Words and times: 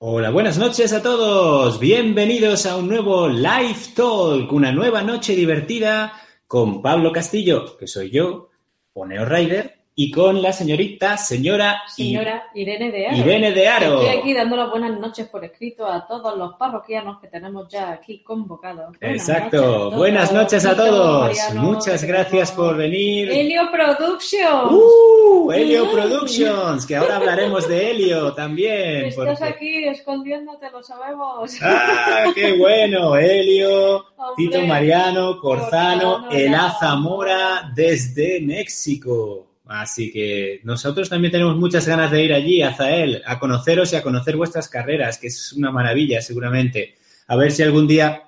Hola, 0.00 0.30
buenas 0.30 0.58
noches 0.58 0.92
a 0.92 1.02
todos. 1.02 1.80
Bienvenidos 1.80 2.66
a 2.66 2.76
un 2.76 2.86
nuevo 2.86 3.26
Live 3.26 3.94
Talk, 3.96 4.52
una 4.52 4.70
nueva 4.70 5.02
noche 5.02 5.34
divertida 5.34 6.12
con 6.46 6.80
Pablo 6.82 7.10
Castillo, 7.10 7.76
que 7.76 7.88
soy 7.88 8.10
yo, 8.10 8.48
o 8.92 9.04
Neo 9.04 9.24
Rider, 9.24 9.77
y 10.00 10.12
con 10.12 10.40
la 10.40 10.52
señorita, 10.52 11.16
señora, 11.16 11.82
señora 11.88 12.44
Irene 12.54 12.92
de 12.92 13.08
Aro. 13.08 13.16
Irene 13.16 13.50
de 13.50 13.66
Aro. 13.66 14.00
Estoy 14.00 14.18
aquí 14.20 14.32
dando 14.32 14.54
las 14.54 14.70
buenas 14.70 15.00
noches 15.00 15.26
por 15.26 15.44
escrito 15.44 15.88
a 15.88 16.06
todos 16.06 16.38
los 16.38 16.54
parroquianos 16.54 17.20
que 17.20 17.26
tenemos 17.26 17.68
ya 17.68 17.90
aquí 17.90 18.22
convocados. 18.22 18.94
Exacto. 19.00 19.90
buenas 19.90 20.32
noches 20.32 20.64
a 20.66 20.76
todos. 20.76 21.36
Muchas 21.54 22.04
gracias 22.04 22.52
por 22.52 22.76
venir. 22.76 23.28
Helio 23.28 23.62
Productions. 23.72 24.70
Uh, 24.70 25.50
Helio 25.50 25.90
Productions, 25.90 26.86
que 26.86 26.94
ahora 26.94 27.16
hablaremos 27.16 27.66
de 27.66 27.90
Helio 27.90 28.32
también. 28.34 29.06
Estás 29.06 29.42
aquí 29.42 29.82
escondiéndote, 29.82 30.70
lo 30.70 30.80
sabemos. 30.80 31.58
Ah, 31.60 32.26
qué 32.36 32.56
bueno. 32.56 33.16
Helio, 33.16 34.06
Tito 34.36 34.62
Mariano, 34.62 35.40
Corzano, 35.40 36.30
Ela 36.30 36.72
Zamora 36.78 37.72
desde 37.74 38.40
México. 38.40 39.47
Así 39.68 40.10
que 40.10 40.60
nosotros 40.64 41.10
también 41.10 41.30
tenemos 41.30 41.54
muchas 41.56 41.86
ganas 41.86 42.10
de 42.10 42.24
ir 42.24 42.32
allí, 42.32 42.62
a 42.62 42.74
Zael, 42.74 43.22
a 43.26 43.38
conoceros 43.38 43.92
y 43.92 43.96
a 43.96 44.02
conocer 44.02 44.34
vuestras 44.34 44.66
carreras, 44.66 45.18
que 45.18 45.26
es 45.26 45.52
una 45.52 45.70
maravilla 45.70 46.22
seguramente. 46.22 46.94
A 47.26 47.36
ver 47.36 47.52
si 47.52 47.62
algún 47.62 47.86
día 47.86 48.22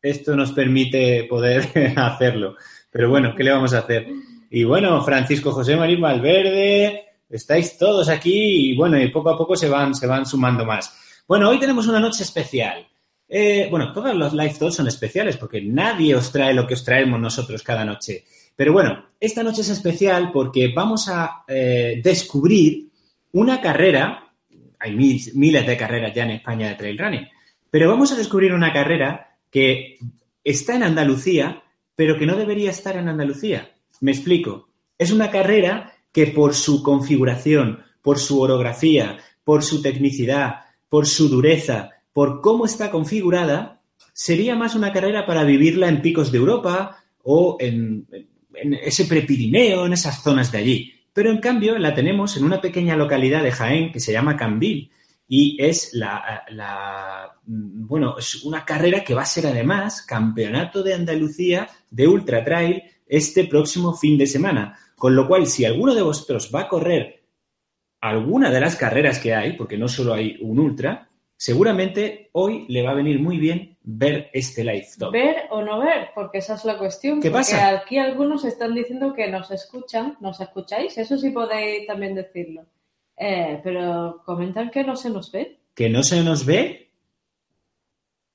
esto 0.00 0.36
nos 0.36 0.52
permite 0.52 1.24
poder 1.24 1.68
hacerlo. 1.96 2.54
Pero 2.92 3.10
bueno, 3.10 3.34
¿qué 3.36 3.42
le 3.42 3.50
vamos 3.50 3.74
a 3.74 3.80
hacer? 3.80 4.06
Y 4.50 4.62
bueno, 4.62 5.02
Francisco 5.02 5.50
José 5.50 5.76
Marín 5.76 6.00
Valverde, 6.00 7.06
estáis 7.28 7.76
todos 7.76 8.08
aquí 8.08 8.70
y 8.70 8.76
bueno, 8.76 9.00
y 9.00 9.08
poco 9.08 9.30
a 9.30 9.36
poco 9.36 9.56
se 9.56 9.68
van, 9.68 9.96
se 9.96 10.06
van 10.06 10.26
sumando 10.26 10.64
más. 10.64 10.96
Bueno, 11.26 11.48
hoy 11.48 11.58
tenemos 11.58 11.88
una 11.88 11.98
noche 11.98 12.22
especial. 12.22 12.86
Eh, 13.28 13.68
bueno, 13.70 13.92
todos 13.92 14.14
los 14.14 14.32
live 14.32 14.54
talks 14.58 14.76
son 14.76 14.88
especiales 14.88 15.36
porque 15.36 15.60
nadie 15.60 16.14
os 16.14 16.32
trae 16.32 16.54
lo 16.54 16.66
que 16.66 16.74
os 16.74 16.84
traemos 16.84 17.20
nosotros 17.20 17.62
cada 17.62 17.84
noche. 17.84 18.24
Pero 18.56 18.72
bueno, 18.72 19.10
esta 19.20 19.42
noche 19.42 19.60
es 19.60 19.68
especial 19.68 20.30
porque 20.32 20.72
vamos 20.74 21.08
a 21.08 21.44
eh, 21.46 22.00
descubrir 22.02 22.88
una 23.32 23.60
carrera, 23.60 24.32
hay 24.78 24.96
miles 24.96 25.66
de 25.66 25.76
carreras 25.76 26.14
ya 26.14 26.24
en 26.24 26.30
España 26.30 26.68
de 26.68 26.74
trail 26.74 26.98
running, 26.98 27.28
pero 27.70 27.88
vamos 27.88 28.10
a 28.12 28.16
descubrir 28.16 28.52
una 28.52 28.72
carrera 28.72 29.36
que 29.50 29.98
está 30.42 30.76
en 30.76 30.82
Andalucía, 30.82 31.62
pero 31.94 32.18
que 32.18 32.26
no 32.26 32.36
debería 32.36 32.70
estar 32.70 32.96
en 32.96 33.08
Andalucía. 33.08 33.70
Me 34.00 34.12
explico. 34.12 34.68
Es 34.96 35.12
una 35.12 35.30
carrera 35.30 35.92
que 36.12 36.28
por 36.28 36.54
su 36.54 36.82
configuración, 36.82 37.84
por 38.02 38.18
su 38.18 38.40
orografía, 38.40 39.18
por 39.44 39.62
su 39.62 39.82
tecnicidad, 39.82 40.60
por 40.88 41.06
su 41.06 41.28
dureza, 41.28 41.90
por 42.18 42.40
cómo 42.40 42.64
está 42.64 42.90
configurada, 42.90 43.80
sería 44.12 44.56
más 44.56 44.74
una 44.74 44.92
carrera 44.92 45.24
para 45.24 45.44
vivirla 45.44 45.88
en 45.88 46.02
picos 46.02 46.32
de 46.32 46.38
Europa 46.38 46.96
o 47.22 47.56
en, 47.60 48.08
ese 48.82 49.04
prepirineo, 49.04 49.86
en 49.86 49.92
esas 49.92 50.20
zonas 50.20 50.50
de 50.50 50.58
allí. 50.58 50.94
Pero 51.12 51.30
en 51.30 51.38
cambio 51.38 51.78
la 51.78 51.94
tenemos 51.94 52.36
en 52.36 52.42
una 52.42 52.60
pequeña 52.60 52.96
localidad 52.96 53.44
de 53.44 53.52
Jaén 53.52 53.92
que 53.92 54.00
se 54.00 54.10
llama 54.10 54.36
Cambil 54.36 54.90
y 55.28 55.58
es 55.60 55.94
la, 55.94 57.36
bueno, 57.46 58.18
es 58.18 58.42
una 58.42 58.64
carrera 58.64 59.04
que 59.04 59.14
va 59.14 59.22
a 59.22 59.24
ser 59.24 59.46
además 59.46 60.02
campeonato 60.02 60.82
de 60.82 60.94
Andalucía 60.94 61.68
de 61.88 62.08
ultra 62.08 62.42
trail 62.42 62.82
este 63.06 63.44
próximo 63.44 63.94
fin 63.94 64.18
de 64.18 64.26
semana. 64.26 64.76
Con 64.96 65.14
lo 65.14 65.28
cual, 65.28 65.46
si 65.46 65.64
alguno 65.64 65.94
de 65.94 66.02
vosotros 66.02 66.50
va 66.52 66.62
a 66.62 66.68
correr 66.68 67.22
alguna 68.00 68.50
de 68.50 68.60
las 68.60 68.74
carreras 68.74 69.20
que 69.20 69.36
hay, 69.36 69.52
porque 69.52 69.78
no 69.78 69.86
solo 69.86 70.14
hay 70.14 70.36
un 70.40 70.58
ultra, 70.58 71.07
seguramente 71.38 72.28
hoy 72.32 72.66
le 72.68 72.82
va 72.82 72.90
a 72.90 72.94
venir 72.94 73.20
muy 73.20 73.38
bien 73.38 73.78
ver 73.82 74.28
este 74.34 74.64
live 74.64 74.86
talk. 74.98 75.12
Ver 75.12 75.44
o 75.50 75.62
no 75.62 75.78
ver, 75.78 76.08
porque 76.14 76.38
esa 76.38 76.54
es 76.56 76.64
la 76.64 76.76
cuestión. 76.76 77.20
¿Qué 77.22 77.30
porque 77.30 77.52
pasa? 77.52 77.68
aquí 77.70 77.96
algunos 77.96 78.44
están 78.44 78.74
diciendo 78.74 79.14
que 79.14 79.28
nos 79.30 79.50
escuchan, 79.50 80.16
¿nos 80.20 80.40
escucháis? 80.40 80.98
Eso 80.98 81.16
sí 81.16 81.30
podéis 81.30 81.86
también 81.86 82.14
decirlo. 82.14 82.66
Eh, 83.16 83.60
pero 83.62 84.20
comentan 84.26 84.70
que 84.70 84.84
no 84.84 84.96
se 84.96 85.10
nos 85.10 85.30
ve. 85.32 85.60
¿Que 85.74 85.88
no 85.88 86.02
se 86.02 86.22
nos 86.22 86.44
ve? 86.44 86.90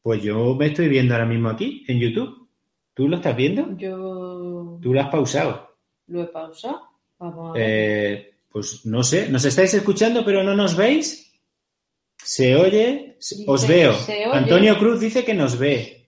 Pues 0.01 0.23
yo 0.23 0.55
me 0.55 0.67
estoy 0.67 0.87
viendo 0.87 1.13
ahora 1.13 1.25
mismo 1.25 1.49
aquí, 1.49 1.83
en 1.87 1.99
YouTube. 1.99 2.47
¿Tú 2.93 3.07
lo 3.07 3.17
estás 3.17 3.35
viendo? 3.35 3.75
Yo 3.77 4.79
¿Tú 4.81 4.93
lo 4.93 5.01
has 5.01 5.09
pausado? 5.09 5.75
lo 6.07 6.23
he 6.23 6.27
pausado. 6.27 6.81
Vamos 7.19 7.49
a 7.49 7.53
ver. 7.53 7.63
Eh, 7.65 8.33
pues 8.49 8.85
no 8.85 9.03
sé, 9.03 9.29
¿nos 9.29 9.43
estáis 9.45 9.73
escuchando 9.73 10.23
pero 10.23 10.43
no 10.43 10.53
nos 10.55 10.75
veis? 10.75 11.32
¿Se 12.23 12.55
oye? 12.55 13.17
Os 13.47 13.61
Dice, 13.61 13.73
veo. 13.73 13.93
Antonio 14.33 14.77
Cruz 14.77 14.99
dice 14.99 15.23
que 15.23 15.33
nos 15.33 15.57
ve. 15.57 16.07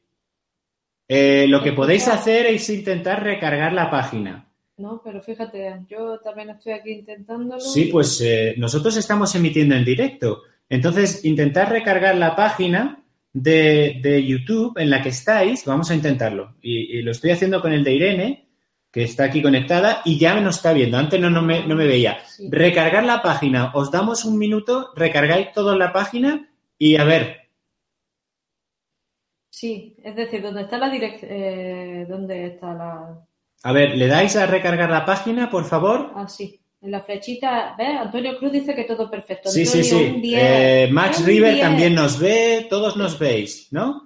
Eh, 1.07 1.45
lo 1.47 1.59
que 1.61 1.69
Escucha. 1.69 1.75
podéis 1.75 2.07
hacer 2.07 2.45
es 2.47 2.69
intentar 2.69 3.23
recargar 3.23 3.73
la 3.73 3.91
página. 3.91 4.49
No, 4.77 5.01
pero 5.03 5.21
fíjate, 5.21 5.71
yo 5.89 6.19
también 6.19 6.49
estoy 6.49 6.73
aquí 6.73 6.91
intentándolo. 6.91 7.59
Sí, 7.61 7.85
pues 7.85 8.19
eh, 8.21 8.55
nosotros 8.57 8.97
estamos 8.97 9.33
emitiendo 9.35 9.75
en 9.75 9.85
directo. 9.85 10.41
Entonces, 10.67 11.23
intentar 11.23 11.69
recargar 11.69 12.15
la 12.17 12.35
página 12.35 13.03
de, 13.31 13.99
de 14.01 14.25
YouTube 14.25 14.77
en 14.77 14.89
la 14.89 15.01
que 15.01 15.09
estáis. 15.09 15.63
Vamos 15.65 15.91
a 15.91 15.95
intentarlo. 15.95 16.55
Y, 16.61 16.97
y 16.97 17.01
lo 17.03 17.11
estoy 17.11 17.31
haciendo 17.31 17.61
con 17.61 17.71
el 17.71 17.83
de 17.83 17.93
Irene, 17.93 18.44
que 18.95 19.03
está 19.03 19.25
aquí 19.25 19.41
conectada 19.41 20.01
y 20.05 20.17
ya 20.17 20.39
nos 20.39 20.55
está 20.55 20.71
viendo. 20.71 20.97
Antes 20.97 21.19
no, 21.19 21.29
no, 21.29 21.41
me, 21.41 21.67
no 21.67 21.75
me 21.75 21.85
veía. 21.85 22.17
Sí. 22.25 22.47
Recargar 22.49 23.03
la 23.03 23.21
página. 23.21 23.71
Os 23.73 23.91
damos 23.91 24.23
un 24.23 24.37
minuto, 24.37 24.93
recargáis 24.95 25.51
toda 25.51 25.75
la 25.75 25.91
página 25.91 26.49
y 26.77 26.95
a 26.95 27.03
ver. 27.03 27.41
Sí, 29.49 29.97
es 30.01 30.15
decir, 30.15 30.41
¿dónde 30.41 30.61
está 30.61 30.77
la 30.77 30.89
dirección? 30.89 31.29
Eh, 31.29 32.05
¿Dónde 32.07 32.45
está 32.45 32.73
la...? 32.73 33.19
A 33.63 33.71
ver, 33.73 33.97
¿le 33.97 34.07
dais 34.07 34.33
a 34.37 34.45
recargar 34.45 34.89
la 34.89 35.03
página, 35.03 35.49
por 35.49 35.65
favor? 35.65 36.13
Ah, 36.15 36.29
sí. 36.29 36.61
En 36.81 36.91
la 36.91 37.01
flechita, 37.01 37.75
¿ves? 37.77 37.97
Antonio 37.99 38.37
Cruz 38.37 38.53
dice 38.53 38.73
que 38.73 38.85
todo 38.85 39.11
perfecto. 39.11 39.49
Sí, 39.49 39.65
sí, 39.65 39.83
sí. 39.83 40.13
un 40.15 40.21
10. 40.21 40.41
Eh, 40.41 40.87
Max 40.89 41.19
Un 41.19 41.25
River 41.25 41.53
10. 41.55 41.65
también 41.65 41.95
nos 41.95 42.17
ve, 42.17 42.65
todos 42.69 42.95
nos 42.95 43.19
veis, 43.19 43.67
¿no? 43.71 44.04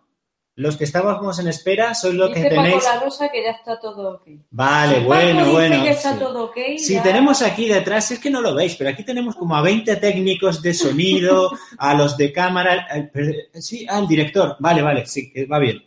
Los 0.59 0.75
que 0.75 0.83
estábamos 0.83 1.39
en 1.39 1.47
espera 1.47 1.93
sois 1.95 2.13
los 2.15 2.31
que 2.31 2.43
tenéis. 2.49 2.83
Paco 2.83 2.95
La 2.95 2.99
Rosa 3.05 3.29
que 3.29 3.41
ya 3.43 3.51
está 3.51 3.79
todo 3.79 4.15
ok. 4.15 4.27
Vale, 4.51 4.95
Si 4.99 5.03
bueno, 5.05 5.39
dice 5.39 5.51
bueno. 5.51 5.83
que 5.83 5.89
está 5.91 6.13
sí. 6.13 6.19
todo 6.19 6.43
ok. 6.47 6.57
Si 6.77 6.93
ya- 6.95 7.03
tenemos 7.03 7.41
aquí 7.41 7.69
detrás, 7.69 8.11
es 8.11 8.19
que 8.19 8.29
no 8.29 8.41
lo 8.41 8.53
veis, 8.53 8.75
pero 8.75 8.89
aquí 8.89 9.05
tenemos 9.05 9.37
como 9.37 9.55
a 9.55 9.61
20 9.61 9.95
técnicos 9.95 10.61
de 10.61 10.73
sonido, 10.73 11.49
a 11.77 11.93
los 11.93 12.17
de 12.17 12.33
cámara, 12.33 12.87
al- 12.89 13.09
pero- 13.09 13.33
sí, 13.53 13.85
al 13.89 14.05
director. 14.05 14.57
Vale, 14.59 14.81
vale, 14.81 15.05
sí, 15.05 15.31
va 15.49 15.59
bien. 15.59 15.81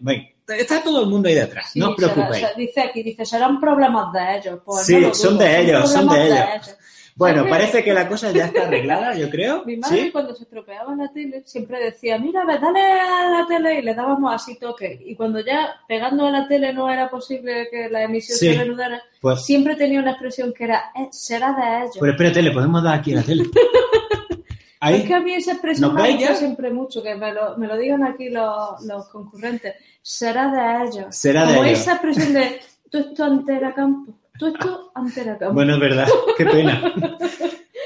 Está 0.49 0.83
todo 0.83 1.01
el 1.03 1.07
mundo 1.07 1.29
ahí 1.29 1.35
detrás, 1.35 1.71
Sí, 1.73 1.79
no 1.79 1.91
os 1.91 1.97
preocupéis. 1.97 2.37
será- 2.37 2.55
dice 2.57 2.81
aquí, 2.81 3.03
dice, 3.03 3.25
serán 3.27 3.61
problemas 3.61 4.11
de 4.13 4.37
ellos. 4.39 4.61
Pues 4.65 4.87
Sí, 4.87 4.97
no 4.97 5.13
son 5.15 5.37
de 5.39 5.61
ellos, 5.61 5.91
son 5.93 6.09
de 6.09 6.27
ellos. 6.27 6.77
Bueno, 7.15 7.47
parece 7.49 7.85
que 7.85 7.93
la 7.93 8.09
cosa 8.09 8.31
ya 8.31 8.47
está 8.47 8.63
arreglada, 8.63 9.15
yo 9.15 9.29
creo. 9.29 9.65
Mi 9.67 9.77
madre 9.77 10.05
¿Sí? 10.05 10.11
cuando 10.11 10.35
se 10.35 10.45
estropeaba 10.45 10.95
la 10.97 11.09
tele 11.13 11.43
siempre 11.45 11.79
decía, 11.85 12.19
mira, 12.19 12.45
ve, 12.45 12.59
dale 12.59 12.81
a 12.81 13.31
la 13.41 13.47
tele 13.47 13.79
y 13.79 13.83
le 13.83 13.95
dábamos 13.95 14.35
así 14.35 14.59
toque. 14.59 14.99
Y 15.05 15.15
cuando 15.15 15.41
ya 15.41 15.69
pegando 15.87 16.27
a 16.27 16.31
la 16.31 16.49
tele 16.49 16.73
no 16.73 16.91
era 16.91 17.11
posible 17.11 17.69
que 17.71 17.89
la 17.91 18.03
emisión 18.05 18.39
Sí. 18.39 18.49
se 18.51 18.55
reanudara, 18.57 19.03
Pues, 19.21 19.45
siempre 19.45 19.77
tenía 19.77 20.01
una 20.01 20.13
expresión 20.13 20.53
que 20.53 20.65
era, 20.65 20.91
"Eh, 20.95 21.09
será 21.11 21.53
de 21.53 21.79
ellos. 21.83 21.97
pero 22.01 22.13
espérate, 22.13 22.43
le 22.43 22.51
podemos 22.51 22.83
dar 22.83 22.95
aquí 22.99 23.13
a 23.13 23.17
la 23.17 23.23
tele. 23.23 23.45
Ahí. 24.81 24.97
Es 24.97 25.05
que 25.07 25.15
a 25.15 25.21
mí 25.21 25.33
esa 25.35 25.53
expresión 25.53 25.95
¿Nos 25.95 26.03
me 26.03 26.13
gusta 26.17 26.35
siempre 26.35 26.71
mucho, 26.73 27.03
que 27.05 27.15
me 27.15 27.33
lo, 27.33 27.57
me 27.57 27.69
lo 27.69 27.77
digan 27.77 28.03
aquí 28.03 28.31
los, 28.31 28.83
los 28.85 29.09
concurrentes. 29.11 29.75
Será 30.03 30.49
de 30.51 30.87
ellos. 30.89 31.15
Será 31.15 31.47
de 31.47 31.55
Como 31.55 31.65
ellos. 31.67 31.79
esa 31.81 31.93
expresión 31.93 32.33
de, 32.33 32.61
tú 32.91 32.99
esto 32.99 33.23
antera 33.25 33.73
campo, 33.75 34.13
esto. 34.49 34.93
Bueno, 35.53 35.75
es 35.75 35.81
verdad, 35.81 36.09
qué 36.37 36.45
pena. 36.45 36.93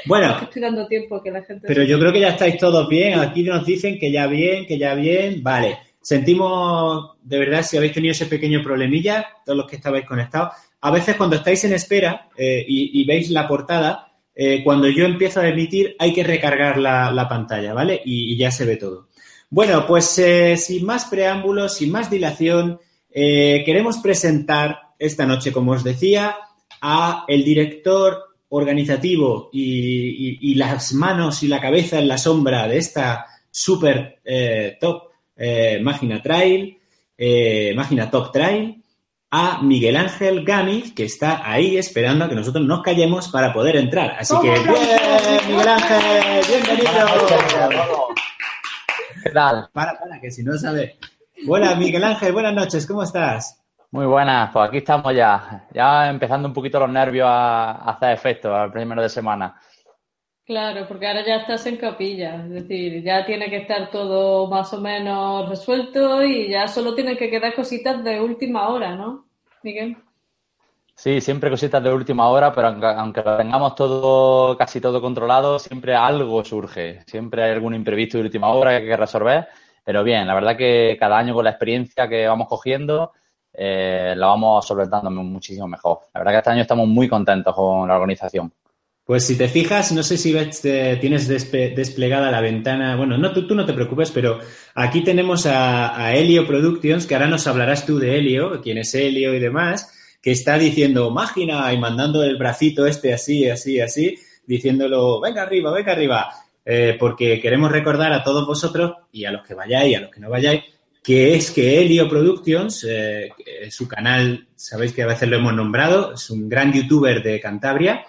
Bueno, 0.07 0.39
Estoy 0.41 0.63
dando 0.63 0.87
tiempo 0.87 1.17
a 1.17 1.23
que 1.23 1.31
la 1.33 1.43
gente... 1.43 1.67
pero 1.67 1.83
yo 1.83 1.99
creo 1.99 2.13
que 2.13 2.21
ya 2.21 2.29
estáis 2.29 2.59
todos 2.59 2.89
bien. 2.89 3.19
Aquí 3.19 3.43
nos 3.43 3.67
dicen 3.67 3.99
que 3.99 4.13
ya 4.13 4.29
bien, 4.29 4.65
que 4.65 4.79
ya 4.79 4.95
bien. 4.95 5.43
Vale. 5.43 5.79
Sentimos, 6.01 7.17
de 7.23 7.39
verdad, 7.41 7.65
si 7.65 7.77
habéis 7.77 7.93
tenido 7.93 8.13
ese 8.13 8.27
pequeño 8.27 8.63
problemilla, 8.63 9.27
todos 9.45 9.57
los 9.57 9.67
que 9.67 9.77
estabais 9.77 10.07
conectados. 10.07 10.53
A 10.81 10.93
veces 10.93 11.17
cuando 11.17 11.35
estáis 11.35 11.65
en 11.65 11.73
espera 11.73 12.29
eh, 12.37 12.65
y, 12.67 13.01
y 13.01 13.05
veis 13.05 13.31
la 13.31 13.49
portada, 13.49 14.13
eh, 14.33 14.63
cuando 14.63 14.87
yo 14.87 15.05
empiezo 15.05 15.41
a 15.41 15.49
emitir 15.49 15.97
hay 15.99 16.13
que 16.13 16.23
recargar 16.23 16.79
la, 16.79 17.11
la 17.11 17.29
pantalla, 17.29 17.75
¿vale? 17.75 18.01
Y, 18.05 18.33
y 18.33 18.37
ya 18.37 18.53
se 18.53 18.65
ve 18.65 18.77
todo. 18.77 19.09
Bueno, 19.51 19.85
pues 19.85 20.17
eh, 20.21 20.57
sin 20.57 20.87
más 20.87 21.07
preámbulos, 21.07 21.75
sin 21.75 21.91
más 21.91 22.09
dilación, 22.09 22.79
queremos 23.13 23.99
presentar 23.99 24.91
esta 24.99 25.27
noche, 25.27 25.51
como 25.51 25.73
os 25.73 25.83
decía, 25.83 26.37
a 26.81 27.25
el 27.29 27.45
director 27.45 28.23
organizativo 28.49 29.51
y, 29.53 29.63
y- 29.63 30.39
y 30.53 30.55
las 30.55 30.93
manos 30.93 31.43
y 31.43 31.49
la 31.49 31.61
cabeza 31.61 31.99
en 31.99 32.09
la 32.09 32.19
sombra 32.19 32.69
de 32.69 32.79
esta 32.79 33.27
super 33.51 34.21
eh, 34.25 34.77
top 34.81 35.05
eh, 35.37 35.79
Máquina 35.83 36.23
Trail, 36.23 36.79
eh, 37.19 37.73
Máquina 37.77 38.11
Top 38.11 38.31
Trail, 38.33 38.83
a 39.31 39.61
Miguel 39.63 39.97
Ángel 39.97 40.45
Gámez, 40.45 40.93
que 40.93 41.05
está 41.05 41.43
ahí 41.51 41.77
esperando 41.77 42.25
a 42.25 42.29
que 42.29 42.35
nosotros 42.37 42.65
nos 42.65 42.83
callemos 42.83 43.29
para 43.29 43.53
poder 43.53 43.77
entrar. 43.77 44.17
Así 44.19 44.35
que, 44.41 44.55
¡Toma, 44.55 44.73
bien! 44.73 45.41
Miguel 45.49 45.69
Ángel, 45.69 46.45
bienvenido. 46.49 47.07
todos. 47.19 48.15
¿Qué 49.23 49.31
tal? 49.31 49.69
Para, 49.73 49.99
para, 49.99 50.21
que 50.21 50.31
si 50.31 50.43
no 50.45 50.57
sabe. 50.57 50.97
Hola, 51.49 51.75
Miguel 51.75 52.05
Ángel, 52.05 52.33
buenas 52.33 52.55
noches, 52.55 52.87
¿cómo 52.87 53.03
estás? 53.03 53.61
Muy 53.91 54.07
buenas, 54.07 54.51
pues 54.53 54.69
aquí 54.69 54.79
estamos 54.79 55.15
ya, 55.15 55.67
ya 55.73 56.09
empezando 56.11 56.49
un 56.49 56.55
poquito 56.55 56.81
los 56.81 56.91
nervios 56.91 57.27
a, 57.29 57.91
hacer 57.91 58.13
efecto 58.13 58.55
al 58.55 58.73
primero 58.73 59.03
de 59.03 59.09
semana. 59.09 59.61
Claro, 60.45 60.87
porque 60.87 61.07
ahora 61.07 61.25
ya 61.25 61.37
estás 61.37 61.67
en 61.67 61.77
capilla, 61.77 62.45
es 62.45 62.51
decir, 62.51 63.03
ya 63.03 63.25
tiene 63.25 63.51
que 63.51 63.59
estar 63.59 63.91
todo 63.91 64.49
más 64.49 64.73
o 64.73 64.81
menos 64.81 65.49
resuelto 65.49 66.23
y 66.23 66.49
ya 66.51 66.69
solo 66.69 66.95
tienen 66.95 67.17
que 67.17 67.31
quedar 67.31 67.55
cositas 67.55 68.03
de 68.05 68.21
última 68.21 68.69
hora, 68.69 68.95
¿no, 68.95 69.27
Miguel? 69.63 69.97
Sí, 70.95 71.21
siempre 71.21 71.51
cositas 71.51 71.83
de 71.83 71.93
última 71.93 72.29
hora, 72.31 72.53
pero 72.55 72.69
aunque, 72.69 73.23
lo 73.23 73.37
tengamos 73.37 73.75
todo, 73.75 74.57
casi 74.57 74.81
todo 74.81 75.03
controlado, 75.03 75.59
siempre 75.59 75.95
algo 75.95 76.43
surge. 76.43 77.03
Siempre 77.07 77.43
hay 77.43 77.51
algún 77.53 77.75
imprevisto 77.75 78.17
de 78.17 78.25
última 78.25 78.49
hora 78.49 78.71
que 78.71 78.77
hay 78.77 78.87
que 78.87 78.97
resolver. 78.97 79.47
Pero 79.85 80.03
bien, 80.03 80.27
la 80.27 80.35
verdad 80.35 80.57
que 80.57 80.97
cada 80.99 81.19
año 81.19 81.35
con 81.35 81.45
la 81.45 81.51
experiencia 81.51 82.09
que 82.09 82.27
vamos 82.27 82.49
cogiendo, 82.49 83.13
eh, 83.57 84.15
la 84.17 84.27
vamos 84.27 84.67
solventando 84.67 85.11
muchísimo 85.11 85.67
mejor. 85.67 86.01
La 86.15 86.21
verdad 86.21 86.33
que 86.33 86.39
este 86.39 86.51
año 86.51 86.63
estamos 86.63 86.87
muy 86.87 87.09
contentos 87.09 87.55
con 87.55 87.89
la 87.89 87.95
organización. 87.95 88.53
Pues 89.05 89.25
si 89.25 89.39
te 89.39 89.49
fijas, 89.49 89.93
no 89.93 90.03
sé 90.03 90.19
si 90.19 90.33
ves, 90.33 90.61
tienes 90.61 91.29
desplegada 91.29 92.31
la 92.31 92.41
ventana. 92.41 92.97
Bueno, 92.97 93.17
no, 93.17 93.33
tú, 93.33 93.55
no 93.55 93.65
te 93.65 93.73
preocupes, 93.73 94.11
pero 94.11 94.41
aquí 94.75 95.05
tenemos 95.05 95.47
a, 95.47 96.13
Helio 96.13 96.45
Productions, 96.45 97.07
que 97.07 97.15
ahora 97.15 97.29
nos 97.29 97.47
hablarás 97.47 97.87
tú 97.87 98.01
de 98.01 98.19
Helio, 98.19 98.61
quién 98.61 98.79
es 98.79 98.93
Helio 98.95 99.33
y 99.33 99.39
demás 99.39 99.93
que 100.27 100.33
está 100.33 100.59
diciendo 100.59 101.09
máquina 101.13 101.73
y 101.73 101.79
mandando 101.79 102.25
el 102.25 102.37
bracito 102.37 102.85
este 102.85 103.15
así, 103.15 103.49
así, 103.49 103.81
así, 103.81 104.19
diciéndolo, 104.45 105.21
venga 105.21 105.43
arriba, 105.43 105.71
venga 105.71 105.93
arriba, 105.93 106.29
eh, 106.65 106.97
porque 106.99 107.41
queremos 107.41 107.71
recordar 107.71 108.13
a 108.13 108.25
todos 108.25 108.45
vosotros 108.45 108.95
y 109.13 109.25
a 109.25 109.31
los 109.31 109.47
que 109.47 109.55
vayáis 109.55 109.97
a 109.97 110.01
los 110.01 110.11
que 110.11 110.19
no 110.19 110.29
vayáis, 110.29 110.65
que 111.07 111.37
es 111.37 111.53
que 111.53 111.81
Helio 111.81 112.09
Productions, 112.09 112.85
eh, 112.91 113.31
su 113.71 113.87
canal, 113.87 114.49
sabéis 114.57 114.93
que 114.93 115.05
a 115.05 115.07
veces 115.07 115.29
lo 115.29 115.37
hemos 115.37 115.55
nombrado, 115.55 116.15
es 116.15 116.31
un 116.31 116.49
gran 116.49 116.73
youtuber 116.73 117.23
de 117.23 117.39
Cantabria, 117.39 118.05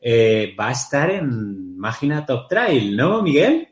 eh, 0.00 0.54
va 0.58 0.68
a 0.68 0.70
estar 0.70 1.10
en 1.10 1.76
Máquina 1.76 2.24
Top 2.24 2.46
Trail, 2.46 2.96
¿no, 2.96 3.20
Miguel? 3.20 3.68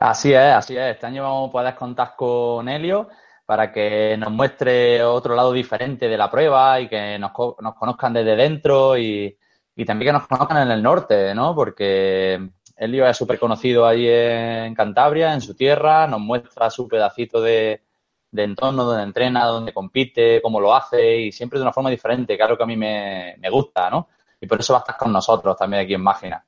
Así 0.00 0.32
es, 0.32 0.40
así 0.40 0.76
es. 0.76 0.94
Este 0.96 1.06
año 1.06 1.48
puedes 1.52 1.74
contar 1.74 2.14
con 2.16 2.68
Helio 2.68 3.08
para 3.44 3.70
que 3.70 4.16
nos 4.18 4.32
muestre 4.32 5.04
otro 5.04 5.36
lado 5.36 5.52
diferente 5.52 6.08
de 6.08 6.18
la 6.18 6.28
prueba 6.28 6.80
y 6.80 6.88
que 6.88 7.20
nos, 7.20 7.30
conozcan 7.30 8.12
desde 8.12 8.34
dentro 8.34 8.98
y, 8.98 9.38
también 9.86 10.08
que 10.08 10.18
nos 10.18 10.26
conozcan 10.26 10.62
en 10.62 10.72
el 10.72 10.82
norte, 10.82 11.32
¿no? 11.32 11.54
Porque 11.54 12.44
Elio 12.76 13.06
es 13.06 13.16
súper 13.16 13.38
conocido 13.38 13.86
ahí 13.86 14.08
en 14.08 14.74
Cantabria, 14.74 15.32
en 15.32 15.40
su 15.40 15.54
tierra, 15.54 16.08
nos 16.08 16.18
muestra 16.18 16.70
su 16.70 16.88
pedacito 16.88 17.40
de, 17.40 17.85
entorno 18.32 18.84
donde 18.84 19.02
entrena, 19.02 19.46
donde 19.46 19.72
compite, 19.72 20.40
cómo 20.42 20.60
lo 20.60 20.74
hace 20.74 21.20
y 21.22 21.32
siempre 21.32 21.58
de 21.58 21.62
una 21.62 21.72
forma 21.72 21.90
diferente, 21.90 22.36
claro 22.36 22.56
que 22.56 22.62
a 22.62 22.66
mí 22.66 22.76
me, 22.76 23.36
me 23.38 23.50
gusta, 23.50 23.90
¿no? 23.90 24.08
Y 24.40 24.46
por 24.46 24.60
eso 24.60 24.72
va 24.72 24.80
a 24.80 24.82
estar 24.82 24.96
con 24.96 25.12
nosotros 25.12 25.56
también 25.56 25.82
aquí 25.82 25.94
en 25.94 26.02
Máquina. 26.02 26.44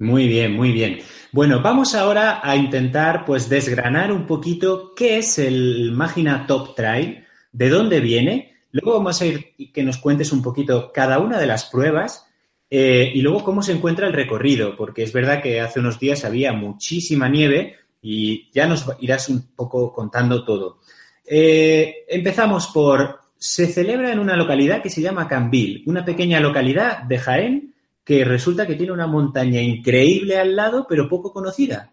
Muy 0.00 0.28
bien, 0.28 0.52
muy 0.52 0.70
bien. 0.70 1.00
Bueno, 1.32 1.60
vamos 1.60 1.94
ahora 1.96 2.40
a 2.42 2.54
intentar 2.54 3.24
pues 3.24 3.48
desgranar 3.48 4.12
un 4.12 4.26
poquito 4.26 4.94
qué 4.94 5.18
es 5.18 5.40
el 5.40 5.90
Máquina 5.90 6.46
Top 6.46 6.76
Trail, 6.76 7.24
de 7.50 7.68
dónde 7.68 7.98
viene. 7.98 8.54
Luego 8.70 8.98
vamos 8.98 9.20
a 9.20 9.26
ir 9.26 9.54
que 9.72 9.82
nos 9.82 9.98
cuentes 9.98 10.30
un 10.30 10.40
poquito 10.40 10.92
cada 10.92 11.18
una 11.18 11.40
de 11.40 11.46
las 11.46 11.64
pruebas 11.64 12.26
eh, 12.70 13.10
y 13.12 13.22
luego 13.22 13.42
cómo 13.42 13.60
se 13.60 13.72
encuentra 13.72 14.06
el 14.06 14.12
recorrido, 14.12 14.76
porque 14.76 15.02
es 15.02 15.12
verdad 15.12 15.42
que 15.42 15.60
hace 15.60 15.80
unos 15.80 15.98
días 15.98 16.24
había 16.24 16.52
muchísima 16.52 17.28
nieve 17.28 17.77
y 18.00 18.50
ya 18.52 18.66
nos 18.66 18.86
irás 19.00 19.28
un 19.28 19.54
poco 19.54 19.92
contando 19.92 20.44
todo. 20.44 20.78
Eh, 21.24 22.04
empezamos 22.08 22.68
por, 22.68 23.20
se 23.36 23.66
celebra 23.66 24.12
en 24.12 24.18
una 24.18 24.36
localidad 24.36 24.82
que 24.82 24.90
se 24.90 25.02
llama 25.02 25.28
Cambil, 25.28 25.82
una 25.86 26.04
pequeña 26.04 26.40
localidad 26.40 27.02
de 27.02 27.18
Jaén 27.18 27.74
que 28.08 28.24
resulta 28.24 28.66
que 28.66 28.74
tiene 28.74 28.92
una 28.92 29.06
montaña 29.06 29.60
increíble 29.60 30.38
al 30.38 30.56
lado, 30.56 30.86
pero 30.88 31.10
poco 31.10 31.30
conocida. 31.30 31.92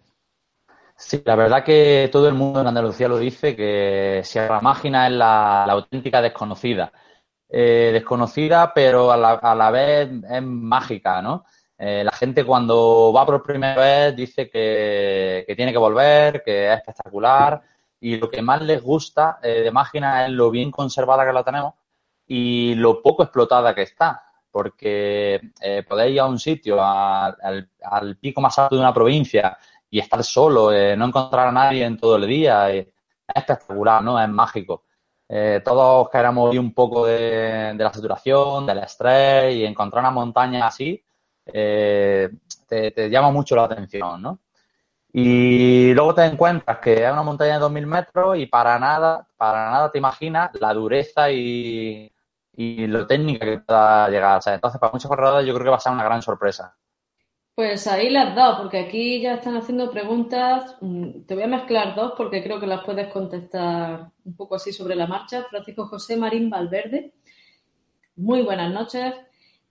Sí, 0.95 1.21
la 1.25 1.35
verdad 1.35 1.65
que 1.65 2.07
todo 2.09 2.29
el 2.29 2.35
mundo 2.35 2.61
en 2.61 2.67
Andalucía 2.67 3.09
lo 3.09 3.17
dice, 3.17 3.53
que 3.53 4.21
Sierra 4.23 4.61
Mágina 4.61 5.07
es 5.07 5.13
la, 5.13 5.65
auténtica 5.65 6.21
desconocida. 6.21 6.93
Eh, 7.49 7.89
desconocida, 7.91 8.73
pero 8.73 9.11
a 9.11 9.17
la, 9.17 9.71
vez 9.71 10.09
es 10.29 10.41
mágica, 10.41 11.21
¿no? 11.21 11.43
Eh, 11.77 12.03
la 12.03 12.11
gente 12.11 12.45
cuando 12.45 13.11
va 13.13 13.25
por 13.25 13.43
primera 13.43 13.75
vez 13.75 14.15
dice 14.15 14.49
que, 14.49 15.45
tiene 15.55 15.71
que 15.73 15.77
volver, 15.77 16.41
que 16.43 16.71
es 16.71 16.77
espectacular 16.77 17.61
y 17.99 18.17
lo 18.17 18.29
que 18.29 18.41
más 18.41 18.61
les 18.61 18.81
gusta 18.81 19.39
eh, 19.41 19.61
de 19.61 19.71
Mágina 19.71 20.25
es 20.25 20.31
lo 20.31 20.51
bien 20.51 20.71
conservada 20.71 21.25
que 21.25 21.33
la 21.33 21.43
tenemos 21.43 21.73
y 22.27 22.75
lo 22.75 23.01
poco 23.01 23.23
explotada 23.23 23.75
que 23.75 23.83
está 23.83 24.21
porque 24.51 25.51
eh, 25.59 25.83
podéis 25.87 26.13
ir 26.13 26.19
a 26.21 26.27
un 26.27 26.39
sitio, 26.39 26.77
al, 26.81 28.17
pico 28.21 28.39
más 28.39 28.57
alto 28.57 28.75
de 28.75 28.81
una 28.81 28.93
provincia 28.93 29.57
y 29.89 29.99
estar 29.99 30.23
solo, 30.23 30.71
eh, 30.71 30.95
no 30.95 31.05
encontrar 31.05 31.49
a 31.49 31.51
nadie 31.51 31.83
en 31.83 31.97
todo 31.97 32.15
el 32.15 32.25
día, 32.25 32.71
es 32.71 32.87
espectacular, 33.27 34.01
¿no? 34.01 34.21
Es 34.21 34.29
mágico. 34.29 34.85
Todos 35.63 36.09
queremos 36.09 36.55
un 36.55 36.73
poco 36.73 37.05
de, 37.07 37.75
la 37.77 37.91
saturación, 37.91 38.65
del 38.65 38.77
estrés 38.77 39.55
y 39.55 39.65
encontrar 39.65 40.03
una 40.03 40.11
montaña 40.11 40.67
así 40.67 41.04
te, 41.45 42.91
te, 42.91 43.09
llama 43.09 43.31
mucho 43.31 43.55
la 43.55 43.65
atención, 43.65 44.21
¿no? 44.21 44.39
Y 45.13 45.93
luego 45.93 46.13
te 46.13 46.25
encuentras 46.25 46.79
que 46.79 47.05
es 47.05 47.11
una 47.11 47.23
montaña 47.23 47.57
de 47.57 47.65
2.000 47.65 47.85
metros 47.85 48.37
y 48.37 48.47
para 48.47 48.77
nada, 48.79 49.27
para 49.37 49.71
nada 49.71 49.91
te 49.91 49.97
imaginas 49.97 50.51
la 50.59 50.73
dureza 50.73 51.31
y, 51.31 52.11
y 52.57 52.87
lo 52.87 53.07
técnica 53.07 53.45
que 53.45 53.59
pueda 53.59 54.09
llegar. 54.09 54.41
O 54.45 54.49
entonces, 54.49 54.79
para 54.79 54.91
muchos 54.91 55.09
corredores 55.09 55.47
yo 55.47 55.53
creo 55.53 55.65
que 55.65 55.69
va 55.69 55.77
a 55.77 55.79
ser 55.79 55.93
una 55.93 56.03
gran 56.03 56.21
sorpresa. 56.21 56.75
Pues 57.55 57.87
ahí 57.87 58.09
las 58.09 58.29
has 58.29 58.35
dado, 58.35 58.57
porque 58.57 58.79
aquí 58.79 59.21
ya 59.21 59.35
están 59.35 59.55
haciendo 59.55 59.89
preguntas. 59.89 60.75
Mm, 60.81 61.21
te 61.25 61.35
voy 61.35 61.43
a 61.43 61.47
mezclar 61.47 61.95
dos 61.95 62.13
porque 62.17 62.43
creo 62.43 62.59
que 62.59 62.67
las 62.67 62.83
puedes 62.83 63.07
contestar 63.07 64.11
un 64.25 64.35
poco 64.35 64.55
así 64.55 64.73
sobre 64.73 64.95
la 64.95 65.07
marcha. 65.07 65.45
Francisco 65.49 65.87
José 65.87 66.17
Marín 66.17 66.49
Valverde. 66.49 67.13
Muy 68.17 68.41
buenas 68.41 68.73
noches. 68.73 69.13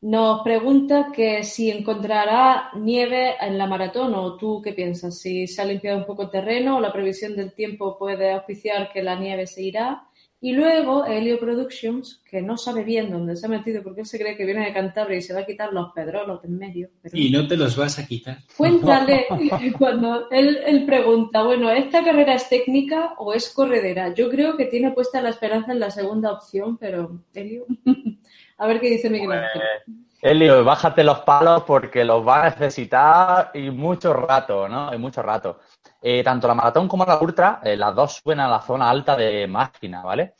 Nos 0.04 0.42
pregunta 0.42 1.08
que 1.14 1.42
si 1.44 1.70
encontrará 1.70 2.68
nieve 2.74 3.36
en 3.40 3.56
la 3.56 3.66
maratón 3.66 4.12
o 4.14 4.36
tú 4.36 4.60
qué 4.62 4.74
piensas, 4.74 5.18
si 5.18 5.46
se 5.46 5.62
ha 5.62 5.64
limpiado 5.64 5.96
un 5.96 6.04
poco 6.04 6.24
el 6.24 6.30
terreno 6.30 6.76
o 6.76 6.80
la 6.80 6.92
previsión 6.92 7.34
del 7.34 7.54
tiempo 7.54 7.96
puede 7.96 8.32
auspiciar 8.32 8.92
que 8.92 9.02
la 9.02 9.18
nieve 9.18 9.46
se 9.46 9.62
irá. 9.62 10.06
Y 10.42 10.52
luego 10.52 11.06
Helio 11.06 11.40
Productions, 11.40 12.22
que 12.30 12.42
no 12.42 12.58
sabe 12.58 12.84
bien 12.84 13.10
dónde 13.10 13.34
se 13.34 13.46
ha 13.46 13.48
metido 13.48 13.82
porque 13.82 14.02
él 14.02 14.06
se 14.06 14.18
cree 14.18 14.36
que 14.36 14.44
viene 14.44 14.66
de 14.66 14.74
Cantabria 14.74 15.16
y 15.16 15.22
se 15.22 15.32
va 15.32 15.40
a 15.40 15.46
quitar 15.46 15.72
los 15.72 15.90
pedrolos 15.94 16.42
de 16.42 16.48
en 16.48 16.58
medio. 16.58 16.90
Y 17.14 17.30
no 17.30 17.48
te 17.48 17.56
los 17.56 17.74
vas 17.74 17.98
a 17.98 18.06
quitar. 18.06 18.40
Cuéntale 18.58 19.24
cuando 19.78 20.28
él, 20.30 20.58
él, 20.66 20.84
pregunta, 20.84 21.42
bueno, 21.44 21.70
¿esta 21.70 22.04
carrera 22.04 22.34
es 22.34 22.46
técnica 22.50 23.14
o 23.16 23.32
es 23.32 23.48
corredera? 23.48 24.12
Yo 24.12 24.28
creo 24.28 24.54
que 24.54 24.66
tiene 24.66 24.90
puesta 24.90 25.22
la 25.22 25.30
esperanza 25.30 25.72
en 25.72 25.80
la 25.80 25.90
segunda 25.90 26.30
opción, 26.30 26.76
pero 26.76 27.22
Helio, 27.32 27.64
a 28.58 28.66
ver 28.66 28.80
qué 28.80 28.90
dice 28.90 29.10
Miguel 29.10 29.28
pues. 29.28 30.04
Helio, 30.26 30.64
bájate 30.64 31.04
los 31.04 31.20
palos 31.20 31.64
porque 31.64 32.02
los 32.02 32.26
va 32.26 32.46
a 32.46 32.48
necesitar 32.48 33.50
y 33.52 33.70
mucho 33.70 34.14
rato, 34.14 34.66
¿no? 34.66 34.94
Y 34.94 34.96
mucho 34.96 35.20
rato. 35.20 35.60
Eh, 36.00 36.24
tanto 36.24 36.48
la 36.48 36.54
maratón 36.54 36.88
como 36.88 37.04
la 37.04 37.18
ultra, 37.18 37.60
eh, 37.62 37.76
las 37.76 37.94
dos 37.94 38.22
suenan 38.24 38.46
a 38.46 38.52
la 38.52 38.62
zona 38.62 38.88
alta 38.88 39.16
de 39.16 39.46
máquina, 39.46 40.02
¿vale? 40.02 40.32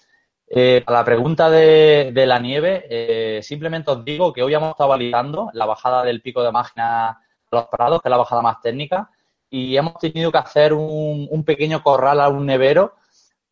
Eh, 0.47 0.83
para 0.87 1.00
la 1.00 1.04
pregunta 1.04 1.50
de, 1.50 2.12
la 2.14 2.38
nieve, 2.38 3.42
simplemente 3.42 3.90
os 3.90 4.02
digo 4.02 4.33
que 4.33 4.42
hoy 4.42 4.54
hemos 4.54 4.71
estado 4.71 4.88
validando 4.88 5.50
la 5.52 5.66
bajada 5.66 6.02
del 6.02 6.23
pico 6.23 6.42
de 6.42 6.50
máquina 6.50 7.09
a 7.11 7.21
los 7.50 7.66
prados, 7.66 8.00
que 8.00 8.09
es 8.09 8.11
la 8.11 8.16
bajada 8.16 8.40
más 8.40 8.62
técnica, 8.62 9.11
y 9.50 9.76
hemos 9.76 9.99
tenido 9.99 10.33
que 10.33 10.38
hacer 10.38 10.73
un, 10.73 11.28
un 11.30 11.44
pequeño 11.44 11.83
corral 11.83 12.21
a 12.21 12.30
un 12.30 12.47
nevero 12.47 12.94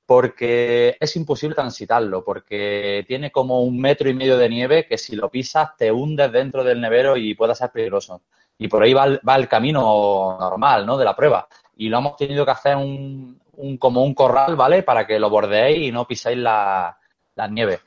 porque 0.06 0.96
es 1.00 1.16
imposible 1.16 1.54
transitarlo, 1.54 2.24
porque 2.24 3.04
tiene 3.06 3.30
como 3.30 3.62
un 3.62 3.80
metro 3.80 4.08
y 4.10 4.14
medio 4.14 4.36
de 4.36 4.48
nieve 4.48 4.86
que 4.86 4.98
si 4.98 5.16
lo 5.16 5.30
pisas 5.30 5.76
te 5.76 5.90
hundes 5.90 6.30
dentro 6.32 6.64
del 6.64 6.80
nevero 6.80 7.16
y 7.16 7.34
puede 7.34 7.54
ser 7.54 7.70
peligroso. 7.70 8.22
Y 8.58 8.68
por 8.68 8.82
ahí 8.82 8.92
va 8.92 9.36
el, 9.36 9.48
camino 9.48 10.36
normal, 10.38 10.86
¿no? 10.86 10.96
De 10.96 11.04
la 11.04 11.16
prueba 11.16 11.48
y 11.76 11.88
lo 11.88 11.98
hemos 11.98 12.16
tenido 12.16 12.44
que 12.44 12.50
hacer 12.50 12.76
un, 12.76 13.40
como 13.78 14.04
un 14.04 14.14
corral, 14.14 14.56
¿vale? 14.56 14.82
Para 14.82 15.06
que 15.06 15.18
lo 15.18 15.30
bordeéis 15.30 15.88
y 15.88 15.92
no 15.92 16.06
pisáis 16.06 16.38
la, 16.38 16.96
nieve. 17.50 17.80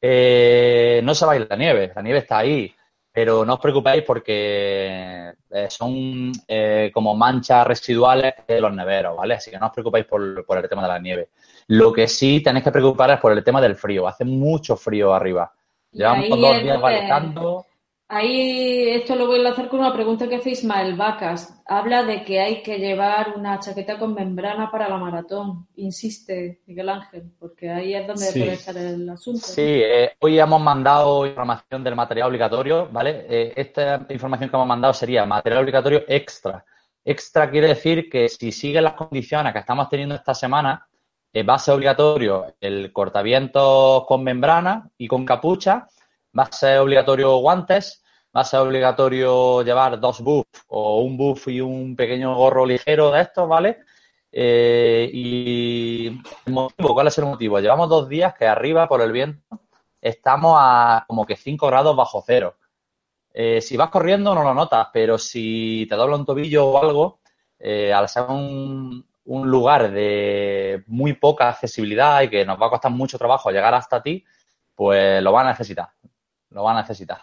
Eh, 0.00 1.00
no 1.04 1.14
se 1.14 1.26
va 1.26 1.38
la 1.38 1.56
nieve, 1.56 1.92
la 1.94 2.02
nieve 2.02 2.20
está 2.20 2.38
ahí, 2.38 2.72
pero 3.12 3.44
no 3.44 3.54
os 3.54 3.60
preocupéis 3.60 4.04
porque 4.04 5.32
eh, 5.50 5.66
son 5.70 6.32
eh, 6.46 6.90
como 6.92 7.16
manchas 7.16 7.66
residuales 7.66 8.34
de 8.46 8.60
los 8.60 8.72
neveros, 8.72 9.16
¿vale? 9.16 9.34
Así 9.34 9.50
que 9.50 9.58
no 9.58 9.66
os 9.66 9.72
preocupéis 9.72 10.06
por, 10.06 10.22
el 10.22 10.68
tema 10.68 10.82
de 10.82 10.88
la 10.88 10.98
nieve. 10.98 11.30
Lo 11.68 11.92
que 11.92 12.06
sí 12.06 12.40
tenéis 12.42 12.64
que 12.64 12.72
preocupar 12.72 13.10
es 13.10 13.20
por 13.20 13.32
el 13.32 13.42
tema 13.42 13.60
del 13.60 13.76
frío. 13.76 14.06
Hace 14.06 14.24
mucho 14.24 14.76
frío 14.76 15.12
arriba. 15.12 15.52
Llevamos 15.90 16.28
dos 16.28 16.62
días 16.62 16.80
valentando 16.80 17.66
Ahí 18.10 18.88
esto 18.88 19.16
lo 19.16 19.26
voy 19.26 19.34
a 19.34 19.38
enlazar 19.40 19.68
con 19.68 19.80
una 19.80 19.92
pregunta 19.92 20.26
que 20.26 20.36
hace 20.36 20.50
Ismael 20.50 20.96
Vacas. 20.96 21.62
Habla 21.66 22.04
de 22.04 22.24
que 22.24 22.40
hay 22.40 22.62
que 22.62 22.78
llevar 22.78 23.34
una 23.36 23.60
chaqueta 23.60 23.98
con 23.98 24.14
membrana 24.14 24.70
para 24.70 24.88
la 24.88 24.96
maratón. 24.96 25.68
Insiste 25.76 26.62
Miguel 26.64 26.88
Ángel, 26.88 27.30
porque 27.38 27.68
ahí 27.68 27.94
es 27.94 28.06
donde 28.06 28.32
puede 28.32 28.54
estar 28.54 28.74
el 28.78 29.10
asunto. 29.10 29.46
Sí, 29.46 29.60
eh, 29.62 30.12
hoy 30.20 30.38
hemos 30.38 30.58
mandado 30.58 31.26
información 31.26 31.84
del 31.84 31.96
material 31.96 32.28
obligatorio, 32.28 32.88
¿vale? 32.90 33.26
Eh, 33.28 33.52
esta 33.54 34.06
información 34.08 34.48
que 34.48 34.56
hemos 34.56 34.68
mandado 34.68 34.94
sería 34.94 35.26
material 35.26 35.60
obligatorio 35.60 36.04
extra. 36.08 36.64
Extra 37.04 37.50
quiere 37.50 37.68
decir 37.68 38.08
que 38.08 38.30
si 38.30 38.52
siguen 38.52 38.84
las 38.84 38.94
condiciones 38.94 39.52
que 39.52 39.58
estamos 39.58 39.86
teniendo 39.90 40.14
esta 40.14 40.34
semana, 40.34 40.88
eh, 41.30 41.42
va 41.42 41.56
a 41.56 41.58
ser 41.58 41.74
obligatorio 41.74 42.54
el 42.58 42.90
cortavientos 42.90 44.06
con 44.06 44.24
membrana 44.24 44.88
y 44.96 45.06
con 45.06 45.26
capucha 45.26 45.88
va 46.36 46.44
a 46.44 46.52
ser 46.52 46.78
obligatorio 46.78 47.36
guantes, 47.38 48.02
va 48.36 48.42
a 48.42 48.44
ser 48.44 48.60
obligatorio 48.60 49.62
llevar 49.62 49.98
dos 50.00 50.20
buffs 50.20 50.64
o 50.68 51.00
un 51.00 51.16
buff 51.16 51.48
y 51.48 51.60
un 51.60 51.96
pequeño 51.96 52.34
gorro 52.34 52.66
ligero 52.66 53.10
de 53.10 53.22
estos, 53.22 53.48
¿vale? 53.48 53.78
Eh, 54.30 55.10
y 55.12 56.06
el 56.46 56.52
motivo, 56.52 56.94
¿cuál 56.94 57.08
es 57.08 57.18
el 57.18 57.24
motivo? 57.24 57.58
Llevamos 57.60 57.88
dos 57.88 58.08
días 58.08 58.34
que 58.34 58.46
arriba 58.46 58.86
por 58.88 59.00
el 59.00 59.12
viento 59.12 59.60
estamos 60.00 60.56
a 60.58 61.04
como 61.08 61.26
que 61.26 61.36
5 61.36 61.66
grados 61.66 61.96
bajo 61.96 62.22
cero. 62.24 62.56
Eh, 63.32 63.60
si 63.60 63.76
vas 63.76 63.90
corriendo 63.90 64.34
no 64.34 64.42
lo 64.42 64.54
notas, 64.54 64.88
pero 64.92 65.18
si 65.18 65.86
te 65.88 65.96
dobla 65.96 66.16
un 66.16 66.24
tobillo 66.26 66.66
o 66.66 66.82
algo, 66.82 67.20
eh, 67.58 67.92
al 67.92 68.08
ser 68.08 68.24
un, 68.24 69.06
un 69.24 69.50
lugar 69.50 69.90
de 69.90 70.84
muy 70.86 71.14
poca 71.14 71.48
accesibilidad 71.50 72.22
y 72.22 72.30
que 72.30 72.44
nos 72.44 72.60
va 72.60 72.66
a 72.66 72.70
costar 72.70 72.90
mucho 72.92 73.18
trabajo 73.18 73.50
llegar 73.50 73.74
hasta 73.74 74.02
ti, 74.02 74.24
pues 74.74 75.22
lo 75.22 75.32
va 75.32 75.42
a 75.42 75.50
necesitar 75.50 75.88
lo 76.50 76.64
va 76.64 76.72
a 76.72 76.82
necesitar. 76.82 77.18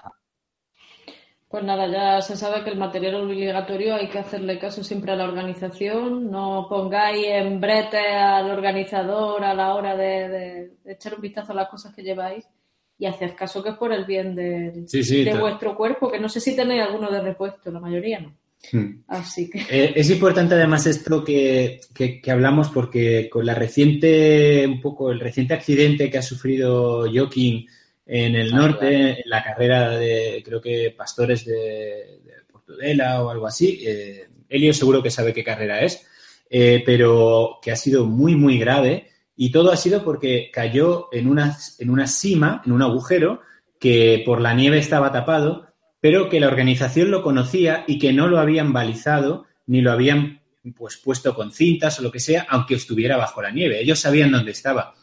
Pues 1.48 1.63
nada, 1.63 1.88
ya 1.88 2.22
se 2.22 2.36
sabe 2.36 2.63
que 2.63 2.72
el 2.72 2.77
material 2.77 3.15
obligatorio 3.15 3.96
hay 3.96 4.10
que 4.10 4.20
hacerle 4.20 4.60
caso 4.60 4.84
siempre 4.84 5.12
a 5.12 5.15
la 5.15 5.25
organización. 5.25 6.29
No 6.29 6.65
pongáis 6.67 7.27
en 7.27 7.62
brete 7.62 8.00
al 8.00 8.51
organizador 8.51 9.44
a 9.44 9.53
la 9.53 9.74
hora 9.74 9.96
de, 9.96 10.74
echar 10.86 11.15
un 11.15 11.22
vistazo 11.22 11.53
a 11.53 11.55
las 11.55 11.70
cosas 11.70 11.94
que 11.96 12.03
lleváis 12.03 12.46
y 12.98 13.05
haced 13.05 13.36
caso 13.36 13.63
que 13.63 13.70
es 13.70 13.75
por 13.77 13.94
el 13.94 14.05
bien 14.05 14.36
de, 14.36 14.72
de 14.72 15.38
vuestro 15.39 15.77
cuerpo, 15.77 16.12
que 16.12 16.20
no 16.20 16.29
sé 16.29 16.39
si 16.39 16.55
tenéis 16.55 16.82
alguno 16.82 17.12
de 17.12 17.22
repuesto, 17.22 17.72
la 17.72 17.79
mayoría 17.79 18.20
no. 18.20 18.34
Hmm. 18.72 19.03
Así 19.08 19.50
que. 19.50 19.60
Eh, 19.70 19.94
es 19.96 20.10
importante 20.10 20.55
además 20.55 20.88
esto 20.88 21.24
que, 21.24 21.79
que, 21.94 22.32
hablamos 22.32 22.70
porque 22.70 23.29
con 23.29 23.46
la 23.46 23.53
reciente, 23.53 24.65
un 24.67 24.82
poco 24.82 25.12
el 25.12 25.20
reciente 25.20 25.53
accidente 25.53 26.10
que 26.10 26.17
ha 26.17 26.24
sufrido 26.24 27.05
Joaquín 27.10 27.67
en 28.05 28.35
el 28.35 28.51
norte, 28.51 29.21
en 29.21 29.29
la 29.29 29.43
carrera 29.43 29.97
de, 29.97 30.41
creo 30.45 30.62
que 30.62 30.93
Pastores 30.95 31.45
de, 31.45 32.21
Portudela 32.51 33.24
o 33.24 33.29
algo 33.29 33.47
así. 33.47 33.83
Eh, 33.85 34.27
Elio 34.47 34.74
seguro 34.74 35.01
que 35.01 35.12
sabe 35.12 35.33
qué 35.33 35.43
carrera 35.43 35.81
es, 35.81 36.05
eh, 36.50 36.83
pero 36.85 37.59
que 37.62 37.71
ha 37.71 37.75
sido 37.75 38.05
muy, 38.05 38.35
muy 38.35 38.59
grave. 38.59 39.09
Y 39.35 39.51
todo 39.51 39.71
ha 39.71 39.77
sido 39.77 40.03
porque 40.03 40.50
cayó 40.53 41.09
en 41.12 41.27
una, 41.27 41.57
en 41.79 41.89
una 41.89 42.07
cima, 42.07 42.62
en 42.65 42.71
un 42.71 42.81
agujero, 42.81 43.41
que 43.79 44.24
por 44.25 44.39
la 44.39 44.53
nieve 44.53 44.77
estaba 44.77 45.12
tapado, 45.12 45.67
pero 46.00 46.29
que 46.29 46.39
la 46.39 46.47
organización 46.47 47.12
lo 47.12 47.21
conocía 47.21 47.83
y 47.88 48.00
que 48.00 48.13
no 48.13 48.27
lo 48.27 48.39
habían 48.39 48.71
balizado 48.71 49.45
ni 49.67 49.81
lo 49.81 49.91
habían 49.91 50.41
pues 50.77 50.97
puesto 50.97 51.35
con 51.35 51.51
cintas 51.51 52.00
o 52.00 52.03
lo 52.03 52.12
que 52.12 52.19
sea, 52.19 52.45
aunque 52.50 52.75
estuviera 52.75 53.17
bajo 53.17 53.41
la 53.41 53.51
nieve. 53.51 53.81
Ellos 53.81 54.00
sabían 54.00 54.31
dónde 54.31 54.51
estaba. 54.51 54.95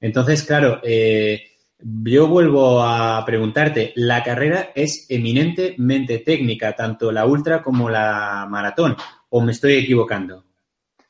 Entonces, 0.00 0.42
claro, 0.42 0.80
eh, 0.82 1.45
yo 1.78 2.28
vuelvo 2.28 2.82
a 2.82 3.22
preguntarte, 3.24 3.92
la 3.96 4.22
carrera 4.22 4.70
es 4.74 5.06
eminentemente 5.08 6.18
técnica, 6.18 6.74
tanto 6.74 7.12
la 7.12 7.26
ultra 7.26 7.62
como 7.62 7.90
la 7.90 8.46
maratón, 8.48 8.96
¿o 9.28 9.40
me 9.40 9.52
estoy 9.52 9.74
equivocando? 9.74 10.44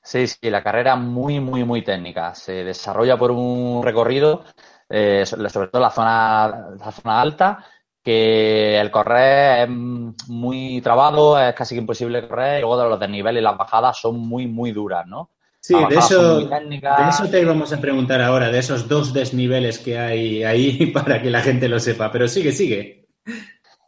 Sí, 0.02 0.26
sí, 0.26 0.50
la 0.50 0.62
carrera 0.62 0.96
muy, 0.96 1.40
muy, 1.40 1.64
muy 1.64 1.82
técnica. 1.82 2.34
Se 2.34 2.64
desarrolla 2.64 3.16
por 3.16 3.32
un 3.32 3.82
recorrido, 3.82 4.44
eh, 4.88 5.26
sobre 5.26 5.68
todo 5.68 5.82
la 5.82 5.90
zona, 5.90 6.76
la 6.78 6.92
zona 6.92 7.20
alta, 7.20 7.64
que 8.02 8.78
el 8.78 8.90
correr 8.92 9.62
es 9.64 9.68
muy 9.68 10.80
trabado, 10.80 11.40
es 11.40 11.54
casi 11.54 11.76
imposible 11.76 12.28
correr, 12.28 12.58
y 12.58 12.60
luego 12.60 12.88
los 12.88 13.00
desniveles 13.00 13.40
y 13.40 13.44
las 13.44 13.56
bajadas 13.56 13.98
son 13.98 14.20
muy, 14.20 14.46
muy 14.46 14.70
duras, 14.70 15.06
¿no? 15.08 15.30
Sí, 15.66 15.74
de 15.74 15.96
eso, 15.96 16.38
de 16.38 17.08
eso 17.08 17.28
te 17.28 17.40
íbamos 17.40 17.72
a 17.72 17.80
preguntar 17.80 18.22
ahora, 18.22 18.52
de 18.52 18.60
esos 18.60 18.86
dos 18.86 19.12
desniveles 19.12 19.80
que 19.80 19.98
hay 19.98 20.44
ahí 20.44 20.86
para 20.94 21.20
que 21.20 21.28
la 21.28 21.40
gente 21.40 21.68
lo 21.68 21.80
sepa. 21.80 22.12
Pero 22.12 22.28
sigue, 22.28 22.52
sigue. 22.52 23.08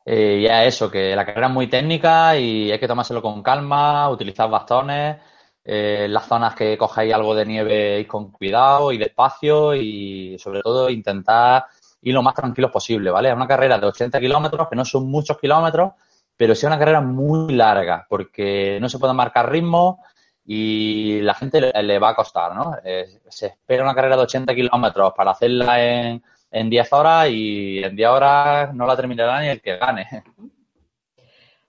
Eh, 0.04 0.40
ya 0.42 0.64
eso, 0.64 0.90
que 0.90 1.14
la 1.14 1.24
carrera 1.24 1.46
es 1.46 1.52
muy 1.52 1.68
técnica 1.68 2.36
y 2.36 2.72
hay 2.72 2.80
que 2.80 2.88
tomárselo 2.88 3.22
con 3.22 3.44
calma, 3.44 4.10
utilizar 4.10 4.50
bastones. 4.50 5.18
Eh, 5.64 6.08
las 6.10 6.26
zonas 6.26 6.56
que 6.56 6.76
cojáis 6.76 7.14
algo 7.14 7.32
de 7.36 7.46
nieve, 7.46 8.00
ir 8.00 8.08
con 8.08 8.32
cuidado 8.32 8.90
y 8.90 8.98
despacio 8.98 9.76
y 9.76 10.36
sobre 10.36 10.62
todo 10.62 10.90
intentar 10.90 11.66
ir 12.02 12.12
lo 12.12 12.24
más 12.24 12.34
tranquilos 12.34 12.72
posible, 12.72 13.12
¿vale? 13.12 13.28
Es 13.28 13.36
una 13.36 13.46
carrera 13.46 13.78
de 13.78 13.86
80 13.86 14.18
kilómetros, 14.18 14.66
que 14.68 14.74
no 14.74 14.84
son 14.84 15.08
muchos 15.08 15.38
kilómetros, 15.38 15.92
pero 16.36 16.56
sí 16.56 16.66
una 16.66 16.78
carrera 16.78 17.00
muy 17.00 17.54
larga 17.54 18.04
porque 18.08 18.78
no 18.80 18.88
se 18.88 18.98
puede 18.98 19.14
marcar 19.14 19.48
ritmo, 19.48 20.00
y 20.50 21.20
la 21.20 21.34
gente 21.34 21.60
le, 21.60 21.98
va 21.98 22.08
a 22.08 22.14
costar, 22.14 22.54
¿no? 22.56 22.74
Eh, 22.82 23.04
se 23.28 23.48
espera 23.48 23.84
una 23.84 23.94
carrera 23.94 24.16
de 24.16 24.22
80 24.22 24.54
kilómetros 24.54 25.12
para 25.14 25.32
hacerla 25.32 25.84
en, 25.84 26.22
en 26.50 26.70
10 26.70 26.92
horas 26.94 27.28
y 27.30 27.84
en 27.84 27.94
10 27.94 28.08
horas 28.08 28.74
no 28.74 28.86
la 28.86 28.96
terminará 28.96 29.42
ni 29.42 29.48
el 29.48 29.60
que 29.60 29.76
gane. 29.76 30.06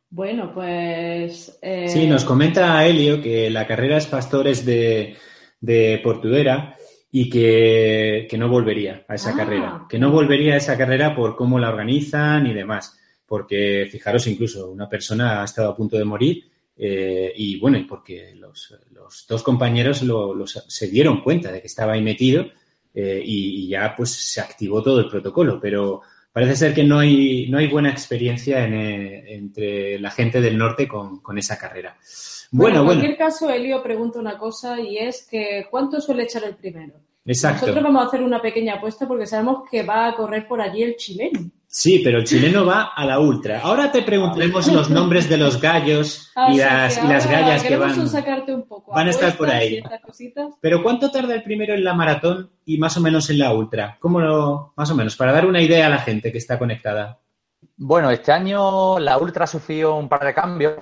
Bueno, 0.10 0.54
pues... 0.54 1.60
Eh... 1.62 1.90
Sí, 1.90 2.08
nos 2.08 2.24
comenta 2.24 2.86
Helio 2.86 3.22
que 3.22 3.50
la 3.50 3.68
carrera 3.68 3.98
es 3.98 4.08
Pastores 4.08 4.66
de, 4.66 5.18
de 5.60 6.00
Portudera 6.02 6.78
y 7.12 7.30
que, 7.30 8.30
no 8.38 8.48
volvería 8.48 9.04
a 9.10 9.16
esa 9.16 9.32
ah. 9.32 9.36
carrera. 9.36 9.86
Que 9.90 10.00
no 10.00 10.10
volvería 10.10 10.54
a 10.54 10.58
esa 10.58 10.78
carrera 10.78 11.14
por 11.14 11.36
cómo 11.36 11.60
la 11.60 11.68
organizan 11.68 12.48
y 12.48 12.54
demás. 12.54 12.98
Porque, 13.26 13.90
fijaros, 13.92 14.26
incluso 14.28 14.72
una 14.72 14.88
persona 14.88 15.42
ha 15.42 15.44
estado 15.44 15.70
a 15.70 15.76
punto 15.76 15.98
de 15.98 16.06
morir 16.06 16.49
eh, 16.82 17.34
y 17.36 17.60
bueno, 17.60 17.86
porque 17.88 18.34
los, 18.36 18.74
dos 19.28 19.44
compañeros 19.44 20.02
se 20.70 20.88
dieron 20.88 21.22
cuenta 21.22 21.52
de 21.52 21.60
que 21.60 21.68
estaba 21.68 21.92
ahí 21.92 22.02
metido 22.02 22.46
eh, 22.94 23.22
y, 23.24 23.68
ya 23.68 23.94
pues 23.98 24.12
se 24.12 24.40
activó 24.40 24.82
todo 24.82 25.02
el 25.02 25.10
protocolo, 25.10 25.60
pero 25.60 26.02
parece 26.32 26.56
ser 26.56 26.74
que 26.74 26.86
no 26.86 27.00
hay, 27.00 27.50
no 27.50 27.58
hay 27.58 27.68
buena 27.68 27.90
experiencia 27.90 28.66
eh, 28.66 29.36
entre 29.36 30.00
la 30.00 30.10
gente 30.10 30.40
del 30.40 30.58
norte 30.58 30.88
con, 30.88 31.38
esa 31.38 31.58
carrera. 31.58 31.98
Bueno, 32.52 32.78
bueno, 32.78 32.94
en 32.94 32.98
cualquier 32.98 33.18
caso, 33.18 33.50
Elio 33.50 33.84
pregunta 33.84 34.18
una 34.18 34.38
cosa 34.38 34.80
y 34.80 35.00
es 35.00 35.28
que 35.30 35.68
¿cuánto 35.70 36.00
suele 36.00 36.24
echar 36.24 36.46
el 36.46 36.56
primero? 36.56 36.94
Exacto. 37.26 37.68
Nosotros 37.68 37.84
vamos 37.84 38.04
a 38.06 38.08
hacer 38.08 38.24
una 38.24 38.42
pequeña 38.42 38.76
apuesta 38.76 39.06
porque 39.06 39.28
sabemos 39.28 39.70
que 39.70 39.84
va 39.84 40.08
a 40.08 40.16
correr 40.16 40.48
por 40.48 40.62
allí 40.62 40.82
el 40.82 40.96
chileno. 40.96 41.52
Sí, 41.72 42.02
pero 42.04 42.18
el 42.18 42.24
chileno 42.26 42.66
va 42.66 42.94
a 42.96 43.06
la 43.06 43.20
ultra. 43.20 43.62
Ahora 43.62 43.92
te 43.92 44.02
preguntaremos 44.02 44.66
los 44.74 44.90
nombres 44.90 45.30
de 45.30 45.38
los 45.38 45.62
gallos 45.62 46.34
y, 46.52 46.58
las, 46.58 46.98
gallas 47.30 47.62
que 47.62 47.78
van, 47.78 48.10
van 48.88 49.08
a 49.08 49.10
estar 49.12 49.38
por 49.38 49.52
ahí. 49.52 49.80
Pero 50.60 50.82
¿cuánto 50.82 51.12
tarda 51.12 51.36
el 51.36 51.44
primero 51.44 51.76
en 51.76 51.84
la 51.84 51.94
maratón 51.94 52.50
y 52.66 52.80
más 52.80 52.98
o 52.98 53.02
menos 53.02 53.30
en 53.30 53.38
la 53.38 53.54
ultra? 53.54 53.98
¿Cómo 54.00 54.20
lo, 54.20 54.74
más 54.76 54.90
o 54.90 54.96
menos, 54.96 55.16
para 55.16 55.32
dar 55.32 55.46
una 55.46 55.62
idea 55.62 55.86
a 55.86 55.90
la 55.90 56.00
gente 56.00 56.32
que 56.32 56.40
está 56.40 56.58
conectada? 56.58 57.20
Bueno, 57.78 58.10
este 58.10 58.32
año 58.32 58.98
la 58.98 59.20
ultra 59.20 59.44
ha 59.44 59.48
sufrido 59.48 59.96
un 59.96 60.10
par 60.10 60.26
de 60.26 60.34
cambios, 60.34 60.74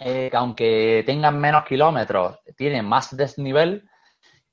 eh, 0.00 0.26
que 0.28 0.36
aunque 0.36 1.04
tengan 1.06 1.38
menos 1.38 1.64
kilómetros, 1.64 2.40
tienen 2.56 2.84
más 2.84 3.16
desnivel. 3.16 3.88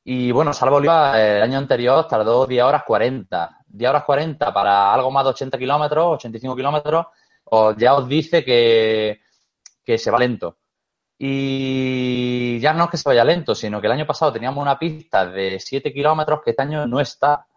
Y 0.03 0.31
bueno, 0.31 0.53
Salvo 0.53 0.77
Oliva 0.77 1.22
el 1.22 1.41
año 1.41 1.57
anterior 1.57 2.07
tardó 2.07 2.45
10 2.45 2.63
horas 2.63 2.83
40 2.86 3.63
10 3.74 3.89
horas 3.89 4.03
40 4.03 4.53
para 4.53 4.93
algo 4.93 5.12
más 5.12 5.24
de 5.25 5.31
80 5.31 5.57
kilómetros, 5.57 6.13
85 6.13 6.55
kilómetros, 6.55 7.07
ya 7.77 7.95
os 7.95 8.07
dice 8.07 8.45
que, 8.45 9.19
se 9.98 10.12
va 10.12 10.19
lento. 10.19 10.57
Y 11.17 12.60
ya 12.60 12.74
no 12.74 12.86
es 12.86 12.89
que 12.91 12.98
se 12.98 13.10
vaya 13.10 13.24
lento, 13.24 13.55
sino 13.55 13.81
que 13.81 13.88
el 13.88 13.93
año 13.93 14.05
pasado 14.05 14.31
teníamos 14.31 14.62
una 14.62 14.77
pista 14.77 15.25
de 15.25 15.60
7 15.60 15.91
kilómetros 15.91 16.41
que 16.43 16.51
este 16.51 16.62
año 16.62 16.86
no 16.86 17.00
está. 17.00 17.48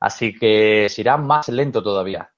Así 0.00 0.36
que 0.38 0.88
se 0.88 1.00
irá 1.00 1.16
más 1.16 1.48
lento 1.48 1.82
todavía. 1.82 2.30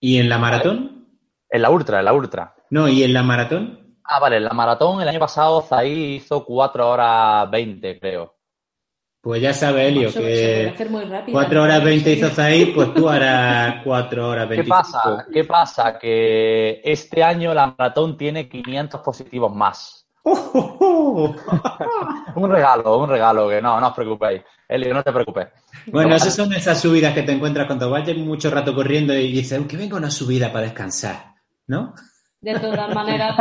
¿Y 0.00 0.18
en 0.18 0.28
la 0.28 0.38
maratón? 0.38 1.06
En 1.48 1.62
la 1.62 1.70
ultra, 1.70 1.98
en 1.98 2.06
la 2.06 2.12
ultra. 2.12 2.54
No, 2.70 2.88
¿y 2.88 3.02
en 3.02 3.12
la 3.12 3.22
maratón? 3.22 3.98
Ah, 4.04 4.18
vale, 4.18 4.38
en 4.38 4.44
la 4.44 4.52
maratón 4.52 5.02
el 5.02 5.08
año 5.08 5.20
pasado 5.20 5.60
Zahí 5.62 6.16
hizo 6.16 6.44
4 6.44 6.88
horas 6.88 7.50
20, 7.50 8.00
creo. 8.00 8.39
Pues 9.20 9.42
ya 9.42 9.52
sabe, 9.52 9.88
Helio, 9.88 10.10
que 10.12 10.72
4 11.30 11.62
horas 11.62 11.84
20 11.84 12.12
hizo 12.12 12.30
Zahir, 12.30 12.74
pues 12.74 12.94
tú 12.94 13.08
harás 13.10 13.82
4 13.84 14.28
horas 14.28 14.48
25. 14.48 14.64
¿Qué 14.64 14.68
pasa? 14.68 15.26
¿Qué 15.32 15.44
pasa? 15.44 15.98
Que 15.98 16.80
este 16.82 17.22
año 17.22 17.52
la 17.52 17.74
maratón 17.76 18.16
tiene 18.16 18.48
500 18.48 19.00
positivos 19.02 19.54
más. 19.54 20.06
un 20.24 21.34
regalo, 22.50 22.98
un 22.98 23.08
regalo, 23.08 23.48
que 23.48 23.60
no, 23.60 23.80
no 23.80 23.88
os 23.88 23.94
preocupéis. 23.94 24.42
Helio, 24.68 24.94
no 24.94 25.02
te 25.02 25.12
preocupes. 25.12 25.48
Bueno, 25.86 26.14
esas 26.14 26.34
son 26.34 26.52
esas 26.52 26.80
subidas 26.80 27.12
que 27.12 27.22
te 27.22 27.32
encuentras 27.32 27.66
cuando 27.66 27.90
vayas 27.90 28.16
mucho 28.16 28.50
rato 28.50 28.74
corriendo 28.74 29.14
y 29.14 29.32
dices, 29.32 29.60
que 29.66 29.76
venga 29.76 29.96
una 29.96 30.10
subida 30.10 30.52
para 30.52 30.64
descansar. 30.64 31.30
¿no? 31.70 31.94
De 32.40 32.58
todas 32.58 32.94
maneras, 32.94 33.36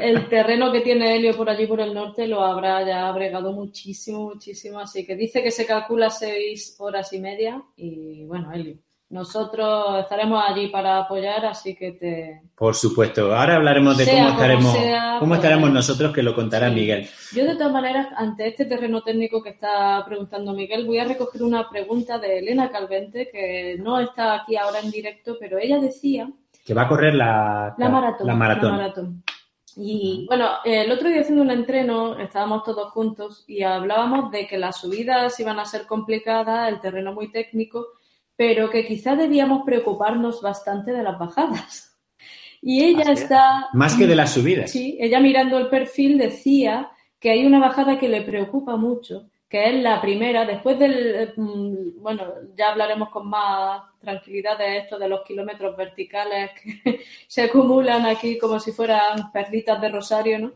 el 0.00 0.28
terreno 0.28 0.72
que 0.72 0.80
tiene 0.80 1.14
Helio 1.14 1.36
por 1.36 1.48
allí 1.48 1.68
por 1.68 1.80
el 1.80 1.94
norte 1.94 2.26
lo 2.26 2.42
habrá 2.42 2.84
ya 2.84 3.10
bregado 3.12 3.52
muchísimo, 3.52 4.24
muchísimo. 4.24 4.80
Así 4.80 5.06
que 5.06 5.14
dice 5.14 5.40
que 5.40 5.52
se 5.52 5.64
calcula 5.64 6.10
seis 6.10 6.74
horas 6.80 7.12
y 7.12 7.20
media. 7.20 7.62
Y 7.76 8.24
bueno, 8.24 8.52
Helio, 8.52 8.78
nosotros 9.08 10.00
estaremos 10.00 10.42
allí 10.44 10.66
para 10.66 10.98
apoyar, 10.98 11.46
así 11.46 11.76
que 11.76 11.92
te. 11.92 12.42
Por 12.56 12.74
supuesto. 12.74 13.32
Ahora 13.36 13.54
hablaremos 13.54 13.96
de 13.96 14.06
cómo 14.06 14.28
estaremos, 14.30 14.76
cómo 15.20 15.28
pues, 15.28 15.38
estaremos 15.38 15.70
nosotros, 15.70 16.12
que 16.12 16.24
lo 16.24 16.34
contará 16.34 16.70
Miguel. 16.70 17.08
Yo, 17.32 17.44
de 17.44 17.54
todas 17.54 17.72
maneras, 17.72 18.08
ante 18.16 18.48
este 18.48 18.64
terreno 18.64 19.02
técnico 19.02 19.40
que 19.44 19.50
está 19.50 20.04
preguntando 20.04 20.54
Miguel, 20.54 20.86
voy 20.86 20.98
a 20.98 21.04
recoger 21.04 21.44
una 21.44 21.70
pregunta 21.70 22.18
de 22.18 22.40
Elena 22.40 22.68
Calvente, 22.68 23.28
que 23.30 23.76
no 23.78 24.00
está 24.00 24.34
aquí 24.34 24.56
ahora 24.56 24.80
en 24.80 24.90
directo, 24.90 25.36
pero 25.38 25.58
ella 25.58 25.78
decía 25.78 26.28
que 26.64 26.74
va 26.74 26.82
a 26.82 26.88
correr 26.88 27.14
la, 27.14 27.74
la, 27.76 27.88
maratón, 27.88 29.22
Y 29.76 30.26
bueno, 30.28 30.48
el 30.64 30.90
otro 30.92 31.08
día 31.08 31.22
haciendo 31.22 31.42
un 31.42 31.50
entreno, 31.50 32.18
estábamos 32.18 32.62
todos 32.62 32.92
juntos 32.92 33.44
y 33.48 33.62
hablábamos 33.62 34.30
de 34.30 34.46
que 34.46 34.58
las 34.58 34.76
subidas 34.76 35.38
iban 35.40 35.58
a 35.58 35.64
ser 35.64 35.86
complicadas, 35.86 36.68
el 36.68 36.80
terreno 36.80 37.12
muy 37.12 37.32
técnico, 37.32 37.86
pero 38.36 38.70
que 38.70 38.86
quizá 38.86 39.16
debíamos 39.16 39.62
preocuparnos 39.64 40.40
bastante 40.40 40.92
de 40.92 41.02
las 41.02 41.18
bajadas. 41.18 41.98
Y 42.60 42.84
ella 42.84 43.12
está... 43.12 43.68
Más 43.72 43.96
que 43.96 44.06
de 44.06 44.14
las 44.14 44.32
subidas. 44.32 44.70
Sí, 44.70 44.96
ella 45.00 45.18
mirando 45.18 45.58
el 45.58 45.68
perfil 45.68 46.16
decía 46.16 46.92
que 47.18 47.30
hay 47.30 47.44
una 47.44 47.58
bajada 47.58 47.98
que 47.98 48.08
le 48.08 48.22
preocupa 48.22 48.76
mucho 48.76 49.31
que 49.52 49.68
es 49.68 49.82
la 49.82 50.00
primera, 50.00 50.46
después 50.46 50.78
del, 50.78 51.34
mm, 51.36 52.00
bueno, 52.00 52.24
ya 52.56 52.70
hablaremos 52.70 53.10
con 53.10 53.28
más 53.28 53.82
tranquilidad 54.00 54.56
de 54.56 54.78
esto, 54.78 54.98
de 54.98 55.08
los 55.08 55.20
kilómetros 55.26 55.76
verticales 55.76 56.52
que 56.52 57.00
se 57.28 57.42
acumulan 57.42 58.06
aquí 58.06 58.38
como 58.38 58.58
si 58.58 58.72
fueran 58.72 59.30
perlitas 59.30 59.78
de 59.78 59.90
rosario, 59.90 60.38
¿no? 60.38 60.52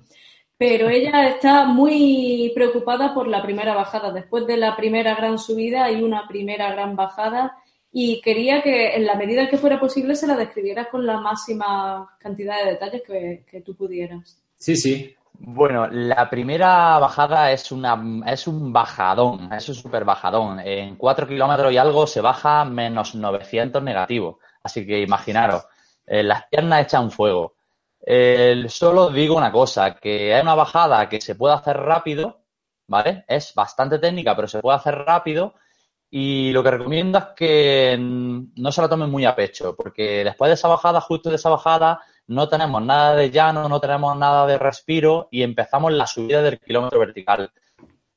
Pero 0.56 0.88
ella 0.88 1.28
está 1.28 1.66
muy 1.66 2.50
preocupada 2.54 3.12
por 3.12 3.28
la 3.28 3.42
primera 3.42 3.74
bajada. 3.74 4.10
Después 4.12 4.46
de 4.46 4.56
la 4.56 4.74
primera 4.74 5.14
gran 5.14 5.38
subida 5.38 5.84
hay 5.84 6.02
una 6.02 6.26
primera 6.26 6.72
gran 6.72 6.96
bajada 6.96 7.54
y 7.92 8.22
quería 8.22 8.62
que 8.62 8.94
en 8.94 9.04
la 9.04 9.16
medida 9.16 9.50
que 9.50 9.58
fuera 9.58 9.78
posible 9.78 10.16
se 10.16 10.26
la 10.26 10.36
describieras 10.36 10.88
con 10.88 11.04
la 11.04 11.20
máxima 11.20 12.16
cantidad 12.18 12.64
de 12.64 12.70
detalles 12.70 13.02
que, 13.06 13.44
que 13.46 13.60
tú 13.60 13.76
pudieras. 13.76 14.42
Sí, 14.56 14.74
sí, 14.74 15.14
bueno, 15.38 15.86
la 15.88 16.28
primera 16.30 16.98
bajada 16.98 17.52
es, 17.52 17.70
una, 17.72 17.98
es 18.26 18.46
un 18.46 18.72
bajadón, 18.72 19.52
es 19.52 19.68
un 19.68 19.74
súper 19.74 20.04
bajadón. 20.04 20.60
En 20.60 20.96
4 20.96 21.26
kilómetros 21.26 21.72
y 21.72 21.78
algo 21.78 22.06
se 22.06 22.20
baja 22.20 22.64
menos 22.64 23.14
900 23.14 23.82
negativos. 23.82 24.36
Así 24.62 24.86
que 24.86 25.00
imaginaros, 25.00 25.64
eh, 26.06 26.22
las 26.22 26.46
piernas 26.48 26.82
echan 26.82 27.10
fuego. 27.10 27.54
solo 28.68 29.10
digo 29.10 29.36
una 29.36 29.52
cosa, 29.52 29.94
que 29.96 30.34
hay 30.34 30.42
una 30.42 30.54
bajada 30.54 31.08
que 31.08 31.20
se 31.20 31.34
puede 31.34 31.54
hacer 31.54 31.76
rápido, 31.76 32.42
¿vale? 32.88 33.24
Es 33.28 33.54
bastante 33.54 33.98
técnica, 33.98 34.34
pero 34.36 34.48
se 34.48 34.60
puede 34.60 34.76
hacer 34.76 34.94
rápido. 34.96 35.54
Y 36.10 36.52
lo 36.52 36.62
que 36.62 36.70
recomiendo 36.70 37.18
es 37.18 37.24
que 37.36 37.96
no 37.98 38.72
se 38.72 38.80
la 38.80 38.88
tomen 38.88 39.10
muy 39.10 39.24
a 39.24 39.34
pecho, 39.34 39.74
porque 39.76 40.24
después 40.24 40.48
de 40.48 40.54
esa 40.54 40.68
bajada, 40.68 41.00
justo 41.00 41.30
de 41.30 41.36
esa 41.36 41.50
bajada, 41.50 42.00
no 42.28 42.48
tenemos 42.48 42.82
nada 42.82 43.14
de 43.14 43.30
llano, 43.30 43.68
no 43.68 43.80
tenemos 43.80 44.16
nada 44.16 44.46
de 44.46 44.58
respiro 44.58 45.28
y 45.30 45.42
empezamos 45.42 45.92
la 45.92 46.06
subida 46.06 46.42
del 46.42 46.58
kilómetro 46.58 46.98
vertical. 46.98 47.50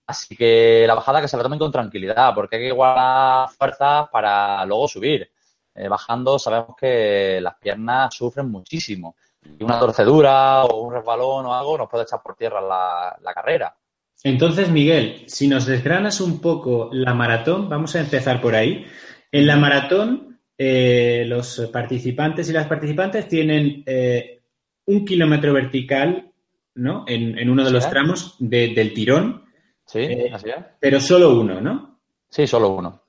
Así 0.07 0.35
que 0.35 0.85
la 0.87 0.95
bajada 0.95 1.21
que 1.21 1.27
se 1.27 1.37
la 1.37 1.43
tomen 1.43 1.59
con 1.59 1.71
tranquilidad, 1.71 2.33
porque 2.33 2.55
hay 2.55 2.63
que 2.63 2.71
guardar 2.71 3.49
fuerzas 3.49 4.09
para 4.11 4.65
luego 4.65 4.87
subir. 4.87 5.31
Eh, 5.75 5.87
bajando 5.87 6.39
sabemos 6.39 6.75
que 6.75 7.39
las 7.41 7.55
piernas 7.55 8.13
sufren 8.15 8.49
muchísimo. 8.49 9.15
Y 9.57 9.63
una 9.63 9.79
torcedura 9.79 10.65
o 10.65 10.81
un 10.81 10.93
resbalón 10.93 11.45
o 11.45 11.53
algo 11.53 11.77
nos 11.77 11.89
puede 11.89 12.03
echar 12.03 12.21
por 12.21 12.35
tierra 12.35 12.59
la, 12.59 13.17
la 13.21 13.33
carrera. 13.33 13.75
Entonces, 14.23 14.69
Miguel, 14.69 15.23
si 15.27 15.47
nos 15.47 15.65
desgranas 15.65 16.19
un 16.19 16.41
poco 16.41 16.89
la 16.91 17.13
maratón, 17.13 17.69
vamos 17.69 17.95
a 17.95 18.01
empezar 18.01 18.41
por 18.41 18.55
ahí. 18.55 18.85
En 19.31 19.47
la 19.47 19.55
maratón 19.55 20.28
eh, 20.61 21.23
los 21.25 21.69
participantes 21.71 22.49
y 22.49 22.51
las 22.51 22.67
participantes 22.67 23.29
tienen 23.29 23.81
eh, 23.85 24.41
un 24.87 25.05
kilómetro 25.05 25.53
vertical 25.53 26.33
¿no? 26.75 27.05
en, 27.07 27.49
uno 27.49 27.63
de 27.63 27.71
los 27.71 27.89
tramos 27.89 28.35
del 28.39 28.93
tirón. 28.93 29.45
Sí, 29.85 29.99
eh, 29.99 30.29
así 30.33 30.49
es. 30.49 30.57
Pero 30.77 30.99
solo 30.99 31.39
uno, 31.39 31.61
¿no? 31.61 32.01
Sí, 32.27 32.45
solo 32.45 32.71
uno. 32.71 33.01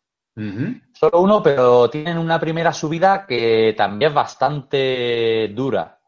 Solo 0.93 1.21
uno, 1.21 1.43
pero 1.43 1.91
tienen 1.91 2.19
una 2.19 2.39
primera 2.39 2.73
subida 2.73 3.27
que 3.27 3.75
también 3.77 4.11
es 4.11 4.15
bastante 4.15 5.49
dura. 5.49 5.99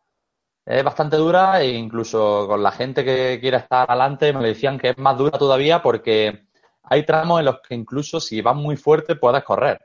Es 0.64 0.84
bastante 0.84 1.16
dura 1.16 1.60
e 1.60 1.70
incluso 1.70 2.46
con 2.46 2.62
la 2.62 2.70
gente 2.70 3.04
que 3.04 3.40
quiere 3.40 3.56
estar 3.56 3.90
adelante 3.90 4.32
me 4.32 4.46
decían 4.46 4.78
que 4.78 4.90
es 4.90 4.98
más 4.98 5.18
dura 5.18 5.36
todavía 5.36 5.82
porque 5.82 6.44
hay 6.84 7.04
tramos 7.04 7.40
en 7.40 7.46
los 7.46 7.60
que 7.60 7.74
incluso 7.74 8.20
si 8.20 8.40
vas 8.40 8.54
muy 8.54 8.76
fuerte 8.76 9.16
puedes 9.16 9.42
correr. 9.42 9.80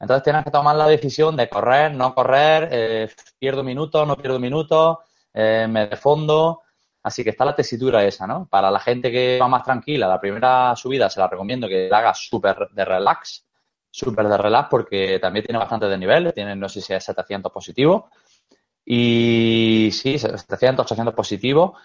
Entonces 0.00 0.22
tienes 0.22 0.44
que 0.44 0.50
tomar 0.50 0.76
la 0.76 0.86
decisión 0.86 1.36
de 1.36 1.48
correr, 1.48 1.92
no 1.94 2.14
correr, 2.14 2.68
eh, 2.70 3.10
pierdo 3.38 3.64
minutos, 3.64 4.06
no 4.06 4.16
pierdo 4.16 4.38
minutos, 4.38 4.98
eh, 5.34 5.66
me 5.68 5.88
defondo. 5.88 6.62
Así 7.02 7.24
que 7.24 7.30
está 7.30 7.44
la 7.44 7.54
tesitura 7.54 8.04
esa, 8.04 8.26
¿no? 8.26 8.46
Para 8.48 8.70
la 8.70 8.80
gente 8.80 9.10
que 9.10 9.38
va 9.40 9.48
más 9.48 9.64
tranquila, 9.64 10.06
la 10.06 10.20
primera 10.20 10.74
subida 10.76 11.10
se 11.10 11.20
la 11.20 11.28
recomiendo 11.28 11.68
que 11.68 11.88
la 11.88 11.98
haga 11.98 12.14
súper 12.14 12.68
de 12.70 12.84
relax, 12.84 13.46
súper 13.90 14.28
de 14.28 14.36
relax 14.36 14.68
porque 14.70 15.18
también 15.18 15.44
tiene 15.44 15.58
bastante 15.58 15.86
de 15.86 15.98
nivel, 15.98 16.32
tiene 16.32 16.54
no 16.54 16.68
sé 16.68 16.80
si 16.80 16.92
es 16.92 17.04
700 17.04 17.50
positivo. 17.52 18.10
Y 18.84 19.90
sí, 19.92 20.18
700, 20.18 20.84
800 20.84 21.14
positivo 21.14 21.76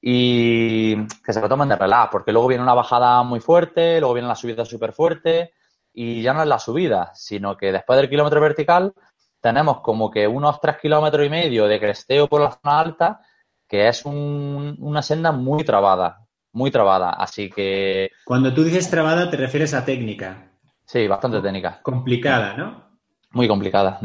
y 0.00 1.06
que 1.24 1.32
se 1.32 1.40
lo 1.40 1.48
tomen 1.48 1.68
de 1.68 1.76
relax, 1.76 2.10
porque 2.10 2.32
luego 2.32 2.48
viene 2.48 2.62
una 2.62 2.74
bajada 2.74 3.22
muy 3.22 3.40
fuerte, 3.40 3.98
luego 4.00 4.14
viene 4.14 4.28
la 4.28 4.34
subida 4.34 4.64
súper 4.64 4.92
fuerte 4.92 5.52
y 5.92 6.22
ya 6.22 6.32
no 6.32 6.42
es 6.42 6.48
la 6.48 6.58
subida, 6.58 7.12
sino 7.14 7.56
que 7.56 7.72
después 7.72 7.98
del 7.98 8.08
kilómetro 8.08 8.40
vertical 8.40 8.94
tenemos 9.40 9.80
como 9.80 10.10
que 10.10 10.26
unos 10.26 10.60
tres 10.60 10.76
kilómetros 10.80 11.26
y 11.26 11.30
medio 11.30 11.66
de 11.66 11.80
cresteo 11.80 12.28
por 12.28 12.40
la 12.40 12.52
zona 12.52 12.80
alta, 12.80 13.20
que 13.68 13.88
es 13.88 14.04
una 14.04 15.02
senda 15.02 15.32
muy 15.32 15.64
trabada, 15.64 16.26
muy 16.52 16.70
trabada. 16.70 17.10
Así 17.10 17.50
que. 17.50 18.10
Cuando 18.24 18.54
tú 18.54 18.62
dices 18.62 18.88
trabada, 18.88 19.28
te 19.30 19.36
refieres 19.36 19.74
a 19.74 19.84
técnica. 19.84 20.50
Sí, 20.84 21.06
bastante 21.08 21.40
técnica. 21.40 21.80
Complicada, 21.82 22.56
¿no? 22.56 22.84
Muy 23.32 23.48
complicada. 23.48 23.98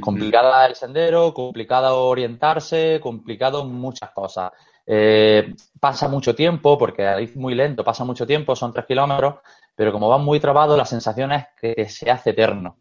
Complicada 0.00 0.66
el 0.66 0.74
sendero, 0.74 1.32
complicado 1.34 2.06
orientarse, 2.06 2.98
complicado 3.00 3.64
muchas 3.64 4.10
cosas. 4.10 4.50
Eh, 4.90 5.54
pasa 5.78 6.08
mucho 6.08 6.34
tiempo, 6.34 6.78
porque 6.78 7.22
es 7.22 7.36
muy 7.36 7.54
lento, 7.54 7.84
pasa 7.84 8.04
mucho 8.04 8.26
tiempo, 8.26 8.56
son 8.56 8.72
tres 8.72 8.86
kilómetros, 8.86 9.34
pero 9.74 9.92
como 9.92 10.08
va 10.08 10.16
muy 10.16 10.40
trabado, 10.40 10.78
la 10.78 10.86
sensación 10.86 11.32
es 11.32 11.44
que 11.60 11.86
se 11.90 12.10
hace 12.10 12.30
eterno. 12.30 12.78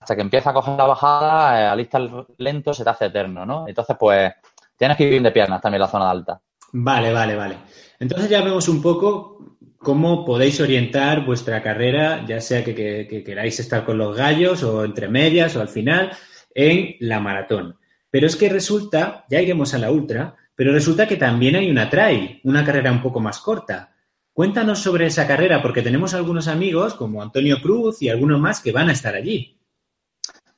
Hasta 0.00 0.16
que 0.16 0.22
empieza 0.22 0.50
a 0.50 0.54
coger 0.54 0.76
la 0.76 0.86
bajada, 0.86 1.60
eh, 1.60 1.66
al 1.66 1.78
estar 1.78 2.02
lento 2.38 2.74
se 2.74 2.82
te 2.82 2.90
hace 2.90 3.06
eterno, 3.06 3.46
¿no? 3.46 3.68
Entonces, 3.68 3.96
pues, 3.98 4.32
tienes 4.76 4.96
que 4.96 5.04
ir 5.04 5.10
bien 5.10 5.22
de 5.22 5.30
piernas 5.30 5.60
también 5.60 5.80
la 5.80 5.88
zona 5.88 6.10
alta. 6.10 6.40
Vale, 6.72 7.12
vale, 7.12 7.36
vale. 7.36 7.56
Entonces 8.00 8.28
ya 8.28 8.42
vemos 8.42 8.68
un 8.68 8.82
poco 8.82 9.56
cómo 9.78 10.24
podéis 10.24 10.60
orientar 10.60 11.24
vuestra 11.24 11.62
carrera, 11.62 12.24
ya 12.26 12.40
sea 12.40 12.64
que, 12.64 13.22
queráis 13.24 13.60
estar 13.60 13.84
con 13.84 13.98
los 13.98 14.16
gallos 14.16 14.62
o 14.62 14.84
entre 14.84 15.08
medias 15.08 15.54
o 15.54 15.60
al 15.60 15.68
final, 15.68 16.10
en 16.54 16.96
la 17.00 17.20
maratón. 17.20 17.76
Pero 18.10 18.26
es 18.26 18.36
que 18.36 18.48
resulta, 18.48 19.24
ya 19.28 19.40
iremos 19.40 19.74
a 19.74 19.78
la 19.78 19.90
ultra, 19.90 20.36
pero 20.60 20.74
resulta 20.74 21.08
que 21.08 21.16
también 21.16 21.56
hay 21.56 21.70
una 21.70 21.88
trail, 21.88 22.38
una 22.44 22.62
carrera 22.62 22.92
un 22.92 23.00
poco 23.00 23.18
más 23.18 23.38
corta. 23.38 23.94
Cuéntanos 24.30 24.78
sobre 24.78 25.06
esa 25.06 25.26
carrera, 25.26 25.62
porque 25.62 25.80
tenemos 25.80 26.12
algunos 26.12 26.48
amigos 26.48 26.92
como 26.92 27.22
Antonio 27.22 27.62
Cruz 27.62 28.02
y 28.02 28.10
algunos 28.10 28.38
más 28.38 28.60
que 28.60 28.70
van 28.70 28.90
a 28.90 28.92
estar 28.92 29.14
allí. 29.14 29.58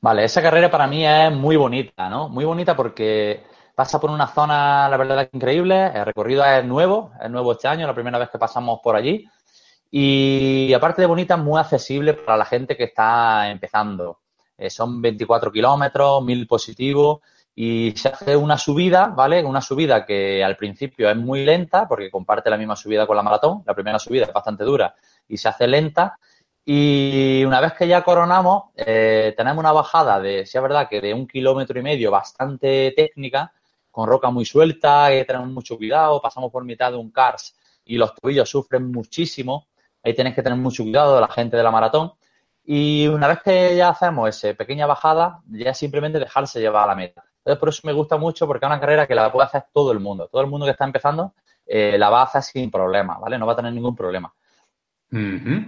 Vale, 0.01 0.25
esa 0.25 0.43
carrera 0.43 0.69
para 0.69 0.89
mí 0.89 1.07
es 1.07 1.31
muy 1.31 1.55
bonita, 1.55 2.11
¿no? 2.11 2.29
Muy 2.29 2.45
bonita 2.45 2.75
porque 2.75 3.45
pasa 3.77 4.01
por 4.01 4.11
una 4.11 4.27
zona, 4.27 4.89
la 4.89 4.97
verdad, 4.97 5.29
increíble. 5.33 5.93
El 5.95 6.05
recorrido 6.05 6.45
es 6.45 6.65
nuevo, 6.65 7.13
es 7.23 7.31
nuevo 7.31 7.53
este 7.53 7.69
año, 7.69 7.87
la 7.87 7.95
primera 7.95 8.19
vez 8.19 8.29
que 8.29 8.41
pasamos 8.41 8.81
por 8.83 8.97
allí. 8.97 9.25
Y 9.89 10.73
aparte 10.73 11.01
de 11.01 11.07
bonita, 11.07 11.37
muy 11.37 11.61
accesible 11.61 12.15
para 12.15 12.39
la 12.39 12.45
gente 12.45 12.77
que 12.77 12.85
está 12.87 13.49
empezando. 13.49 14.19
Eh, 14.59 14.69
son 14.69 15.01
24 15.01 15.53
kilómetros, 15.53 16.25
1000 16.25 16.49
positivos 16.49 17.21
y 17.55 17.93
se 17.97 18.09
hace 18.09 18.37
una 18.37 18.57
subida, 18.57 19.09
¿vale? 19.09 19.45
Una 19.45 19.61
subida 19.61 20.07
que 20.07 20.43
al 20.43 20.57
principio 20.57 21.11
es 21.11 21.17
muy 21.17 21.45
lenta 21.45 21.87
porque 21.87 22.11
comparte 22.11 22.49
la 22.49 22.57
misma 22.57 22.77
subida 22.77 23.07
con 23.07 23.17
la 23.17 23.23
maratón. 23.23 23.63
La 23.67 23.75
primera 23.75 23.99
subida 23.99 24.25
es 24.25 24.33
bastante 24.33 24.65
dura 24.65 24.95
y 25.29 25.37
se 25.37 25.49
hace 25.49 25.67
lenta. 25.67 26.19
Y 26.65 27.45
una 27.45 27.61
vez 27.61 27.75
que 27.75 27.89
ya 27.89 28.03
coronamos, 28.03 28.65
eh, 28.77 29.35
tenemos 29.37 29.59
una 29.61 29.73
bajada 29.73 30.21
de, 30.21 30.47
si 30.47 30.57
es 30.57 30.63
verdad, 30.63 30.89
que 30.89 31.01
de 31.01 31.13
un 31.13 31.27
kilómetro 31.27 31.79
y 31.79 31.83
medio 31.83 32.11
bastante 32.11 32.93
técnica, 32.97 33.53
con 33.91 34.09
roca 34.09 34.31
muy 34.31 34.45
suelta, 34.47 35.07
hay 35.07 35.19
que 35.21 35.25
tener 35.27 35.43
mucho 35.47 35.77
cuidado, 35.77 36.23
pasamos 36.23 36.51
por 36.51 36.65
mitad 36.65 36.93
de 36.93 36.99
un 36.99 37.11
cars 37.11 37.57
y 37.85 37.99
los 37.99 38.15
tobillos 38.15 38.49
sufren 38.49 38.91
muchísimo. 38.91 39.67
Ahí 40.03 40.15
tenéis 40.15 40.35
que 40.37 40.43
tener 40.43 40.59
mucho 40.59 40.85
cuidado 40.85 41.21
la 41.21 41.29
gente 41.29 41.57
de 41.57 41.63
la 41.63 41.71
maratón. 41.71 42.13
Y 42.65 43.09
una 43.09 43.29
vez 43.29 43.43
que 43.43 43.77
ya 43.77 43.91
hacemos 43.91 44.29
esa 44.29 44.55
pequeña 44.55 44.87
bajada, 44.87 45.41
ya 45.51 45.75
simplemente 45.75 46.19
dejarse 46.21 46.61
llevar 46.61 46.85
a 46.85 46.87
la 46.89 46.95
meta 46.95 47.25
Entonces, 47.45 47.59
por 47.59 47.69
eso 47.71 47.81
me 47.85 47.93
gusta 47.93 48.17
mucho 48.17 48.47
porque 48.47 48.65
es 48.65 48.71
una 48.71 48.79
carrera 48.79 49.07
que 49.07 49.15
la 49.15 49.33
puede 49.33 49.47
hacer 49.47 49.65
todo 49.73 49.91
el 49.91 49.99
mundo. 49.99 50.29
Todo 50.31 50.43
el 50.43 50.49
mundo 50.49 50.65
que 50.65 50.73
está 50.73 50.85
empezando 50.85 51.35
eh, 51.67 51.97
la 51.99 52.09
va 52.09 52.21
a 52.21 52.25
hacer 52.25 52.43
sin 52.43 52.71
problema, 52.71 53.19
¿vale? 53.19 53.37
No 53.39 53.47
va 53.47 53.55
a 53.55 53.57
tener 53.57 53.73
ningún 53.73 53.97
problema. 53.97 54.33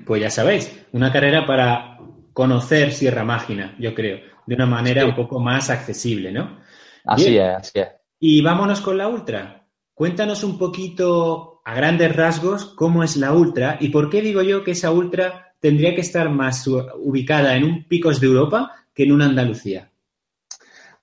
Pues 0.06 0.22
ya 0.22 0.30
sabéis, 0.30 0.86
una 0.92 1.12
carrera 1.12 1.46
para 1.46 1.98
conocer 2.32 2.92
Sierra 2.92 3.24
Mágina, 3.24 3.74
yo 3.78 3.94
creo, 3.94 4.20
de 4.46 4.54
una 4.54 4.64
manera 4.64 5.04
un 5.04 5.14
poco 5.14 5.38
más 5.38 5.68
accesible, 5.68 6.32
¿no? 6.32 6.60
Así 7.04 7.36
es, 7.36 7.56
así 7.56 7.78
es. 7.78 7.88
Y 8.18 8.40
vámonos 8.40 8.80
con 8.80 8.96
la 8.96 9.08
Ultra. 9.08 9.66
Cuéntanos 9.92 10.44
un 10.44 10.56
poquito 10.56 11.60
a 11.64 11.74
grandes 11.74 12.16
rasgos 12.16 12.64
cómo 12.64 13.02
es 13.02 13.16
la 13.16 13.32
Ultra 13.32 13.76
y 13.80 13.90
por 13.90 14.08
qué 14.08 14.22
digo 14.22 14.40
yo 14.42 14.64
que 14.64 14.70
esa 14.70 14.90
Ultra 14.90 15.54
tendría 15.60 15.94
que 15.94 16.00
estar 16.00 16.30
más 16.30 16.66
ubicada 16.66 17.54
en 17.56 17.64
un 17.64 17.84
Picos 17.84 18.20
de 18.20 18.26
Europa 18.26 18.72
que 18.94 19.04
en 19.04 19.12
una 19.12 19.26
Andalucía. 19.26 19.90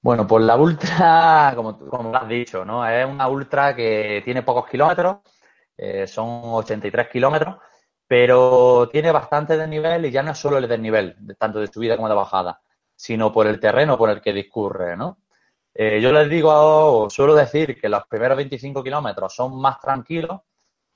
Bueno, 0.01 0.25
pues 0.25 0.43
la 0.43 0.55
ultra, 0.57 1.53
como, 1.55 1.77
como 1.77 2.15
has 2.15 2.27
dicho, 2.27 2.65
¿no? 2.65 2.87
Es 2.87 3.05
una 3.05 3.27
ultra 3.27 3.75
que 3.75 4.21
tiene 4.25 4.41
pocos 4.43 4.67
kilómetros, 4.69 5.17
eh, 5.77 6.07
son 6.07 6.41
83 6.43 7.07
kilómetros, 7.09 7.57
pero 8.07 8.89
tiene 8.91 9.11
bastante 9.11 9.57
desnivel 9.57 10.05
y 10.05 10.11
ya 10.11 10.23
no 10.23 10.31
es 10.31 10.37
solo 10.37 10.57
el 10.57 10.67
desnivel, 10.67 11.15
tanto 11.37 11.59
de 11.59 11.67
subida 11.67 11.95
como 11.95 12.09
de 12.09 12.15
bajada, 12.15 12.61
sino 12.95 13.31
por 13.31 13.47
el 13.47 13.59
terreno 13.59 13.97
por 13.97 14.09
el 14.09 14.21
que 14.21 14.33
discurre, 14.33 14.97
¿no? 14.97 15.19
Eh, 15.73 16.01
yo 16.01 16.11
les 16.11 16.29
digo, 16.29 16.51
o 16.51 17.09
suelo 17.09 17.35
decir 17.35 17.79
que 17.79 17.87
los 17.89 18.05
primeros 18.07 18.37
25 18.37 18.83
kilómetros 18.83 19.33
son 19.35 19.59
más 19.61 19.79
tranquilos, 19.79 20.41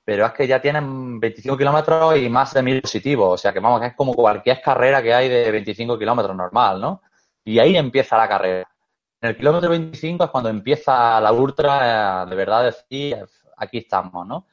pero 0.04 0.26
es 0.26 0.32
que 0.32 0.46
ya 0.46 0.60
tienen 0.60 1.18
25 1.20 1.56
kilómetros 1.56 2.16
y 2.18 2.28
más 2.28 2.54
de 2.54 2.62
mil 2.62 2.82
positivos, 2.82 3.34
o 3.34 3.38
sea 3.38 3.52
que 3.52 3.60
vamos, 3.60 3.80
que 3.80 3.88
es 3.88 3.94
como 3.96 4.14
cualquier 4.14 4.60
carrera 4.62 5.02
que 5.02 5.14
hay 5.14 5.28
de 5.28 5.50
25 5.50 5.98
kilómetros 5.98 6.36
normal, 6.36 6.80
¿no? 6.80 7.02
Y 7.44 7.58
ahí 7.58 7.76
empieza 7.76 8.16
la 8.18 8.28
carrera. 8.28 8.68
En 9.20 9.30
el 9.30 9.36
kilómetro 9.36 9.70
25 9.70 10.24
es 10.24 10.30
cuando 10.30 10.50
empieza 10.50 11.20
la 11.20 11.32
ultra, 11.32 12.24
eh, 12.24 12.26
de 12.28 12.36
verdad 12.36 12.64
decir, 12.64 13.16
aquí 13.56 13.78
estamos, 13.78 14.26
¿no? 14.26 14.46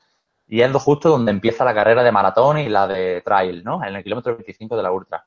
Y 0.48 0.62
es 0.62 0.72
justo 0.74 1.10
donde 1.10 1.32
empieza 1.32 1.66
la 1.66 1.74
carrera 1.74 2.04
de 2.04 2.12
maratón 2.12 2.60
y 2.60 2.70
la 2.70 2.88
de 2.88 3.22
trail, 3.22 3.64
¿no? 3.64 3.84
En 3.84 3.96
el 3.96 4.04
kilómetro 4.04 4.36
25 4.36 4.78
de 4.78 4.84
la 4.84 4.92
ultra. 4.92 5.26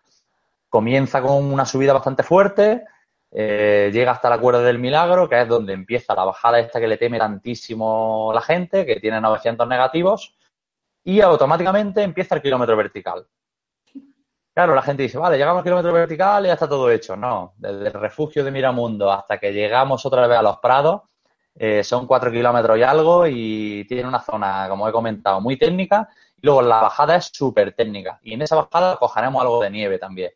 Comienza 0.68 1.22
con 1.22 1.52
una 1.52 1.64
subida 1.64 1.92
bastante 1.92 2.22
fuerte, 2.22 2.84
eh, 3.30 3.90
llega 3.92 4.12
hasta 4.12 4.30
la 4.30 4.38
cuerda 4.38 4.62
del 4.62 4.78
milagro, 4.78 5.28
que 5.28 5.42
es 5.42 5.48
donde 5.48 5.72
empieza 5.74 6.14
la 6.14 6.24
bajada 6.24 6.58
esta 6.58 6.80
que 6.80 6.88
le 6.88 6.96
teme 6.96 7.18
tantísimo 7.18 8.30
la 8.34 8.40
gente, 8.40 8.86
que 8.86 9.00
tiene 9.00 9.20
900 9.20 9.68
negativos, 9.68 10.36
y 11.04 11.20
automáticamente 11.20 12.02
empieza 12.02 12.36
el 12.36 12.42
kilómetro 12.42 12.76
vertical. 12.76 13.26
Claro, 14.56 14.74
la 14.74 14.80
gente 14.80 15.02
dice, 15.02 15.18
vale, 15.18 15.36
llegamos 15.36 15.58
al 15.58 15.64
kilómetro 15.64 15.92
vertical 15.92 16.42
y 16.42 16.46
ya 16.46 16.54
está 16.54 16.66
todo 16.66 16.90
hecho. 16.90 17.14
No, 17.14 17.52
desde 17.58 17.88
el 17.88 17.92
refugio 17.92 18.42
de 18.42 18.50
Miramundo 18.50 19.12
hasta 19.12 19.36
que 19.36 19.52
llegamos 19.52 20.06
otra 20.06 20.26
vez 20.26 20.38
a 20.38 20.42
los 20.42 20.56
prados, 20.60 21.02
eh, 21.54 21.84
son 21.84 22.06
cuatro 22.06 22.32
kilómetros 22.32 22.78
y 22.78 22.82
algo 22.82 23.26
y 23.26 23.84
tiene 23.86 24.08
una 24.08 24.22
zona, 24.22 24.64
como 24.70 24.88
he 24.88 24.92
comentado, 24.92 25.42
muy 25.42 25.58
técnica. 25.58 26.08
Y 26.38 26.46
luego 26.46 26.62
la 26.62 26.80
bajada 26.80 27.16
es 27.16 27.26
súper 27.34 27.74
técnica. 27.74 28.18
Y 28.22 28.32
en 28.32 28.40
esa 28.40 28.56
bajada 28.56 28.96
cogeremos 28.96 29.42
algo 29.42 29.60
de 29.60 29.68
nieve 29.68 29.98
también. 29.98 30.30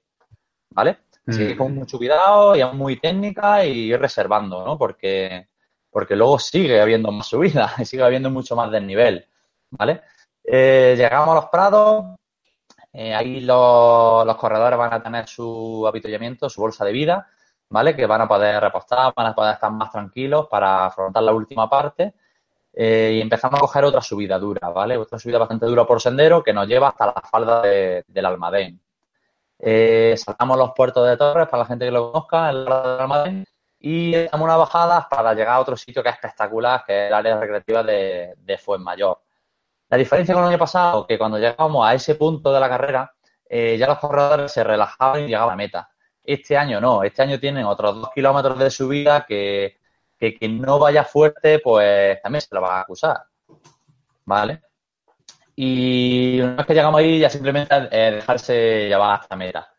¿Vale? 0.68 0.98
Así 1.26 1.46
que 1.48 1.54
mm. 1.54 1.56
con 1.56 1.74
mucho 1.74 1.96
cuidado 1.96 2.54
y 2.54 2.60
es 2.60 2.74
muy 2.74 3.00
técnica 3.00 3.64
y 3.64 3.96
reservando, 3.96 4.62
¿no? 4.66 4.76
Porque, 4.76 5.48
porque 5.88 6.14
luego 6.14 6.38
sigue 6.38 6.78
habiendo 6.78 7.10
más 7.10 7.26
subida 7.28 7.72
y 7.78 7.86
sigue 7.86 8.02
habiendo 8.02 8.28
mucho 8.28 8.54
más 8.54 8.70
desnivel. 8.70 9.26
¿Vale? 9.70 10.02
Eh, 10.44 10.94
llegamos 10.98 11.30
a 11.30 11.34
los 11.36 11.46
prados, 11.46 12.19
eh, 12.92 13.14
ahí 13.14 13.40
los, 13.40 14.36
corredores 14.36 14.78
van 14.78 14.92
a 14.92 15.02
tener 15.02 15.28
su 15.28 15.86
avituallamiento, 15.86 16.50
su 16.50 16.60
bolsa 16.60 16.84
de 16.84 16.92
vida, 16.92 17.28
¿vale? 17.68 17.94
Que 17.94 18.06
van 18.06 18.22
a 18.22 18.28
poder 18.28 18.60
repostar, 18.60 19.12
van 19.14 19.26
a 19.28 19.34
poder 19.34 19.54
estar 19.54 19.70
más 19.70 19.90
tranquilos 19.90 20.48
para 20.48 20.86
afrontar 20.86 21.22
la 21.22 21.32
última 21.32 21.68
parte. 21.68 22.14
Eh, 22.72 23.14
y 23.16 23.20
empezamos 23.20 23.58
a 23.58 23.60
coger 23.60 23.84
otra 23.84 24.00
subida 24.00 24.38
dura, 24.38 24.68
¿vale? 24.70 24.96
Otra 24.96 25.18
subida 25.18 25.38
bastante 25.38 25.66
dura 25.66 25.86
por 25.86 26.00
sendero 26.00 26.42
que 26.42 26.52
nos 26.52 26.66
lleva 26.66 26.88
hasta 26.88 27.06
la 27.06 27.22
falda 27.30 27.62
del 27.62 28.26
Almadén. 28.26 28.80
Eh, 29.58 30.14
saltamos 30.16 30.56
los 30.56 30.72
puertos 30.74 31.06
de 31.06 31.16
Torres 31.16 31.48
para 31.48 31.62
la 31.64 31.66
gente 31.66 31.84
que 31.84 31.90
lo 31.90 32.12
conozca, 32.12 32.50
el 32.50 32.66
Almadén, 32.66 33.44
y 33.78 34.12
damos 34.12 34.44
una 34.44 34.56
bajada 34.56 35.06
para 35.08 35.34
llegar 35.34 35.54
a 35.56 35.60
otro 35.60 35.76
sitio 35.76 36.02
que 36.02 36.08
es 36.08 36.14
espectacular, 36.14 36.84
que 36.86 37.04
es 37.04 37.08
el 37.08 37.14
área 37.14 37.38
recreativa 37.38 37.82
de, 37.82 38.34
de 38.36 38.58
Fuenmayor. 38.58 39.18
La 39.90 39.98
diferencia 39.98 40.34
con 40.34 40.44
el 40.44 40.50
año 40.50 40.58
pasado, 40.58 41.06
que 41.06 41.18
cuando 41.18 41.38
llegamos 41.38 41.86
a 41.86 41.94
ese 41.94 42.14
punto 42.14 42.52
de 42.52 42.60
la 42.60 42.68
carrera, 42.68 43.12
eh, 43.48 43.76
ya 43.76 43.88
los 43.88 43.98
corredores 43.98 44.52
se 44.52 44.62
relajaban 44.62 45.22
y 45.22 45.26
llegaban 45.26 45.48
a 45.48 45.52
la 45.52 45.56
meta. 45.56 45.90
Este 46.22 46.56
año 46.56 46.80
no, 46.80 47.02
este 47.02 47.22
año 47.22 47.40
tienen 47.40 47.64
otros 47.64 47.96
dos 47.96 48.10
kilómetros 48.14 48.56
de 48.58 48.70
subida 48.70 49.26
que, 49.26 49.78
que 50.16 50.38
quien 50.38 50.60
no 50.60 50.78
vaya 50.78 51.02
fuerte, 51.02 51.58
pues 51.58 52.22
también 52.22 52.40
se 52.40 52.54
lo 52.54 52.60
va 52.60 52.78
a 52.78 52.80
acusar. 52.82 53.18
¿Vale? 54.24 54.62
Y 55.56 56.40
una 56.40 56.54
vez 56.54 56.66
que 56.66 56.74
llegamos 56.74 57.00
ahí, 57.00 57.18
ya 57.18 57.28
simplemente 57.28 57.74
dejarse 57.80 58.86
llevar 58.88 59.20
hasta 59.20 59.34
meta. 59.34 59.72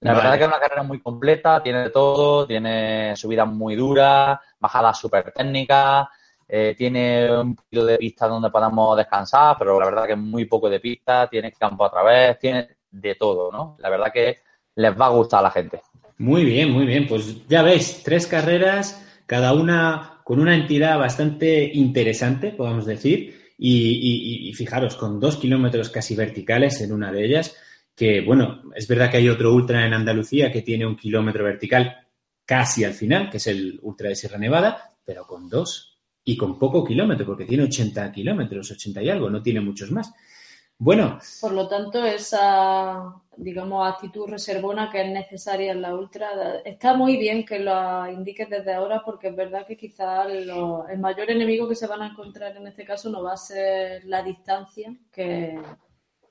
La 0.00 0.14
verdad 0.14 0.32
es 0.32 0.38
que 0.38 0.44
es 0.44 0.48
una 0.48 0.60
carrera 0.60 0.82
muy 0.82 1.02
completa, 1.02 1.62
tiene 1.62 1.82
de 1.82 1.90
todo, 1.90 2.46
tiene 2.46 3.14
subidas 3.16 3.48
muy 3.48 3.76
duras, 3.76 4.38
bajadas 4.58 4.98
súper 4.98 5.32
técnicas, 5.32 6.08
eh, 6.48 6.74
tiene 6.76 7.30
un 7.30 7.54
poquito 7.54 7.84
de 7.84 7.98
pista 7.98 8.26
donde 8.26 8.50
podamos 8.50 8.96
descansar, 8.96 9.56
pero 9.58 9.78
la 9.78 9.86
verdad 9.86 10.06
que 10.06 10.12
es 10.12 10.18
muy 10.18 10.46
poco 10.46 10.70
de 10.70 10.80
pista, 10.80 11.28
tiene 11.28 11.52
campo 11.52 11.84
a 11.84 11.90
través, 11.90 12.38
tiene 12.38 12.68
de 12.90 13.14
todo, 13.16 13.52
¿no? 13.52 13.76
La 13.80 13.90
verdad 13.90 14.10
que 14.12 14.38
les 14.76 14.98
va 14.98 15.06
a 15.06 15.10
gustar 15.10 15.40
a 15.40 15.42
la 15.42 15.50
gente. 15.50 15.82
Muy 16.16 16.44
bien, 16.44 16.72
muy 16.72 16.86
bien. 16.86 17.06
Pues 17.06 17.46
ya 17.46 17.62
veis, 17.62 18.02
tres 18.02 18.26
carreras, 18.26 19.04
cada 19.26 19.52
una 19.52 20.20
con 20.24 20.40
una 20.40 20.54
entidad 20.54 20.98
bastante 20.98 21.70
interesante, 21.74 22.50
podemos 22.50 22.86
decir. 22.86 23.36
Y, 23.60 24.48
y, 24.48 24.52
fijaros, 24.52 24.94
con 24.94 25.18
dos 25.18 25.36
kilómetros 25.36 25.90
casi 25.90 26.14
verticales 26.14 26.80
en 26.80 26.92
una 26.92 27.10
de 27.10 27.24
ellas, 27.24 27.56
que 27.94 28.20
bueno, 28.20 28.62
es 28.76 28.86
verdad 28.86 29.10
que 29.10 29.16
hay 29.16 29.28
otro 29.28 29.52
ultra 29.52 29.84
en 29.84 29.92
Andalucía 29.92 30.52
que 30.52 30.62
tiene 30.62 30.86
un 30.86 30.94
kilómetro 30.94 31.42
vertical 31.42 32.06
casi 32.46 32.84
al 32.84 32.94
final, 32.94 33.28
que 33.28 33.38
es 33.38 33.48
el 33.48 33.80
ultra 33.82 34.10
de 34.10 34.14
Sierra 34.14 34.38
Nevada, 34.38 34.90
pero 35.04 35.26
con 35.26 35.48
dos 35.48 35.97
y 36.28 36.36
con 36.36 36.58
poco 36.58 36.84
kilómetro, 36.84 37.24
porque 37.24 37.46
tiene 37.46 37.62
80 37.62 38.12
kilómetros, 38.12 38.70
80 38.70 39.02
y 39.02 39.08
algo, 39.08 39.30
no 39.30 39.42
tiene 39.42 39.62
muchos 39.62 39.90
más. 39.90 40.12
Bueno. 40.76 41.18
Por 41.40 41.52
lo 41.52 41.66
tanto, 41.66 42.04
esa, 42.04 43.14
digamos, 43.34 43.90
actitud 43.90 44.28
reservona 44.28 44.90
que 44.90 45.00
es 45.00 45.08
necesaria 45.08 45.72
en 45.72 45.80
la 45.80 45.94
ultra, 45.94 46.60
está 46.66 46.92
muy 46.92 47.16
bien 47.16 47.46
que 47.46 47.60
lo 47.60 48.06
indiques 48.10 48.50
desde 48.50 48.74
ahora, 48.74 49.02
porque 49.02 49.28
es 49.28 49.36
verdad 49.36 49.66
que 49.66 49.78
quizás 49.78 50.28
el 50.28 50.98
mayor 50.98 51.30
enemigo 51.30 51.66
que 51.66 51.74
se 51.74 51.86
van 51.86 52.02
a 52.02 52.08
encontrar 52.08 52.54
en 52.54 52.66
este 52.66 52.84
caso 52.84 53.08
no 53.08 53.22
va 53.22 53.32
a 53.32 53.38
ser 53.38 54.04
la 54.04 54.22
distancia, 54.22 54.94
que, 55.10 55.58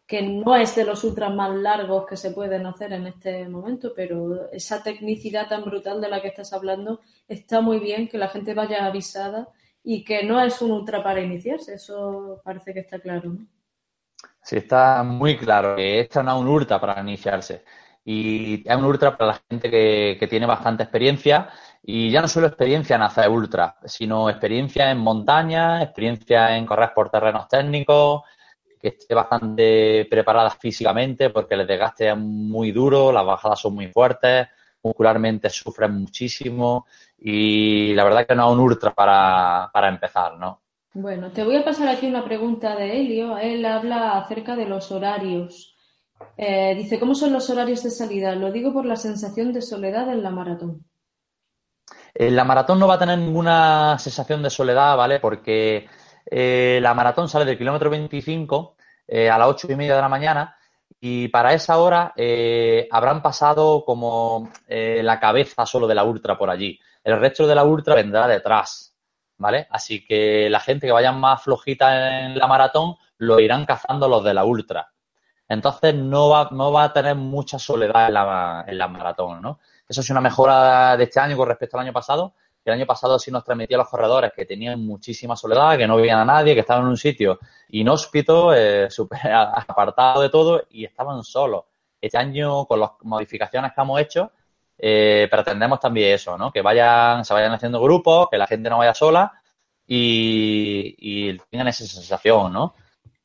que 0.05 0.21
no 0.21 0.55
es 0.55 0.75
de 0.75 0.86
los 0.86 1.03
ultras 1.03 1.33
más 1.33 1.55
largos 1.55 2.05
que 2.05 2.17
se 2.17 2.29
pueden 2.29 2.67
hacer 2.67 2.93
en 2.93 3.07
este 3.07 3.49
momento, 3.49 3.93
pero 3.95 4.51
esa 4.51 4.83
tecnicidad 4.83 5.47
tan 5.49 5.63
brutal 5.63 5.99
de 5.99 6.10
la 6.10 6.21
que 6.21 6.27
estás 6.27 6.53
hablando 6.53 7.01
está 7.27 7.62
muy 7.62 7.79
bien 7.79 8.07
que 8.07 8.19
la 8.19 8.29
gente 8.29 8.53
vaya 8.53 8.86
avisada 8.86 9.49
y 9.89 10.04
que 10.04 10.21
no 10.21 10.41
es 10.41 10.62
un 10.62 10.71
ultra 10.71 11.02
para 11.02 11.21
iniciarse, 11.21 11.76
eso 11.76 12.41
parece 12.43 12.73
que 12.73 12.82
está 12.82 13.00
claro, 13.00 13.30
¿no? 13.30 13.47
Sí, 14.43 14.58
está 14.58 15.02
muy 15.02 15.38
claro 15.38 15.78
que 15.78 16.02
esta 16.02 16.21
no 16.21 16.36
es 16.36 16.41
un 16.41 16.47
ultra 16.50 16.78
para 16.78 17.00
iniciarse. 17.00 17.63
Y 18.04 18.69
es 18.69 18.76
un 18.76 18.84
ultra 18.84 19.15
para 19.15 19.32
la 19.32 19.41
gente 19.50 19.71
que, 19.71 20.28
tiene 20.30 20.45
bastante 20.45 20.84
experiencia 20.84 21.47
y 21.82 22.12
ya 22.12 22.21
no 22.21 22.28
solo 22.28 22.47
experiencia 22.47 22.97
en 22.97 23.04
hacer 23.04 23.30
ultra, 23.30 23.78
sino 23.86 24.30
experiencia 24.30 24.91
en 24.91 24.97
montaña, 24.97 25.82
experiencia 25.82 26.58
en 26.58 26.65
correr 26.65 26.91
por 26.93 27.10
terrenos 27.10 27.47
técnicos, 27.47 28.23
que 28.82 28.89
esté 28.89 29.15
bastante 29.15 30.06
preparada 30.12 30.50
físicamente 30.50 31.30
porque 31.30 31.56
el 31.56 31.65
desgaste 31.65 32.10
es 32.10 32.17
muy 32.17 32.73
duro, 32.73 33.13
las 33.13 33.26
bajadas 33.26 33.62
son 33.62 33.76
muy 33.76 33.88
fuertes, 33.88 34.50
muscularmente 34.84 35.50
sufren 35.50 35.93
muchísimo 35.93 36.88
y 37.17 37.93
la 37.93 38.03
verdad 38.03 38.27
que 38.27 38.36
no 38.36 38.47
es 38.47 38.53
un 38.53 38.60
ultra 38.60 38.93
para, 38.93 39.69
para 39.73 39.89
empezar, 39.89 40.38
¿no? 40.38 40.62
Bueno, 40.93 41.32
te 41.32 41.43
voy 41.43 41.56
a 41.56 41.63
pasar 41.63 41.88
aquí 41.89 42.08
una 42.08 42.23
pregunta 42.23 42.75
de 42.75 42.99
Helio. 42.99 43.38
Él 43.38 43.65
habla 43.65 44.17
acerca 44.17 44.56
de 44.56 44.65
los 44.65 44.91
horarios. 44.91 45.75
Eh, 46.36 46.73
dice, 46.75 46.99
¿cómo 46.99 47.13
son 47.13 47.34
los 47.34 47.49
horarios 47.49 47.84
de 47.84 47.91
salida? 47.91 48.34
Lo 48.36 48.51
digo 48.51 48.73
por 48.73 48.86
la 48.86 48.95
sensación 48.95 49.53
de 49.53 49.62
soledad 49.62 50.10
en 50.10 50.23
la 50.23 50.32
maratón. 50.32 50.86
En 52.15 52.36
la 52.36 52.43
maratón 52.43 52.80
no 52.80 52.88
va 52.88 52.95
a 52.95 52.99
tener 52.99 53.19
ninguna 53.19 53.97
sensación 53.99 54.41
de 54.41 54.49
soledad, 54.49 54.97
¿vale? 54.97 55.19
Porque 55.19 55.88
eh, 56.25 56.80
la 56.82 56.95
maratón 56.95 57.30
sale 57.30 57.45
del 57.45 57.60
kilómetro 57.60 57.91
25 57.91 58.75
eh, 59.08 59.30
a 59.30 59.38
las 59.38 59.49
ocho 59.49 59.71
y 59.71 59.75
media 59.75 59.95
de 59.95 60.01
la 60.01 60.10
mañana 60.10 60.56
y 60.99 61.27
para 61.27 61.53
esa 61.53 61.77
hora 61.77 62.15
habrán 62.89 63.21
pasado 63.21 63.86
como 63.86 64.49
la 64.67 65.19
cabeza 65.19 65.63
solo 65.67 65.86
de 65.86 65.93
la 65.93 66.03
ultra 66.03 66.36
por 66.39 66.49
allí. 66.49 66.80
El 67.08 67.22
resto 67.22 67.48
de 67.48 67.56
la 67.56 67.63
ultra 67.63 67.96
vendrá 67.96 68.28
detrás, 68.28 68.93
¿vale? 69.38 69.65
Así 69.70 70.06
que 70.06 70.50
la 70.50 70.60
gente 70.60 70.88
que 70.88 70.91
vaya 70.91 71.13
más 71.13 71.41
flojita 71.41 72.26
en 72.26 72.38
la 72.38 72.48
maratón 72.48 72.98
lo 73.20 73.39
irán 73.39 73.65
cazando 73.65 74.10
los 74.10 74.26
de 74.26 74.34
la 74.34 74.43
ultra. 74.43 74.91
Entonces 75.48 75.96
no 75.96 76.28
va, 76.28 76.50
no 76.52 76.74
va 76.74 76.84
a 76.84 76.91
tener 76.91 77.15
mucha 77.15 77.58
soledad 77.58 78.08
en 78.08 78.13
la, 78.13 78.65
en 78.67 78.78
la 78.78 78.89
maratón, 78.89 79.41
¿no? 79.41 79.60
Eso 79.88 80.02
es 80.02 80.10
una 80.10 80.20
mejora 80.20 80.98
de 80.98 81.06
este 81.06 81.22
año 81.22 81.38
con 81.38 81.48
respecto 81.48 81.78
al 81.78 81.86
año 81.86 81.93
pasado, 81.93 82.34
el 82.65 82.74
año 82.74 82.86
pasado 82.86 83.17
sí 83.17 83.32
nos 83.32 83.46
transmitía 83.46 83.78
a 83.78 83.80
los 83.80 83.89
corredores 83.89 84.34
que 84.36 84.46
tenían 84.46 84.86
muchísima 84.86 85.38
soledad, 85.38 85.78
que 85.78 85.88
no 85.88 85.96
veían 85.96 86.20
a 86.20 86.26
nadie, 86.26 86.54
que 86.54 86.60
estaban 86.60 86.84
en 86.84 86.89
un 86.89 86.98
sitio 86.98 87.39
inhóspito, 87.70 88.54
eh, 88.54 88.88
súper 88.91 89.32
apartado 89.32 90.24
de 90.24 90.30
todo 90.30 90.62
y 90.72 90.84
estaban 90.84 91.24
solos. 91.24 91.63
Este 92.02 92.17
año, 92.17 92.65
con 92.65 92.82
las 92.82 92.91
modificaciones 93.04 93.72
que 93.72 93.80
hemos 93.80 94.02
hecho, 94.02 94.34
eh, 94.78 95.28
pretendemos 95.30 95.80
también 95.80 96.13
eso, 96.13 96.38
¿no? 96.38 96.52
Que 96.52 96.62
vayan, 96.62 97.26
se 97.26 97.34
vayan 97.34 97.54
haciendo 97.54 97.82
grupos, 97.82 98.28
que 98.30 98.38
la 98.38 98.48
gente 98.48 98.70
no 98.70 98.78
vaya 98.78 98.94
sola 98.94 99.32
y, 99.86 100.96
y 100.98 101.38
tengan 101.50 101.68
esa 101.68 101.86
sensación, 101.86 102.54
¿no? 102.54 102.76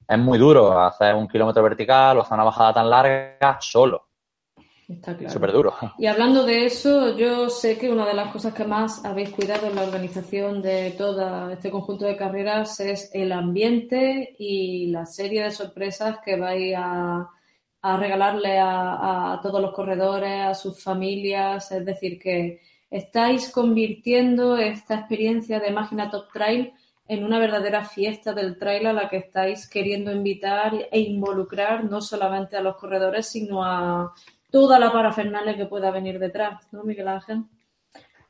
Es 0.09 0.19
muy 0.19 0.38
duro 0.38 0.79
hacer 0.81 1.15
un 1.15 1.29
kilómetro 1.29 1.62
vertical 1.62 2.19
o 2.19 2.23
hacer 2.23 2.35
una 2.35 2.45
bajada 2.45 2.75
tan 2.75 2.91
larga 2.91 3.59
solo. 3.61 4.09
Está 4.88 5.17
claro. 5.17 5.33
Súper 5.33 5.53
duro. 5.53 5.75
Y 5.99 6.07
hablando 6.07 6.45
de 6.45 6.67
eso, 6.67 7.17
yo 7.17 7.49
sé 7.49 7.79
que 7.79 7.91
una 7.91 8.07
de 8.07 8.15
las 8.15 8.31
cosas 8.33 8.53
que 8.53 8.65
más 8.65 9.05
habéis 9.05 9.31
cuidado 9.31 9.69
en 9.69 9.77
la 9.77 9.85
organización 9.85 10.61
de 10.61 10.91
todo 10.99 11.51
este 11.51 11.71
conjunto 11.71 12.05
de 12.05 12.17
carreras 12.17 12.79
es 12.81 13.11
el 13.15 13.33
ambiente 13.33 14.35
y 14.38 14.88
la 14.88 15.07
serie 15.07 15.45
de 15.45 15.51
sorpresas 15.51 16.19
que 16.25 16.37
vais 16.37 16.75
a, 16.77 17.31
a 17.83 17.97
regalarle 17.97 18.59
a, 18.59 19.33
a 19.33 19.40
todos 19.40 19.61
los 19.61 19.73
corredores, 19.73 20.40
a 20.42 20.55
sus 20.55 20.83
familias. 20.83 21.71
Es 21.73 21.85
decir, 21.85 22.18
que 22.18 22.61
estáis 22.90 23.51
convirtiendo 23.51 24.57
esta 24.57 24.95
experiencia 24.95 25.61
de 25.61 25.73
Máquina 25.73 26.11
Top 26.11 26.33
Trail 26.33 26.73
en 27.09 27.25
una 27.25 27.38
verdadera 27.38 27.85
fiesta 27.85 28.33
del 28.33 28.59
trail 28.59 28.87
a 28.87 28.92
la 28.92 29.09
que 29.09 29.18
estáis 29.18 29.68
queriendo 29.68 30.12
invitar 30.12 30.73
e 30.90 31.01
involucrar 31.01 31.85
no 31.85 32.01
solamente 32.01 32.57
a 32.57 32.62
los 32.62 32.77
corredores, 32.77 33.27
sino 33.27 33.64
a 33.64 34.12
toda 34.51 34.79
la 34.79 34.92
parafernalia 34.92 35.57
que 35.57 35.66
pueda 35.66 35.90
venir 35.90 36.18
detrás, 36.18 36.68
¿no, 36.73 36.85
Miguel 36.85 37.09
Ángel? 37.09 37.45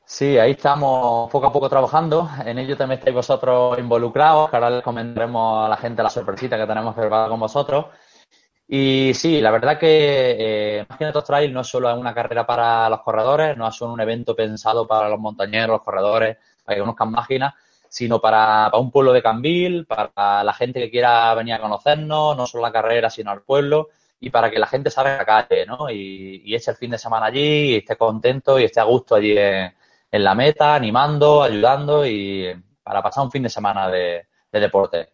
Sí, 0.05 0.37
ahí 0.37 0.51
estamos 0.51 1.31
poco 1.31 1.47
a 1.47 1.51
poco 1.51 1.69
trabajando. 1.69 2.29
En 2.45 2.57
ello 2.57 2.75
también 2.75 2.99
estáis 2.99 3.15
vosotros 3.15 3.77
involucrados, 3.79 4.53
ahora 4.53 4.69
les 4.69 4.83
comentaremos 4.83 5.65
a 5.65 5.69
la 5.69 5.77
gente 5.77 6.03
la 6.03 6.09
sorpresita 6.09 6.57
que 6.57 6.67
tenemos 6.67 6.93
preparada 6.93 7.29
con 7.29 7.39
vosotros. 7.39 7.85
Y 8.67 9.13
sí, 9.13 9.41
la 9.41 9.51
verdad 9.51 9.77
que 9.77 9.87
eh, 10.79 10.85
Imagínate 10.89 11.21
Trail 11.21 11.53
no 11.53 11.61
es 11.61 11.67
solo 11.67 11.93
una 11.95 12.13
carrera 12.13 12.45
para 12.45 12.89
los 12.89 13.01
corredores, 13.01 13.57
no 13.57 13.67
es 13.67 13.75
solo 13.75 13.93
un 13.93 14.01
evento 14.01 14.35
pensado 14.35 14.87
para 14.87 15.09
los 15.09 15.19
montañeros, 15.19 15.69
los 15.69 15.83
corredores, 15.83 16.37
para 16.63 16.75
que 16.75 16.81
conozcan 16.81 17.11
máquinas, 17.11 17.53
sino 17.89 18.19
para, 18.21 18.71
un 18.73 18.89
pueblo 18.91 19.13
de 19.13 19.21
Cambil, 19.21 19.85
para 19.85 20.43
la 20.43 20.53
gente 20.53 20.79
que 20.79 20.89
quiera 20.89 21.33
venir 21.35 21.55
a 21.55 21.61
conocernos, 21.61 22.35
no 22.37 22.47
solo 22.47 22.63
la 22.63 22.71
carrera, 22.71 23.09
sino 23.09 23.31
al 23.31 23.41
pueblo 23.41 23.89
y 24.19 24.29
para 24.29 24.49
que 24.49 24.59
la 24.59 24.67
gente 24.67 24.89
salga 24.89 25.15
a 25.15 25.17
la 25.17 25.25
calle, 25.25 25.65
¿no? 25.65 25.89
Y, 25.89 26.41
y 26.45 26.55
eche 26.55 26.71
el 26.71 26.77
fin 26.77 26.91
de 26.91 26.97
semana 26.97 27.27
allí 27.27 27.73
y 27.73 27.75
esté 27.77 27.97
contento 27.97 28.57
y 28.59 28.63
esté 28.63 28.79
a 28.79 28.85
gusto 28.85 29.15
allí 29.15 29.37
en, 29.37 29.73
la 30.11 30.35
meta, 30.35 30.75
animando, 30.75 31.43
ayudando 31.43 32.05
y 32.05 32.53
para 32.83 33.01
pasar 33.01 33.25
un 33.25 33.31
fin 33.31 33.43
de 33.43 33.49
semana 33.49 33.89
de 33.89 34.25
deporte. 34.51 35.12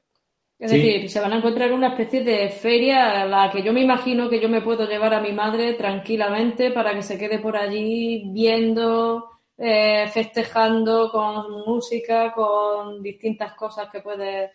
Es 0.59 0.69
Sí. 0.71 0.77
decir, 0.77 1.09
se 1.09 1.21
van 1.21 1.31
a 1.31 1.37
encontrar 1.37 1.71
una 1.71 1.87
especie 1.87 2.21
de 2.23 2.49
feria 2.49 3.21
a 3.21 3.25
la 3.25 3.49
que 3.49 3.63
yo 3.63 3.71
me 3.71 3.81
imagino 3.81 4.29
que 4.29 4.41
yo 4.41 4.49
me 4.49 4.59
puedo 4.61 4.85
llevar 4.85 5.13
a 5.13 5.21
mi 5.21 5.31
madre 5.31 5.73
tranquilamente 5.75 6.71
para 6.71 6.93
que 6.93 7.01
se 7.01 7.17
quede 7.17 7.39
por 7.39 7.55
allí 7.55 8.25
viendo, 8.33 9.29
eh, 9.57 10.05
festejando 10.11 11.09
con 11.11 11.49
música, 11.65 12.33
con 12.33 13.01
distintas 13.01 13.53
cosas 13.53 13.89
que 13.89 14.01
puede 14.01 14.51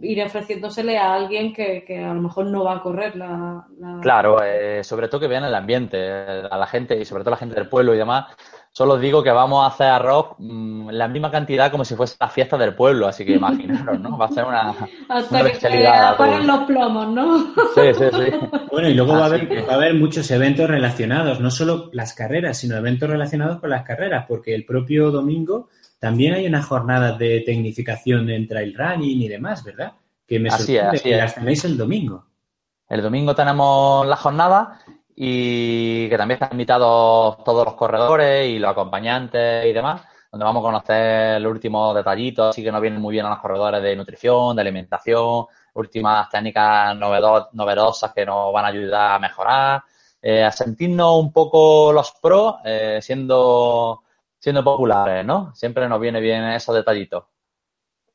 ir 0.00 0.22
ofreciéndosele 0.22 0.98
a 0.98 1.14
alguien 1.14 1.52
que, 1.54 1.84
que 1.84 1.98
a 2.02 2.12
lo 2.14 2.20
mejor 2.22 2.46
no 2.46 2.64
va 2.64 2.74
a 2.76 2.82
correr 2.82 3.16
la, 3.16 3.66
la- 3.78 4.00
Claro, 4.02 4.42
eh, 4.42 4.82
sobre 4.84 5.08
todo 5.08 5.20
que 5.20 5.28
vean 5.28 5.44
el 5.44 5.54
ambiente, 5.54 5.96
eh, 6.00 6.42
a 6.50 6.56
la 6.58 6.66
gente 6.66 6.98
y 6.98 7.04
sobre 7.04 7.22
todo 7.24 7.30
la 7.32 7.36
gente 7.38 7.54
del 7.54 7.68
pueblo 7.68 7.94
y 7.94 7.98
demás. 7.98 8.26
Solo 8.76 8.92
os 8.96 9.00
digo 9.00 9.22
que 9.22 9.30
vamos 9.30 9.64
a 9.64 9.68
hacer 9.68 9.86
arroz 9.86 10.34
mm, 10.36 10.90
la 10.90 11.08
misma 11.08 11.30
cantidad 11.30 11.70
como 11.70 11.82
si 11.82 11.94
fuese 11.94 12.14
la 12.20 12.28
fiesta 12.28 12.58
del 12.58 12.74
pueblo, 12.74 13.06
así 13.08 13.24
que 13.24 13.32
imaginaros, 13.32 13.98
¿no? 14.00 14.18
Va 14.18 14.26
a 14.26 14.30
ser 14.30 14.44
una, 14.44 14.74
Hasta 15.08 15.40
una 15.40 15.50
que 15.50 16.14
todos. 16.18 16.44
los 16.44 16.58
plomos, 16.64 17.08
¿no? 17.08 17.38
Sí, 17.74 17.94
sí, 17.94 18.04
sí. 18.12 18.48
Bueno, 18.70 18.90
y 18.90 18.92
luego 18.92 19.14
va 19.14 19.22
a, 19.22 19.26
haber, 19.28 19.48
que- 19.48 19.62
va 19.62 19.72
a 19.72 19.76
haber 19.76 19.94
muchos 19.94 20.30
eventos 20.30 20.68
relacionados, 20.68 21.40
no 21.40 21.50
solo 21.50 21.88
las 21.94 22.12
carreras, 22.12 22.58
sino 22.58 22.76
eventos 22.76 23.08
relacionados 23.08 23.60
con 23.60 23.70
las 23.70 23.82
carreras, 23.82 24.26
porque 24.28 24.54
el 24.54 24.66
propio 24.66 25.10
domingo 25.10 25.70
también 25.98 26.34
hay 26.34 26.46
unas 26.46 26.66
jornadas 26.66 27.18
de 27.18 27.40
tecnificación 27.46 28.28
en 28.28 28.46
trail 28.46 28.74
running 28.76 29.22
y 29.22 29.28
demás, 29.28 29.64
¿verdad? 29.64 29.92
Que 30.26 30.38
me 30.38 30.50
Así 30.50 30.76
es, 30.76 30.82
sorprende 30.82 30.96
así 30.98 31.02
que 31.08 31.14
es. 31.14 31.18
las 31.22 31.34
tenéis 31.34 31.64
el 31.64 31.78
domingo. 31.78 32.26
El 32.90 33.00
domingo 33.00 33.34
tenemos 33.34 34.06
la 34.06 34.16
jornada 34.16 34.80
y 35.16 36.08
que 36.10 36.16
también 36.18 36.36
están 36.36 36.52
invitados 36.52 37.42
todos 37.42 37.64
los 37.64 37.74
corredores 37.74 38.48
y 38.48 38.58
los 38.58 38.70
acompañantes 38.70 39.64
y 39.64 39.72
demás, 39.72 40.02
donde 40.30 40.44
vamos 40.44 40.60
a 40.60 40.66
conocer 40.66 41.40
los 41.40 41.50
últimos 41.52 41.94
detallitos, 41.94 42.50
así 42.50 42.62
que 42.62 42.70
nos 42.70 42.82
vienen 42.82 43.00
muy 43.00 43.12
bien 43.12 43.24
a 43.24 43.30
los 43.30 43.38
corredores 43.38 43.82
de 43.82 43.96
nutrición, 43.96 44.54
de 44.54 44.60
alimentación, 44.62 45.46
últimas 45.74 46.28
técnicas 46.28 46.94
novedo- 46.96 47.48
novedosas 47.52 48.12
que 48.12 48.26
nos 48.26 48.52
van 48.52 48.66
a 48.66 48.68
ayudar 48.68 49.12
a 49.12 49.18
mejorar, 49.18 49.82
eh, 50.20 50.44
a 50.44 50.52
sentirnos 50.52 51.18
un 51.18 51.32
poco 51.32 51.92
los 51.94 52.12
pros 52.20 52.56
eh, 52.64 52.98
siendo, 53.00 54.02
siendo 54.38 54.62
populares, 54.62 55.24
¿no? 55.24 55.54
Siempre 55.54 55.88
nos 55.88 56.00
viene 56.00 56.20
bien 56.20 56.44
esos 56.44 56.74
detallitos. 56.74 57.24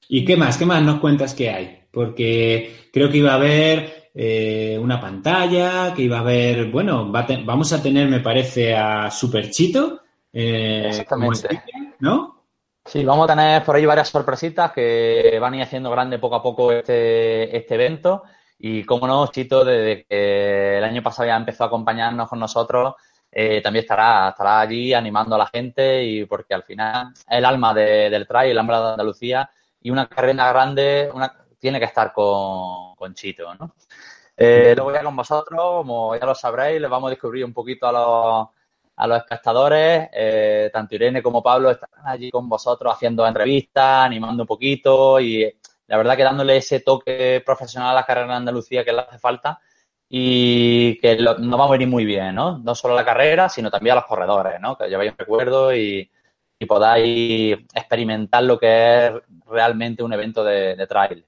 ¿Y 0.08 0.24
qué 0.24 0.36
más? 0.36 0.58
¿Qué 0.58 0.66
más 0.66 0.84
nos 0.84 1.00
cuentas 1.00 1.34
que 1.34 1.50
hay? 1.50 1.84
Porque 1.92 2.90
creo 2.94 3.10
que 3.10 3.18
iba 3.18 3.32
a 3.32 3.36
haber 3.36 4.01
eh, 4.14 4.78
una 4.82 5.00
pantalla, 5.00 5.94
que 5.94 6.04
iba 6.04 6.18
a 6.18 6.22
haber, 6.22 6.66
bueno, 6.72 7.12
va 7.12 7.22
a 7.22 7.26
te- 7.26 7.44
vamos 7.44 7.72
a 7.74 7.82
tener, 7.82 8.08
me 8.08 8.20
parece, 8.20 8.76
a 8.76 9.10
Superchito, 9.12 10.02
eh, 10.34 10.86
Exactamente. 10.88 11.64
¿no? 12.00 12.44
Sí, 12.86 13.06
vamos 13.06 13.30
a 13.30 13.34
tener 13.36 13.64
por 13.64 13.76
ahí 13.76 13.86
varias 13.86 14.10
sorpresitas 14.10 14.72
que 14.72 15.38
van 15.40 15.54
a 15.54 15.58
ir 15.58 15.64
haciendo 15.64 15.92
grande 15.92 16.18
poco 16.20 16.36
a 16.36 16.44
poco 16.44 16.72
este, 16.72 17.56
este 17.56 17.76
evento. 17.76 18.24
Y 18.58 18.84
como 18.84 19.08
no, 19.08 19.28
Chito, 19.28 19.64
desde 19.64 20.04
que 20.06 20.78
el 20.78 20.84
año 20.84 21.02
pasado 21.04 21.28
ya 21.28 21.36
empezó 21.38 21.64
a 21.64 21.68
acompañarnos 21.68 22.28
con 22.28 22.40
nosotros, 22.40 22.96
eh, 23.32 23.62
también 23.62 23.84
estará, 23.84 24.30
estará 24.30 24.60
allí 24.62 24.94
animando 24.94 25.36
a 25.36 25.40
la 25.40 25.48
gente 25.48 26.04
y 26.04 26.26
porque 26.26 26.54
al 26.54 26.64
final 26.64 27.12
es 27.16 27.24
el 27.30 27.46
alma 27.46 27.74
de- 27.74 28.10
del 28.10 28.28
trail, 28.28 28.52
el 28.52 28.58
alma 28.60 28.80
de 28.82 28.92
Andalucía 28.92 29.50
y 29.82 29.90
una 29.90 30.08
carrera 30.08 30.50
grande 30.52 31.10
una, 31.14 31.34
tiene 31.62 31.80
que 31.80 31.86
estar 31.86 32.12
con, 32.12 32.96
con 32.96 33.14
Chito, 33.14 33.54
¿no? 33.56 33.76
Eh, 34.36 34.74
luego 34.76 34.92
ya 34.94 35.04
con 35.04 35.16
vosotros, 35.16 35.60
como 35.60 36.16
ya 36.16 36.26
lo 36.26 36.36
sabréis, 36.36 36.82
les 36.82 36.90
vamos 36.90 37.08
a 37.10 37.12
descubrir 37.12 37.46
un 37.46 37.54
poquito 37.54 37.88
a 37.88 37.92
los, 37.92 38.48
a 38.96 39.08
los 39.08 39.18
espectadores. 39.20 40.10
Eh, 40.14 40.70
tanto 40.74 40.96
Irene 40.96 41.22
como 41.22 41.44
Pablo 41.44 41.70
estarán 41.72 42.08
allí 42.08 42.32
con 42.32 42.50
vosotros 42.50 42.94
haciendo 42.94 43.26
entrevistas, 43.28 44.06
animando 44.06 44.44
un 44.44 44.48
poquito 44.48 45.20
y 45.20 45.44
la 45.88 45.98
verdad 45.98 46.18
que 46.18 46.24
dándole 46.24 46.58
ese 46.58 46.80
toque 46.80 47.44
profesional 47.46 47.92
a 47.92 47.94
la 47.94 48.06
carrera 48.06 48.28
en 48.28 48.32
Andalucía 48.34 48.84
que 48.84 48.94
le 48.94 49.02
hace 49.02 49.20
falta 49.20 49.60
y 50.10 51.00
que 51.00 51.16
lo- 51.18 51.38
nos 51.38 51.60
va 51.60 51.66
a 51.66 51.72
venir 51.72 51.88
muy 51.88 52.06
bien, 52.06 52.36
¿no? 52.36 52.58
No 52.60 52.76
solo 52.76 52.94
a 52.96 52.98
la 52.98 53.06
carrera, 53.06 53.50
sino 53.50 53.70
también 53.70 53.94
a 53.94 53.96
los 53.98 54.06
corredores, 54.06 54.60
¿no? 54.60 54.78
Que 54.78 54.88
lleváis 54.90 55.12
un 55.12 55.18
recuerdo 55.18 55.74
y, 55.76 56.10
podáis 56.68 57.58
experimentar 57.74 58.44
lo 58.44 58.60
que 58.60 59.08
es 59.08 59.14
realmente 59.48 60.04
un 60.04 60.14
evento 60.14 60.44
de, 60.44 60.76
de 60.76 60.88
trail. 60.88 61.26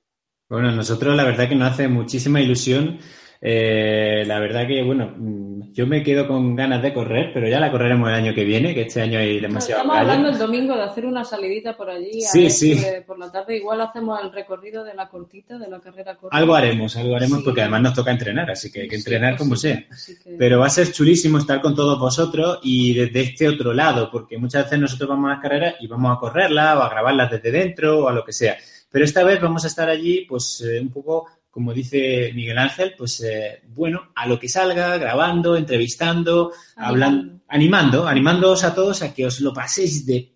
Bueno, 0.54 0.72
nosotros 0.72 1.16
la 1.16 1.24
verdad 1.24 1.50
que 1.50 1.56
nos 1.56 1.72
hace 1.72 1.88
muchísima 1.88 2.40
ilusión. 2.40 3.00
Eh, 3.42 4.24
la 4.28 4.40
verdad 4.40 4.68
que, 4.68 4.84
bueno, 4.84 5.12
mm, 5.18 5.74
yo 5.74 5.88
me 5.88 6.04
quedo 6.04 6.28
con 6.28 6.56
ganas 6.56 6.82
de 6.84 6.94
correr, 6.94 7.32
pero 7.34 7.48
ya 7.50 7.60
la 7.60 7.72
correremos 7.72 8.08
el 8.08 8.14
año 8.16 8.34
que 8.36 8.46
viene, 8.46 8.74
que 8.76 8.84
este 8.84 9.02
año 9.02 9.18
hay 9.18 9.40
demasiado 9.42 9.82
Estamos 9.82 10.00
hablando 10.00 10.30
el 10.30 10.38
domingo 10.38 10.76
de 10.76 10.84
hacer 10.84 11.08
una 11.08 11.26
salidita 11.26 11.76
por 11.76 11.90
allí. 11.90 12.24
a 12.24 12.28
Sí, 12.30 12.50
sí. 12.52 12.80
Por 13.08 13.18
la 13.18 13.32
tarde 13.32 13.58
igual 13.58 13.82
hacemos 13.82 14.18
el 14.24 14.32
recorrido 14.32 14.84
de 14.84 14.94
la 14.94 15.10
cortita, 15.10 15.58
de 15.58 15.68
la 15.68 15.80
carrera 15.82 16.16
corta. 16.16 16.38
Algo 16.38 16.54
haremos, 16.56 16.96
algo 16.96 17.16
haremos, 17.16 17.40
Sí. 17.40 17.44
porque 17.46 17.62
además 17.62 17.82
nos 17.82 17.94
toca 17.96 18.12
entrenar, 18.12 18.52
así 18.52 18.72
que 18.72 18.82
hay 18.82 18.88
que 18.88 18.96
entrenar 18.98 19.36
como 19.36 19.56
sea. 19.56 19.78
que- 20.24 20.36
Pero 20.38 20.60
va 20.60 20.68
a 20.68 20.70
ser 20.70 20.92
chulísimo 20.92 21.40
estar 21.40 21.60
con 21.62 21.76
todos 21.76 22.00
vosotros 22.00 22.60
y 22.64 22.94
desde 22.94 23.22
este 23.22 23.48
otro 23.50 23.74
lado, 23.74 24.10
porque 24.12 24.38
muchas 24.38 24.66
veces 24.66 24.80
nosotros 24.80 25.10
vamos 25.10 25.32
a 25.32 25.34
las 25.34 25.42
carreras 25.42 25.76
y 25.82 25.88
vamos 25.88 26.16
a 26.16 26.20
correrlas 26.20 26.78
o 26.78 26.82
a 26.84 26.90
grabarlas 26.90 27.32
desde 27.32 27.52
dentro 27.52 28.06
o 28.06 28.08
a 28.08 28.14
lo 28.14 28.24
que 28.24 28.32
sea. 28.32 28.56
Pero 28.94 29.04
esta 29.06 29.24
vez 29.24 29.42
vamos 29.42 29.64
a 29.66 29.68
estar 29.68 29.90
allí, 29.90 30.24
pues 30.30 30.62
eh, 30.62 30.80
un 30.80 30.90
poco, 30.92 31.26
como 31.50 31.74
dice 31.74 32.32
Miguel 32.36 32.60
Ángel, 32.60 32.94
pues 32.98 33.20
eh, 33.22 33.62
bueno, 33.70 34.12
a 34.16 34.28
lo 34.28 34.38
que 34.40 34.48
salga, 34.48 34.98
grabando, 34.98 35.56
entrevistando, 35.58 36.52
hablando, 36.76 37.40
animando, 37.48 38.08
animándoos 38.08 38.64
a 38.64 38.74
todos 38.76 39.02
a 39.02 39.12
que 39.14 39.26
os 39.26 39.42
lo 39.42 39.52
paséis 39.52 40.06
de 40.06 40.32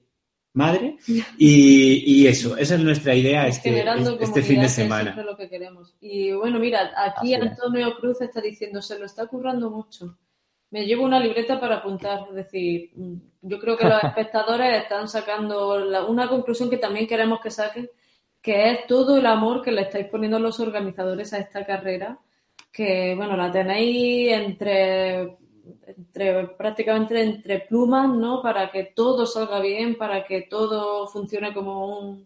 madre 0.53 0.97
y, 1.37 2.23
y 2.23 2.27
eso, 2.27 2.57
esa 2.57 2.73
es 2.75 2.81
nuestra 2.81 3.13
idea 3.13 3.45
este, 3.47 3.85
este 4.19 4.41
fin 4.41 4.59
de 4.61 4.65
es 4.65 4.71
semana. 4.73 5.11
siempre 5.13 5.23
lo 5.23 5.37
que 5.37 5.47
queremos. 5.49 5.93
Y 6.01 6.31
bueno, 6.31 6.57
mira, 6.59 6.91
aquí 6.97 7.35
es. 7.35 7.41
Antonio 7.41 7.95
Cruz 7.99 8.21
está 8.21 8.41
diciendo, 8.41 8.81
se 8.81 8.97
lo 8.97 9.05
está 9.05 9.27
currando 9.27 9.69
mucho. 9.69 10.17
Me 10.71 10.85
llevo 10.85 11.05
una 11.05 11.19
libreta 11.19 11.59
para 11.59 11.75
apuntar, 11.77 12.25
es 12.29 12.35
decir, 12.35 12.89
mm, 12.95 13.15
yo 13.43 13.59
creo 13.59 13.77
que 13.77 13.85
los 13.85 14.03
espectadores 14.03 14.81
están 14.81 15.07
sacando 15.07 15.79
la- 15.79 16.05
una 16.05 16.27
conclusión 16.27 16.69
que 16.71 16.77
también 16.77 17.05
queremos 17.07 17.39
que 17.39 17.51
saquen, 17.51 17.87
que 18.47 18.71
es 18.71 18.87
todo 18.87 19.17
el 19.17 19.25
amor 19.25 19.61
que 19.61 19.73
le 19.73 19.81
estáis 19.81 20.07
poniendo 20.07 20.39
los 20.39 20.57
organizadores 20.61 21.33
a 21.33 21.39
esta 21.39 21.65
carrera, 21.65 22.17
que 22.71 23.13
bueno, 23.13 23.35
la 23.35 23.51
tenéis 23.51 24.31
entre 24.31 25.35
entre, 25.85 26.47
prácticamente 26.55 27.21
entre 27.21 27.59
plumas, 27.59 28.07
¿no? 28.07 28.41
Para 28.41 28.71
que 28.71 28.85
todo 28.95 29.25
salga 29.25 29.59
bien, 29.59 29.97
para 29.97 30.23
que 30.23 30.43
todo 30.43 31.07
funcione 31.07 31.53
como 31.53 31.99
un 31.99 32.25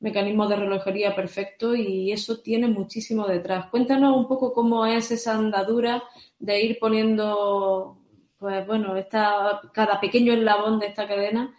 mecanismo 0.00 0.46
de 0.48 0.56
relojería 0.56 1.16
perfecto 1.16 1.74
y 1.74 2.12
eso 2.12 2.40
tiene 2.40 2.68
muchísimo 2.68 3.26
detrás. 3.26 3.70
Cuéntanos 3.70 4.14
un 4.14 4.28
poco 4.28 4.52
cómo 4.52 4.84
es 4.84 5.10
esa 5.12 5.32
andadura 5.32 6.02
de 6.38 6.60
ir 6.60 6.78
poniendo, 6.78 7.96
pues 8.38 8.66
bueno, 8.66 8.94
esta, 8.98 9.62
cada 9.72 9.98
pequeño 9.98 10.34
eslabón 10.34 10.78
de 10.78 10.88
esta 10.88 11.08
cadena 11.08 11.54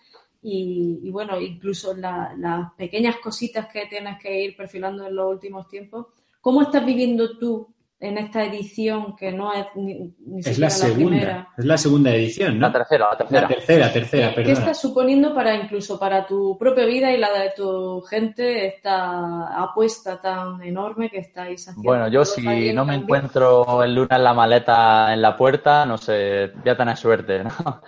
y, 0.47 1.10
bueno, 1.10 1.41
incluso 1.41 1.95
las 1.95 2.71
pequeñas 2.77 3.15
cositas 3.17 3.67
que 3.71 3.88
tienes 3.88 4.19
que 4.21 4.43
ir 4.43 4.55
perfilando 4.55 5.08
en 5.08 5.15
los 5.15 5.27
últimos 5.27 5.67
tiempos. 5.67 6.08
¿Cómo 6.39 6.62
estás 6.62 6.86
viviendo 6.86 7.39
tú 7.39 7.73
en 7.99 8.19
esta 8.19 8.43
edición 8.43 9.15
que 9.15 9.31
no 9.31 9.51
es 9.53 9.65
ni, 9.73 10.13
es 10.45 10.60
la, 10.60 10.69
segunda, 10.69 11.47
Es 11.58 11.65
la 11.65 11.77
segunda 11.77 12.13
edición, 12.13 12.60
¿no? 12.60 12.67
La 12.67 12.73
tercera, 12.73 13.08
la 13.10 13.17
tercera. 13.17 13.41
La 13.41 13.47
tercera, 13.47 13.93
tercera, 13.93 14.36
¿Qué, 14.36 14.43
¿Qué 14.43 14.51
estás 14.51 14.79
suponiendo 14.79 15.34
para 15.34 15.55
incluso 15.55 15.97
para 15.97 16.27
tu 16.27 16.55
propia 16.60 16.86
vida 16.86 17.12
y 17.12 17.17
la 17.17 17.31
de 17.31 17.53
tu 17.55 18.01
gente 18.01 18.67
esta 18.67 19.63
apuesta 19.63 20.21
tan 20.21 20.62
enorme 20.62 21.10
que 21.10 21.19
estáis 21.19 21.67
haciendo? 21.67 21.89
Bueno, 21.89 22.08
yo 22.10 22.23
si 22.23 22.71
no 22.71 22.86
me 22.86 22.95
encuentro 22.95 23.81
el 23.81 23.95
lunes 23.95 24.19
la 24.19 24.34
maleta 24.36 25.12
en 25.12 25.23
la 25.23 25.36
puerta, 25.36 25.88
no 25.88 25.97
sé, 25.97 26.51
voy 26.53 26.69
a 26.69 26.77
tener 26.77 26.97
suerte, 26.97 27.43
¿no? 27.43 27.81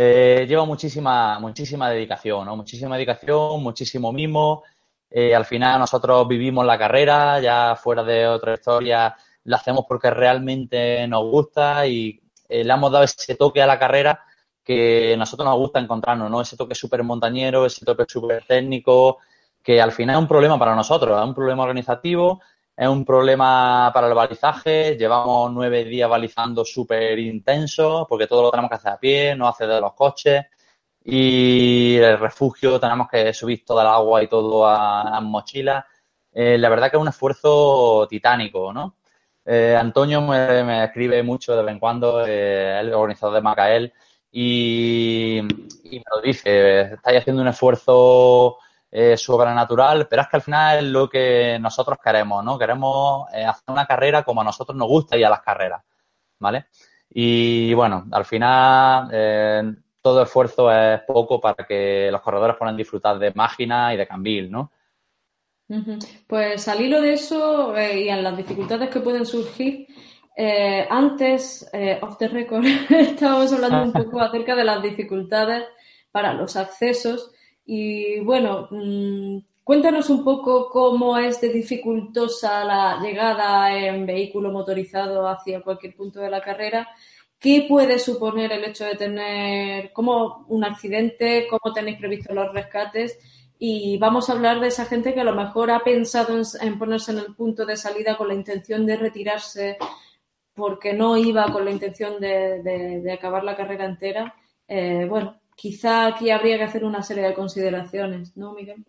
Eh, 0.00 0.46
lleva 0.48 0.64
muchísima, 0.64 1.40
muchísima 1.40 1.90
dedicación, 1.90 2.46
¿no? 2.46 2.54
Muchísima 2.54 2.94
dedicación, 2.94 3.60
muchísimo 3.60 4.12
mimo. 4.12 4.62
Eh, 5.10 5.34
al 5.34 5.44
final 5.44 5.80
nosotros 5.80 6.28
vivimos 6.28 6.64
la 6.64 6.78
carrera, 6.78 7.40
ya 7.40 7.74
fuera 7.74 8.04
de 8.04 8.28
otra 8.28 8.54
historia 8.54 9.16
lo 9.42 9.56
hacemos 9.56 9.86
porque 9.88 10.10
realmente 10.10 11.08
nos 11.08 11.24
gusta 11.24 11.84
y 11.88 12.20
eh, 12.48 12.62
le 12.62 12.72
hemos 12.72 12.92
dado 12.92 13.04
ese 13.04 13.34
toque 13.34 13.60
a 13.60 13.66
la 13.66 13.78
carrera 13.78 14.22
que 14.62 15.14
a 15.14 15.16
nosotros 15.16 15.48
nos 15.48 15.58
gusta 15.58 15.80
encontrarnos, 15.80 16.30
¿no? 16.30 16.42
Ese 16.42 16.56
toque 16.56 16.76
súper 16.76 17.02
montañero, 17.02 17.66
ese 17.66 17.84
toque 17.84 18.04
súper 18.06 18.44
técnico, 18.44 19.18
que 19.64 19.82
al 19.82 19.90
final 19.90 20.14
es 20.14 20.20
un 20.22 20.28
problema 20.28 20.58
para 20.60 20.76
nosotros, 20.76 21.18
es 21.18 21.26
un 21.26 21.34
problema 21.34 21.64
organizativo, 21.64 22.40
es 22.78 22.88
un 22.88 23.04
problema 23.04 23.90
para 23.92 24.06
el 24.06 24.14
balizaje, 24.14 24.96
llevamos 24.96 25.52
nueve 25.52 25.84
días 25.84 26.08
balizando 26.08 26.64
súper 26.64 27.18
intenso, 27.18 28.06
porque 28.08 28.28
todo 28.28 28.42
lo 28.42 28.50
tenemos 28.52 28.70
que 28.70 28.76
hacer 28.76 28.92
a 28.92 28.98
pie, 29.00 29.34
no 29.34 29.48
hacer 29.48 29.68
de 29.68 29.80
los 29.80 29.94
coches, 29.94 30.44
y 31.02 31.96
el 31.96 32.18
refugio 32.18 32.78
tenemos 32.78 33.08
que 33.08 33.34
subir 33.34 33.64
toda 33.64 33.82
el 33.82 33.88
agua 33.88 34.22
y 34.22 34.28
todo 34.28 34.64
a, 34.64 35.16
a 35.16 35.20
mochilas. 35.20 35.84
Eh, 36.32 36.56
la 36.56 36.68
verdad 36.68 36.88
que 36.90 36.96
es 36.96 37.00
un 37.02 37.08
esfuerzo 37.08 38.06
titánico, 38.08 38.72
¿no? 38.72 38.96
Eh, 39.44 39.74
Antonio 39.76 40.20
me, 40.22 40.84
escribe 40.84 41.22
mucho 41.24 41.56
de 41.56 41.62
vez 41.64 41.72
en 41.72 41.80
cuando, 41.80 42.24
eh, 42.24 42.78
el 42.80 42.94
organizador 42.94 43.34
de 43.34 43.40
Macael, 43.40 43.92
y, 44.30 45.40
me 45.42 46.02
lo 46.14 46.20
dice, 46.22 46.82
estáis 46.94 47.18
haciendo 47.18 47.42
un 47.42 47.48
esfuerzo 47.48 48.58
eh, 48.90 49.16
sobrenatural, 49.16 50.06
pero 50.08 50.22
es 50.22 50.28
que 50.28 50.36
al 50.36 50.42
final 50.42 50.78
es 50.78 50.84
lo 50.84 51.08
que 51.08 51.58
nosotros 51.60 51.98
queremos, 52.02 52.44
¿no? 52.44 52.58
Queremos 52.58 53.26
hacer 53.32 53.64
una 53.68 53.86
carrera 53.86 54.22
como 54.22 54.40
a 54.40 54.44
nosotros 54.44 54.76
nos 54.76 54.88
gusta 54.88 55.16
ir 55.16 55.26
a 55.26 55.30
las 55.30 55.42
carreras, 55.42 55.82
¿vale? 56.38 56.66
Y 57.10 57.74
bueno, 57.74 58.06
al 58.10 58.24
final 58.24 59.82
todo 60.00 60.22
esfuerzo 60.22 60.72
es 60.72 61.00
poco 61.02 61.40
para 61.40 61.66
que 61.66 62.08
los 62.10 62.20
corredores 62.22 62.56
puedan 62.56 62.76
disfrutar 62.76 63.18
de 63.18 63.32
Mágina 63.34 63.92
y 63.92 63.96
de 63.96 64.06
Cambil, 64.06 64.50
¿no? 64.50 64.72
Pues 66.26 66.66
al 66.66 66.80
hilo 66.80 67.02
de 67.02 67.12
eso 67.12 67.76
eh, 67.76 68.04
y 68.04 68.08
en 68.08 68.22
las 68.24 68.36
dificultades 68.36 68.88
que 68.88 69.00
pueden 69.00 69.26
surgir, 69.26 69.86
eh, 70.34 70.86
antes, 70.88 71.68
eh, 71.74 71.98
off 72.00 72.16
the 72.16 72.28
record, 72.28 72.64
estábamos 72.88 73.52
hablando 73.52 73.82
un 73.82 73.92
poco 73.92 74.20
acerca 74.20 74.54
de 74.56 74.64
las 74.64 74.82
dificultades 74.82 75.64
para 76.10 76.32
los 76.32 76.56
accesos 76.56 77.32
y 77.70 78.20
bueno, 78.20 78.66
mm, 78.70 79.40
cuéntanos 79.62 80.08
un 80.08 80.24
poco 80.24 80.70
cómo 80.70 81.18
es 81.18 81.38
de 81.38 81.50
dificultosa 81.50 82.64
la 82.64 82.98
llegada 83.02 83.76
en 83.76 84.06
vehículo 84.06 84.50
motorizado 84.50 85.28
hacia 85.28 85.60
cualquier 85.60 85.94
punto 85.94 86.18
de 86.20 86.30
la 86.30 86.40
carrera. 86.40 86.88
¿Qué 87.38 87.66
puede 87.68 87.98
suponer 87.98 88.52
el 88.52 88.64
hecho 88.64 88.86
de 88.86 88.94
tener 88.96 89.92
como 89.92 90.46
un 90.48 90.64
accidente? 90.64 91.46
¿Cómo 91.50 91.74
tenéis 91.74 91.98
previsto 91.98 92.32
los 92.34 92.52
rescates? 92.54 93.18
y 93.58 93.98
vamos 93.98 94.30
a 94.30 94.34
hablar 94.34 94.60
de 94.60 94.68
esa 94.68 94.84
gente 94.84 95.12
que 95.12 95.20
a 95.20 95.24
lo 95.24 95.34
mejor 95.34 95.70
ha 95.72 95.80
pensado 95.80 96.40
en, 96.60 96.78
ponerse 96.78 97.10
en 97.10 97.18
el 97.18 97.34
punto 97.34 97.66
de 97.66 97.76
salida 97.76 98.16
con 98.16 98.28
la 98.28 98.34
intención 98.34 98.86
de 98.86 98.96
retirarse 98.96 99.78
porque 100.54 100.92
no 100.92 101.16
iba 101.16 101.52
con 101.52 101.64
la 101.64 101.72
intención 101.72 102.20
de, 102.20 103.10
acabar 103.12 103.42
la 103.44 103.56
carrera 103.56 103.84
entera. 103.84 104.34
Eh, 104.68 105.06
bueno, 105.08 105.40
quizá 105.58 106.06
aquí 106.06 106.30
habría 106.30 106.56
que 106.56 106.62
hacer 106.62 106.84
una 106.84 107.02
serie 107.02 107.24
de 107.24 107.34
consideraciones, 107.34 108.36
¿no, 108.36 108.54
Miguel? 108.54 108.86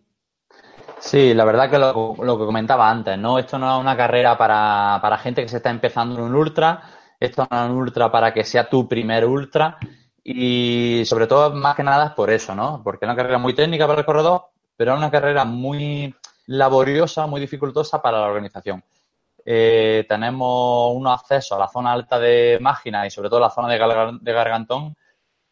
Sí, 1.00 1.34
la 1.34 1.44
verdad 1.44 1.68
que 1.68 1.78
lo, 1.78 2.38
que 2.38 2.44
comentaba 2.44 2.88
antes, 2.88 3.18
¿no? 3.18 3.40
Esto 3.40 3.58
no 3.58 3.74
es 3.74 3.80
una 3.80 3.96
carrera 3.96 4.38
para, 4.38 5.00
para 5.02 5.18
gente 5.18 5.42
que 5.42 5.48
se 5.48 5.56
está 5.56 5.70
empezando 5.70 6.20
en 6.20 6.26
un 6.26 6.34
ultra, 6.36 6.82
esto 7.18 7.46
no 7.50 7.64
es 7.64 7.70
un 7.70 7.76
ultra 7.76 8.12
para 8.12 8.32
que 8.32 8.44
sea 8.44 8.68
tu 8.68 8.88
primer 8.88 9.24
ultra 9.26 9.78
y 10.22 11.02
sobre 11.06 11.26
todo 11.26 11.52
más 11.54 11.74
que 11.74 11.82
nada 11.82 12.06
es 12.06 12.12
por 12.12 12.30
eso, 12.30 12.54
¿no? 12.54 12.82
Porque 12.84 13.04
es 13.04 13.08
una 13.08 13.16
carrera 13.16 13.38
muy 13.38 13.52
técnica 13.52 13.88
para 13.88 14.00
el 14.00 14.06
corredor, 14.06 14.50
pero 14.76 14.92
es 14.92 14.98
una 14.98 15.10
carrera 15.10 15.44
muy 15.44 16.14
laboriosa, 16.46 17.26
muy 17.26 17.40
dificultosa 17.40 18.00
para 18.00 18.20
la 18.20 18.26
organización. 18.28 18.84
Eh, 19.44 20.04
tenemos 20.08 20.94
unos 20.94 21.18
accesos 21.18 21.56
a 21.56 21.60
la 21.60 21.68
zona 21.68 21.92
alta 21.92 22.18
de 22.20 22.58
Mágina 22.60 23.06
y 23.06 23.10
sobre 23.10 23.28
todo 23.28 23.40
la 23.40 23.50
zona 23.50 23.68
de, 23.68 24.32
Gargantón 24.32 24.94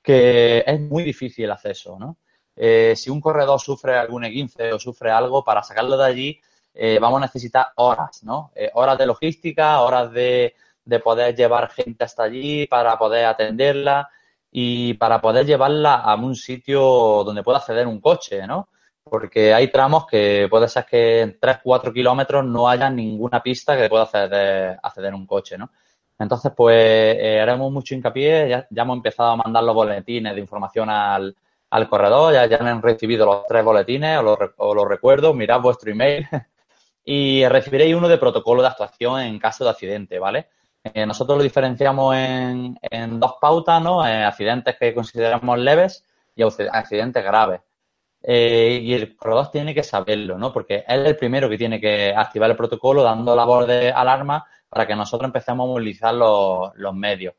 que 0.09 0.65
es 0.67 0.81
muy 0.81 1.03
difícil 1.03 1.45
el 1.45 1.53
acceso, 1.53 1.99
¿no? 1.99 2.17
Eh, 2.57 2.95
si 2.97 3.11
un 3.11 3.21
corredor 3.21 3.61
sufre 3.61 3.97
algún 3.97 4.25
E15 4.25 4.73
o 4.73 4.79
sufre 4.79 5.11
algo, 5.11 5.45
para 5.45 5.63
sacarlo 5.63 5.97
de 5.97 6.07
allí 6.07 6.41
eh, 6.75 6.99
vamos 7.01 7.19
a 7.19 7.27
necesitar 7.27 7.67
horas, 7.77 8.23
¿no? 8.23 8.53
horas 8.75 8.99
de 8.99 9.07
logística, 9.07 9.81
horas 9.81 10.11
de, 10.13 10.55
de, 10.85 11.01
poder 11.01 11.37
llevar 11.37 11.71
gente 11.71 12.05
hasta 12.05 12.25
allí 12.25 12.67
para 12.67 12.99
poder 12.99 13.27
atenderla 13.27 14.09
y 14.51 14.95
para 14.95 15.21
poder 15.21 15.47
llevarla 15.47 15.97
a 15.97 16.15
un 16.17 16.35
sitio 16.35 16.81
donde 17.25 17.43
pueda 17.43 17.59
acceder 17.59 17.87
un 17.87 18.01
coche, 18.01 18.47
¿no? 18.47 18.69
porque 19.09 19.55
hay 19.55 19.69
tramos 19.69 20.07
que 20.07 20.47
puede 20.51 20.69
ser 20.69 20.85
que 20.85 21.21
en 21.21 21.41
3-4 21.41 21.93
kilómetros 21.93 22.45
no 22.45 22.69
haya 22.69 22.91
ninguna 22.91 23.43
pista 23.43 23.77
que 23.77 23.89
pueda 23.89 24.05
acceder, 24.05 24.79
acceder 24.83 25.15
un 25.15 25.27
coche, 25.27 25.59
¿no? 25.59 25.71
Entonces, 26.19 26.53
pues 26.57 26.77
eh, 26.77 27.41
haremos 27.41 27.71
mucho 27.71 27.95
hincapié, 27.95 28.49
ya, 28.49 28.67
hemos 28.83 28.97
empezado 28.97 29.31
a 29.31 29.37
mandar 29.37 29.63
los 29.63 29.75
boletines 29.75 30.35
de 30.35 30.41
información 30.41 30.91
al, 30.91 31.37
al 31.71 31.89
corredor, 31.89 32.33
ya, 32.33 32.47
ya 32.47 32.57
han 32.57 32.83
recibido 32.83 33.25
los 33.25 33.47
tres 33.47 33.65
boletines, 33.65 34.19
os 34.19 34.75
los, 34.75 34.89
recuerdo, 34.89 35.33
mirad 35.33 35.61
vuestro 35.61 35.93
email 35.93 36.27
y 37.05 37.47
recibiréis 37.47 37.95
uno 37.95 38.09
de 38.09 38.19
protocolo 38.19 38.63
de 38.63 38.69
actuación 38.69 39.21
en 39.21 39.39
caso 39.39 39.65
de 39.65 39.71
accidente, 39.71 40.19
¿vale? 40.19 40.49
Eh, 40.83 41.07
nosotros 41.07 41.39
lo 41.39 41.45
diferenciamos 41.45 42.17
en, 42.17 42.79
en 42.83 43.21
dos 43.21 43.35
pautas, 43.41 43.83
¿no? 43.83 44.07
Eh, 44.07 44.25
accidentes 44.25 44.77
que 44.79 44.95
consideramos 44.95 45.59
leves 45.59 46.05
y 46.35 46.43
accidentes 46.43 47.25
graves. 47.25 47.61
Eh, 48.23 48.81
y 48.83 48.95
el 48.95 49.17
corredor 49.17 49.51
tiene 49.51 49.75
que 49.75 49.83
saberlo, 49.83 50.39
¿no? 50.39 50.53
Porque 50.53 50.85
él 50.89 51.03
es 51.03 51.09
el 51.09 51.17
primero 51.17 51.49
que 51.49 51.59
tiene 51.59 51.81
que 51.81 52.13
activar 52.15 52.51
el 52.51 52.57
protocolo 52.57 53.03
dando 53.03 53.37
la 53.37 53.45
voz 53.45 53.67
de 53.67 53.93
alarma 53.93 54.45
para 54.69 54.87
que 54.87 54.97
nosotros 54.97 55.29
empecemos 55.29 55.65
a 55.65 55.69
movilizar 55.69 56.15
los, 56.15 56.95
medios. 56.95 57.35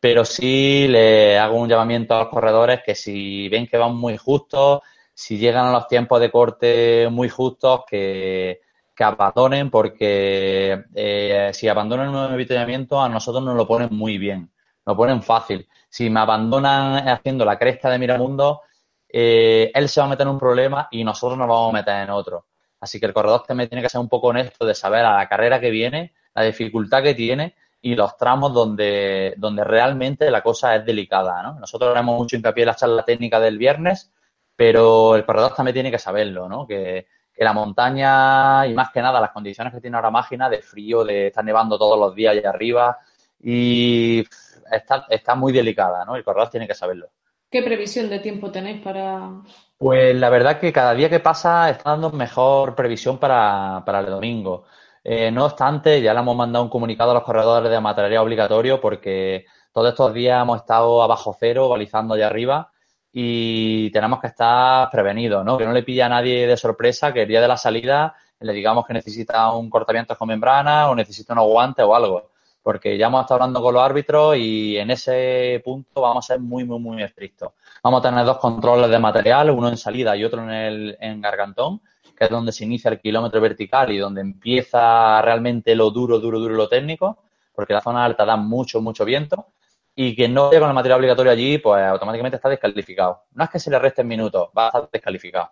Pero 0.00 0.24
sí 0.24 0.86
le 0.88 1.38
hago 1.38 1.56
un 1.56 1.68
llamamiento 1.68 2.14
a 2.14 2.20
los 2.20 2.28
corredores 2.28 2.80
que 2.84 2.94
si 2.94 3.48
ven 3.48 3.66
que 3.66 3.76
van 3.76 3.96
muy 3.96 4.16
justos, 4.16 4.80
si 5.12 5.38
llegan 5.38 5.66
a 5.66 5.72
los 5.72 5.88
tiempos 5.88 6.20
de 6.20 6.30
corte 6.30 7.08
muy 7.10 7.28
justos, 7.28 7.82
que, 7.88 8.60
abandonen 9.00 9.70
porque 9.70 10.84
eh, 10.92 11.50
si 11.52 11.68
abandonan 11.68 12.08
un 12.08 12.16
avituallamiento 12.16 13.00
a 13.00 13.08
nosotros 13.08 13.44
nos 13.44 13.54
lo 13.54 13.64
ponen 13.64 13.90
muy 13.92 14.18
bien, 14.18 14.50
nos 14.84 14.94
lo 14.94 14.96
ponen 14.96 15.22
fácil. 15.22 15.68
Si 15.88 16.10
me 16.10 16.20
abandonan 16.20 17.08
haciendo 17.08 17.44
la 17.44 17.56
cresta 17.56 17.90
de 17.90 17.98
Miramundo, 17.98 18.62
eh, 19.08 19.70
él 19.74 19.88
se 19.88 20.00
va 20.00 20.06
a 20.06 20.10
meter 20.10 20.26
en 20.26 20.32
un 20.32 20.38
problema 20.38 20.88
y 20.90 21.04
nosotros 21.04 21.38
nos 21.38 21.48
vamos 21.48 21.70
a 21.70 21.76
meter 21.78 22.02
en 22.02 22.10
otro. 22.10 22.46
Así 22.80 23.00
que 23.00 23.06
el 23.06 23.12
corredor 23.14 23.42
también 23.46 23.68
tiene 23.68 23.82
que 23.82 23.88
ser 23.88 24.00
un 24.00 24.08
poco 24.08 24.28
honesto 24.28 24.66
de 24.66 24.74
saber 24.74 25.04
a 25.04 25.16
la 25.16 25.28
carrera 25.28 25.60
que 25.60 25.70
viene, 25.70 26.12
la 26.38 26.44
dificultad 26.44 27.02
que 27.02 27.14
tiene 27.14 27.54
y 27.80 27.94
los 27.94 28.16
tramos 28.16 28.52
donde, 28.52 29.34
donde 29.36 29.64
realmente 29.64 30.30
la 30.30 30.42
cosa 30.42 30.76
es 30.76 30.84
delicada. 30.84 31.42
¿no? 31.42 31.58
Nosotros 31.60 31.90
haremos 31.90 32.16
mucho 32.18 32.36
hincapié 32.36 32.62
en 32.62 32.68
la 32.68 32.74
charla 32.74 33.04
técnica 33.04 33.40
del 33.40 33.58
viernes, 33.58 34.12
pero 34.56 35.16
el 35.16 35.24
corredor 35.24 35.54
también 35.54 35.74
tiene 35.74 35.90
que 35.90 35.98
saberlo, 35.98 36.48
¿no? 36.48 36.66
que, 36.66 37.06
la 37.36 37.52
montaña 37.52 38.66
y 38.66 38.74
más 38.74 38.90
que 38.90 39.00
nada 39.00 39.20
las 39.20 39.30
condiciones 39.30 39.72
que 39.72 39.80
tiene 39.80 39.96
ahora 39.96 40.10
Mágina 40.10 40.50
de 40.50 40.60
frío, 40.60 41.04
de 41.04 41.28
estar 41.28 41.44
nevando 41.44 41.78
todos 41.78 41.96
los 41.96 42.12
días 42.12 42.32
allá 42.32 42.50
arriba 42.50 42.98
y 43.40 44.26
está, 44.72 45.06
está 45.08 45.36
muy 45.36 45.52
delicada, 45.52 46.04
¿no? 46.04 46.16
El 46.16 46.24
corredor 46.24 46.50
tiene 46.50 46.66
que 46.66 46.74
saberlo. 46.74 47.10
¿Qué 47.50 47.62
previsión 47.62 48.10
de 48.10 48.18
tiempo 48.18 48.50
tenéis 48.50 48.82
para...? 48.82 49.40
Pues 49.78 50.14
la 50.14 50.28
verdad 50.28 50.60
que 50.60 50.72
cada 50.72 50.92
día 50.92 51.08
que 51.08 51.20
pasa 51.20 51.70
está 51.70 51.90
dando 51.90 52.10
mejor 52.10 52.74
previsión 52.74 53.18
para, 53.18 53.82
el 53.86 54.06
domingo. 54.06 54.64
Eh, 55.04 55.30
no 55.30 55.46
obstante, 55.46 56.00
ya 56.02 56.12
le 56.12 56.20
hemos 56.20 56.36
mandado 56.36 56.64
un 56.64 56.70
comunicado 56.70 57.12
a 57.12 57.14
los 57.14 57.22
corredores 57.22 57.70
de 57.70 57.80
material 57.80 58.24
obligatorio 58.24 58.80
porque 58.80 59.46
todos 59.72 59.90
estos 59.90 60.12
días 60.12 60.42
hemos 60.42 60.60
estado 60.60 61.02
abajo 61.02 61.36
cero, 61.38 61.68
balizando 61.68 62.14
allá 62.14 62.26
arriba 62.26 62.70
y 63.12 63.90
tenemos 63.90 64.20
que 64.20 64.28
estar 64.28 64.90
prevenidos, 64.90 65.44
¿no? 65.44 65.56
Que 65.56 65.64
no 65.64 65.72
le 65.72 65.82
pilla 65.82 66.06
a 66.06 66.10
nadie 66.10 66.46
de 66.46 66.56
sorpresa 66.56 67.12
que 67.12 67.22
el 67.22 67.28
día 67.28 67.40
de 67.40 67.48
la 67.48 67.56
salida 67.56 68.14
le 68.40 68.52
digamos 68.52 68.86
que 68.86 68.92
necesita 68.92 69.50
un 69.52 69.68
cortamiento 69.68 70.16
con 70.16 70.28
membrana 70.28 70.88
o 70.88 70.94
necesita 70.94 71.32
unos 71.32 71.46
guantes 71.46 71.84
o 71.84 71.94
algo. 71.94 72.30
Porque 72.62 72.98
ya 72.98 73.06
hemos 73.06 73.22
estado 73.22 73.40
hablando 73.40 73.62
con 73.62 73.74
los 73.74 73.82
árbitros 73.82 74.36
y 74.36 74.76
en 74.76 74.90
ese 74.90 75.62
punto 75.64 76.02
vamos 76.02 76.24
a 76.24 76.34
ser 76.34 76.40
muy, 76.40 76.64
muy, 76.64 76.78
muy 76.78 77.02
estrictos. 77.02 77.52
Vamos 77.82 78.00
a 78.04 78.10
tener 78.10 78.24
dos 78.24 78.38
controles 78.38 78.90
de 78.90 78.98
material, 78.98 79.50
uno 79.50 79.68
en 79.68 79.76
salida 79.76 80.16
y 80.16 80.24
otro 80.24 80.42
en 80.42 80.50
el 80.50 80.98
en 81.00 81.20
gargantón, 81.20 81.80
que 82.18 82.24
es 82.24 82.30
donde 82.30 82.50
se 82.50 82.64
inicia 82.64 82.90
el 82.90 83.00
kilómetro 83.00 83.40
vertical 83.40 83.92
y 83.92 83.98
donde 83.98 84.20
empieza 84.20 85.22
realmente 85.22 85.76
lo 85.76 85.90
duro, 85.90 86.18
duro, 86.18 86.40
duro, 86.40 86.54
lo 86.54 86.68
técnico, 86.68 87.22
porque 87.54 87.72
la 87.72 87.80
zona 87.80 88.04
alta 88.04 88.24
da 88.24 88.36
mucho, 88.36 88.80
mucho 88.80 89.04
viento 89.04 89.52
y 89.94 90.16
quien 90.16 90.34
no 90.34 90.48
vaya 90.48 90.60
con 90.60 90.68
el 90.68 90.74
material 90.74 90.98
obligatorio 90.98 91.32
allí, 91.32 91.58
pues 91.58 91.82
automáticamente 91.84 92.36
está 92.36 92.48
descalificado. 92.48 93.24
No 93.32 93.44
es 93.44 93.50
que 93.50 93.60
se 93.60 93.70
le 93.70 93.78
resten 93.78 94.06
minutos, 94.08 94.48
va 94.56 94.64
a 94.64 94.68
estar 94.68 94.88
descalificado. 94.92 95.50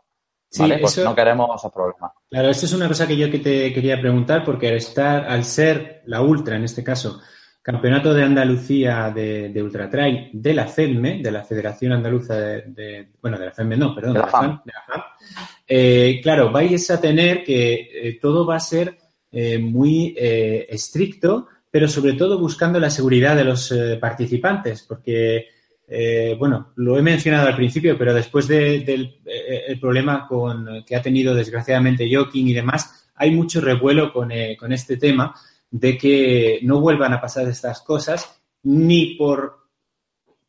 ¿vale? 0.59 0.79
Pues 0.79 0.99
no 0.99 1.15
queremos 1.15 1.51
esos 1.57 1.73
problemas. 1.73 2.13
Claro, 2.29 2.49
esto 2.49 2.67
es 2.67 2.73
una 2.73 2.89
cosa 2.89 3.07
que 3.07 3.17
yo 3.17 3.31
que 3.31 3.39
te 3.39 3.73
quería 3.73 4.01
preguntar, 4.01 4.45
porque 4.45 4.69
al 4.69 4.77
estar, 4.77 5.25
al 5.27 5.45
ser 5.45 6.03
la 6.07 6.21
Ultra, 6.21 6.57
en 6.57 6.65
este 6.65 6.83
caso, 6.83 7.21
Campeonato 7.63 8.15
de 8.15 8.23
Andalucía 8.23 9.11
de, 9.11 9.49
de 9.49 9.61
Ultra 9.61 9.91
Trail 9.91 10.31
de 10.33 10.55
la 10.55 10.67
FEDME, 10.69 11.21
de 11.21 11.33
la 11.33 11.43
Federación 11.43 11.91
Andaluza 11.91 12.35
de, 12.37 13.09
bueno, 13.21 13.37
de 13.37 13.47
la 13.47 13.51
FEDME 13.51 13.77
no, 13.77 13.93
perdón, 13.93 14.13
de 14.15 14.21
la, 14.21 14.29
FAM. 14.29 14.63
Eh, 15.67 16.21
claro, 16.23 16.53
vais 16.53 16.91
a 16.91 17.01
tener 17.01 17.43
que 17.43 17.91
eh, 17.93 18.19
todo 18.21 18.47
va 18.47 18.57
a 18.57 18.61
ser 18.61 18.97
eh, 19.33 19.59
muy 19.59 20.15
estricto 20.17 21.49
pero 21.69 21.89
sobre 21.89 22.15
todo 22.15 22.39
buscando 22.39 22.81
la 22.81 22.89
seguridad 22.89 23.37
de 23.37 23.45
los 23.45 23.75
participantes, 24.01 24.83
porque, 24.89 25.49
bueno, 26.39 26.73
lo 26.77 26.97
he 26.97 27.03
mencionado 27.03 27.49
al 27.49 27.57
principio, 27.57 27.99
pero 27.99 28.15
después 28.15 28.49
del 28.49 29.19
problema 29.79 30.27
con, 30.27 30.83
que 30.87 30.97
ha 30.97 31.03
tenido 31.03 31.35
desgraciadamente 31.35 32.09
Joking 32.11 32.49
y 32.49 32.55
demás, 32.55 33.11
hay 33.17 33.31
mucho 33.31 33.61
revuelo 33.61 34.11
con, 34.11 34.31
con 34.59 34.73
este 34.73 34.97
tema 34.97 35.35
de 35.71 35.99
que 35.99 36.61
no 36.63 36.81
vuelvan 36.81 37.13
a 37.13 37.21
pasar 37.21 37.47
estas 37.47 37.83
cosas, 37.83 38.41
ni 38.63 39.17
por 39.17 39.67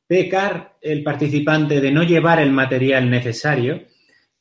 pecar 0.08 0.78
el 0.82 1.04
participante 1.04 1.82
de 1.82 1.92
no 1.92 2.04
llevar 2.04 2.40
el 2.40 2.52
material 2.52 3.10
necesario, 3.10 3.82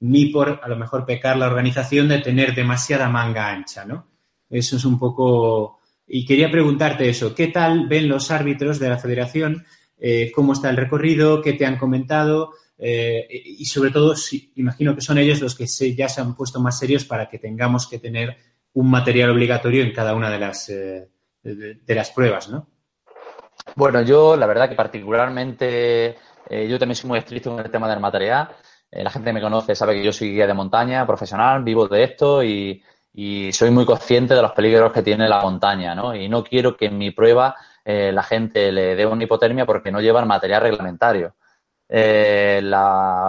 ni 0.00 0.26
por 0.26 0.60
a 0.62 0.68
lo 0.68 0.76
mejor 0.76 1.04
pecar 1.04 1.36
la 1.36 1.46
organización 1.46 2.08
de 2.08 2.18
tener 2.18 2.54
demasiada 2.54 3.08
manga 3.08 3.50
ancha, 3.50 3.84
¿no? 3.84 4.08
Eso 4.48 4.76
es 4.76 4.84
un 4.84 4.98
poco 4.98 5.80
y 6.06 6.24
quería 6.24 6.50
preguntarte 6.50 7.08
eso, 7.08 7.34
¿qué 7.34 7.48
tal 7.48 7.88
ven 7.88 8.08
los 8.08 8.30
árbitros 8.30 8.78
de 8.78 8.88
la 8.88 8.98
federación? 8.98 9.64
Eh, 9.98 10.30
¿Cómo 10.32 10.52
está 10.52 10.70
el 10.70 10.76
recorrido? 10.76 11.42
¿Qué 11.42 11.54
te 11.54 11.66
han 11.66 11.78
comentado? 11.78 12.52
Eh, 12.78 13.26
y 13.28 13.64
sobre 13.64 13.90
todo, 13.90 14.14
si, 14.14 14.52
imagino 14.56 14.94
que 14.94 15.00
son 15.00 15.18
ellos 15.18 15.40
los 15.40 15.56
que 15.56 15.66
ya 15.66 16.08
se 16.08 16.20
han 16.20 16.36
puesto 16.36 16.60
más 16.60 16.78
serios 16.78 17.04
para 17.04 17.28
que 17.28 17.38
tengamos 17.38 17.88
que 17.88 17.98
tener 17.98 18.36
un 18.74 18.90
material 18.90 19.30
obligatorio 19.30 19.82
en 19.82 19.92
cada 19.92 20.14
una 20.14 20.30
de 20.30 20.38
las, 20.38 20.68
eh, 20.68 21.08
de, 21.42 21.94
las 21.94 22.10
pruebas, 22.10 22.50
¿no? 22.50 22.68
Bueno, 23.74 24.02
yo 24.02 24.36
la 24.36 24.46
verdad 24.46 24.68
que 24.68 24.76
particularmente 24.76 26.16
yo 26.48 26.78
también 26.78 26.94
soy 26.94 27.08
muy 27.08 27.18
estricto 27.18 27.50
con 27.50 27.64
el 27.64 27.70
tema 27.70 27.88
del 27.88 27.98
material. 27.98 28.50
La 28.90 29.10
gente 29.10 29.30
que 29.30 29.34
me 29.34 29.40
conoce 29.40 29.74
sabe 29.74 29.94
que 29.94 30.04
yo 30.04 30.12
soy 30.12 30.32
guía 30.32 30.46
de 30.46 30.54
montaña 30.54 31.06
profesional, 31.06 31.62
vivo 31.62 31.88
de 31.88 32.04
esto 32.04 32.42
y, 32.42 32.82
soy 33.52 33.70
muy 33.70 33.86
consciente 33.86 34.34
de 34.34 34.42
los 34.42 34.52
peligros 34.52 34.92
que 34.92 35.02
tiene 35.02 35.26
la 35.26 35.40
montaña, 35.40 35.94
¿no? 35.94 36.14
Y 36.14 36.28
no 36.28 36.44
quiero 36.44 36.76
que 36.76 36.86
en 36.86 36.98
mi 36.98 37.12
prueba 37.12 37.56
eh, 37.82 38.12
la 38.12 38.22
gente 38.22 38.70
le 38.70 38.94
dé 38.94 39.06
una 39.06 39.24
hipotermia 39.24 39.64
porque 39.64 39.90
no 39.90 40.02
llevan 40.02 40.28
material 40.28 40.60
reglamentario. 40.62 41.34
Eh, 41.88 42.60
los 42.62 42.74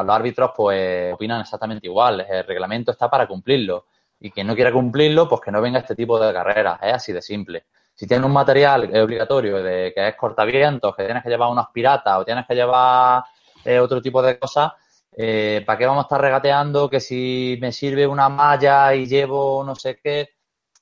árbitros 0.09 0.51
pues 0.55 1.13
opinan 1.13 1.41
exactamente 1.41 1.87
igual, 1.87 2.25
el 2.27 2.43
reglamento 2.43 2.91
está 2.91 3.09
para 3.09 3.27
cumplirlo 3.27 3.85
y 4.19 4.31
quien 4.31 4.47
no 4.47 4.55
quiera 4.55 4.71
cumplirlo 4.71 5.29
pues 5.29 5.41
que 5.41 5.51
no 5.51 5.61
venga 5.61 5.79
este 5.79 5.95
tipo 5.95 6.19
de 6.19 6.33
carreras, 6.33 6.79
es 6.81 6.93
así 6.93 7.13
de 7.13 7.21
simple. 7.21 7.65
Si 7.93 8.07
tienes 8.07 8.25
un 8.25 8.33
material 8.33 8.83
obligatorio 8.95 9.61
de 9.63 9.91
que 9.93 10.07
es 10.07 10.15
cortavientos, 10.15 10.95
que 10.95 11.05
tienes 11.05 11.23
que 11.23 11.29
llevar 11.29 11.49
unos 11.49 11.67
piratas 11.73 12.19
o 12.19 12.25
tienes 12.25 12.45
que 12.45 12.55
llevar 12.55 13.23
eh, 13.65 13.79
otro 13.79 14.01
tipo 14.01 14.21
de 14.21 14.37
cosas, 14.37 14.71
eh, 15.19 15.63
¿para 15.65 15.79
qué 15.79 15.85
vamos 15.87 16.03
a 16.03 16.05
estar 16.05 16.21
regateando 16.21 16.87
que 16.87 16.99
si 16.99 17.57
me 17.59 17.71
sirve 17.71 18.05
una 18.05 18.29
malla 18.29 18.93
y 18.93 19.07
llevo 19.07 19.63
no 19.63 19.73
sé 19.73 19.99
qué? 20.01 20.29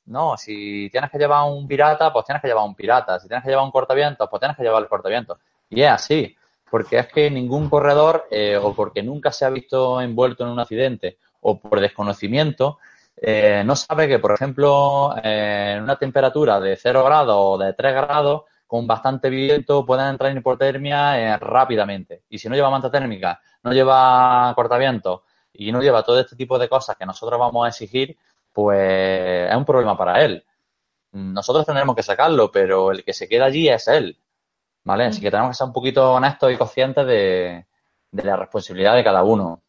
No, 0.08 0.36
si 0.38 0.90
tienes 0.92 1.10
que 1.10 1.18
llevar 1.18 1.50
un 1.50 1.66
pirata, 1.66 2.12
pues 2.12 2.26
tienes 2.26 2.42
que 2.42 2.50
llevar 2.50 2.66
un 2.66 2.76
pirata. 2.76 3.18
Si 3.18 3.28
tienes 3.28 3.44
que 3.44 3.50
llevar 3.50 3.66
un 3.66 3.72
cortavientos, 3.72 4.28
pues 4.30 4.40
tienes 4.42 4.58
que 4.58 4.64
llevar 4.64 4.84
el 4.84 4.90
cortavientos. 4.90 5.40
Y 5.70 5.82
es 5.82 5.90
así, 5.90 6.36
porque 6.70 7.00
es 7.00 7.08
que 7.08 7.32
ningún 7.32 7.70
corredor, 7.70 8.28
eh, 8.30 8.58
o 8.62 8.76
porque 8.76 9.02
nunca 9.02 9.32
se 9.32 9.46
ha 9.46 9.50
visto 9.50 10.02
envuelto 10.02 10.44
en 10.44 10.50
un 10.52 10.60
accidente, 10.60 11.18
o 11.42 11.58
por 11.58 11.80
desconocimiento, 11.80 12.78
eh, 13.16 13.64
no 13.66 13.76
sabe 13.76 14.08
que, 14.08 14.20
por 14.20 14.34
ejemplo, 14.34 15.16
en 15.24 15.82
una 15.82 15.96
temperatura 15.96 16.60
de 16.60 16.76
0 16.76 17.04
grados 17.06 17.36
o 17.40 17.58
de 17.58 17.74
3 17.74 17.94
grados, 17.94 18.44
con 18.68 18.88
bastante 18.88 19.30
viento, 19.30 19.86
pueden 19.86 20.08
entrar 20.08 20.32
en 20.32 20.38
hipotermia 20.38 21.38
rápidamente. 21.38 22.24
Y 22.30 22.40
si 22.40 22.50
no 22.50 22.56
lleva 22.56 22.70
manta 22.70 22.92
térmica 22.92 23.42
no 23.66 23.74
lleva 23.74 24.54
cortavientos 24.56 25.22
y 25.52 25.72
no 25.72 25.82
lleva 25.82 26.04
todo 26.04 26.20
este 26.20 26.36
tipo 26.36 26.60
de 26.60 26.70
cosas 26.70 26.96
que 26.96 27.06
nosotros 27.06 27.40
vamos 27.40 27.66
a 27.66 27.70
exigir, 27.70 28.16
pues 28.54 29.50
es 29.50 29.56
un 29.56 29.66
problema 29.66 29.98
para 29.98 30.24
él. 30.24 30.46
Nosotros 31.12 31.66
tendremos 31.66 31.96
que 31.96 32.04
sacarlo, 32.04 32.52
pero 32.52 32.92
el 32.92 33.04
que 33.04 33.14
se 33.14 33.28
queda 33.28 33.46
allí 33.46 33.68
es 33.68 33.88
él. 33.88 34.20
¿Vale? 34.84 35.06
Así 35.06 35.20
que 35.20 35.32
tenemos 35.32 35.50
que 35.52 35.56
ser 35.56 35.68
un 35.68 35.74
poquito 35.74 36.14
honestos 36.14 36.52
y 36.54 36.58
conscientes 36.58 37.08
de, 37.08 37.66
la 38.12 38.36
responsabilidad 38.36 38.96
de 38.96 39.04
cada 39.04 39.24
uno. 39.24 39.64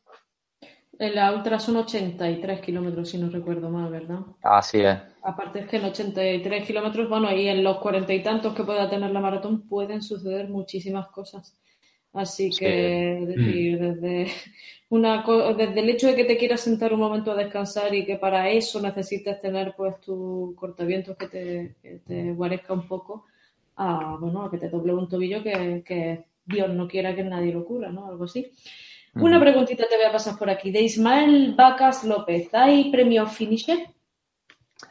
En 0.98 1.14
la 1.14 1.34
ultra 1.34 1.58
son 1.58 1.76
83 1.76 2.60
kilómetros, 2.60 3.10
si 3.10 3.18
no 3.18 3.28
recuerdo 3.28 3.68
mal, 3.68 3.90
¿verdad? 3.90 4.20
Así 4.42 4.80
es. 4.80 4.96
Aparte 5.22 5.60
es 5.60 5.66
que 5.68 5.76
en 5.76 5.84
83 5.84 6.66
kilómetros, 6.66 7.08
bueno, 7.08 7.34
y 7.34 7.48
en 7.48 7.62
los 7.62 7.78
cuarenta 7.78 8.14
y 8.14 8.22
tantos 8.22 8.54
que 8.54 8.64
pueda 8.64 8.88
tener 8.88 9.10
la 9.10 9.20
maratón 9.20 9.68
pueden 9.68 10.02
suceder 10.02 10.48
muchísimas 10.48 11.08
cosas. 11.08 11.56
Así 12.16 12.50
que, 12.50 13.26
decir, 13.26 13.78
mm. 13.78 13.82
desde, 13.82 14.32
una, 14.88 15.22
desde 15.54 15.80
el 15.80 15.90
hecho 15.90 16.06
de 16.06 16.16
que 16.16 16.24
te 16.24 16.38
quieras 16.38 16.62
sentar 16.62 16.94
un 16.94 17.00
momento 17.00 17.30
a 17.30 17.36
descansar 17.36 17.94
y 17.94 18.06
que 18.06 18.16
para 18.16 18.48
eso 18.48 18.80
necesites 18.80 19.38
tener 19.38 19.74
pues 19.76 20.00
tu 20.00 20.54
cortavientos 20.56 21.14
que 21.18 21.28
te, 21.28 21.74
que 21.82 21.98
te 22.06 22.32
guarezca 22.32 22.72
un 22.72 22.88
poco, 22.88 23.26
a, 23.76 24.16
bueno, 24.18 24.44
a 24.44 24.50
que 24.50 24.56
te 24.56 24.70
doble 24.70 24.94
un 24.94 25.08
tobillo 25.08 25.42
que, 25.42 26.24
Dios 26.48 26.70
no 26.70 26.86
quiera 26.86 27.14
que 27.14 27.24
nadie 27.24 27.52
lo 27.52 27.64
cura, 27.64 27.90
¿no? 27.90 28.06
Algo 28.06 28.24
así. 28.24 28.52
Una 29.20 29.40
preguntita 29.40 29.84
te 29.88 29.96
voy 29.96 30.06
a 30.06 30.12
pasar 30.12 30.38
por 30.38 30.50
aquí. 30.50 30.70
De 30.70 30.80
Ismael 30.80 31.54
Vacas 31.56 32.04
López, 32.04 32.52
¿hay 32.52 32.90
premio 32.90 33.26
finisher? 33.26 33.88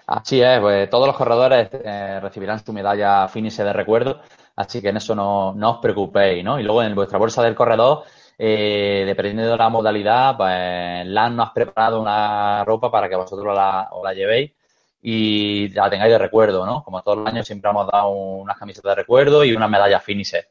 Así 0.07 0.41
es, 0.41 0.59
pues 0.59 0.89
todos 0.89 1.07
los 1.07 1.15
corredores 1.15 1.69
eh, 1.71 2.19
recibirán 2.19 2.63
su 2.63 2.73
medalla 2.73 3.28
finisher 3.28 3.65
de 3.65 3.73
recuerdo 3.73 4.21
Así 4.55 4.82
que 4.82 4.89
en 4.89 4.97
eso 4.97 5.13
no, 5.15 5.49
os 5.49 5.78
preocupéis, 5.80 6.43
¿no? 6.43 6.59
Y 6.59 6.63
luego 6.63 6.82
en 6.82 6.95
vuestra 6.95 7.17
bolsa 7.17 7.43
del 7.43 7.55
corredor, 7.55 8.03
eh, 8.38 9.03
dependiendo 9.05 9.51
de 9.51 9.57
la 9.57 9.69
modalidad, 9.69 10.38
pues 10.38 11.05
LAN 11.07 11.36
nos 11.36 11.49
ha 11.49 11.53
preparado 11.53 12.01
una 12.01 12.63
ropa 12.63 12.89
para 12.89 13.09
que 13.09 13.15
vosotros 13.15 13.53
la, 13.53 13.89
os 13.91 14.03
la 14.03 14.13
llevéis 14.13 14.53
y 15.01 15.69
la 15.69 15.89
tengáis 15.89 16.11
de 16.11 16.17
recuerdo, 16.17 16.65
¿no? 16.65 16.84
Como 16.84 17.01
todos 17.03 17.17
los 17.19 17.28
años 17.28 17.45
siempre 17.45 17.69
hemos 17.69 17.88
dado 17.91 18.09
unas 18.09 18.57
camisetas 18.57 18.91
de 18.91 18.95
recuerdo 18.95 19.43
y 19.43 19.53
una 19.53 19.67
medalla 19.67 19.99
finisher. 19.99 20.47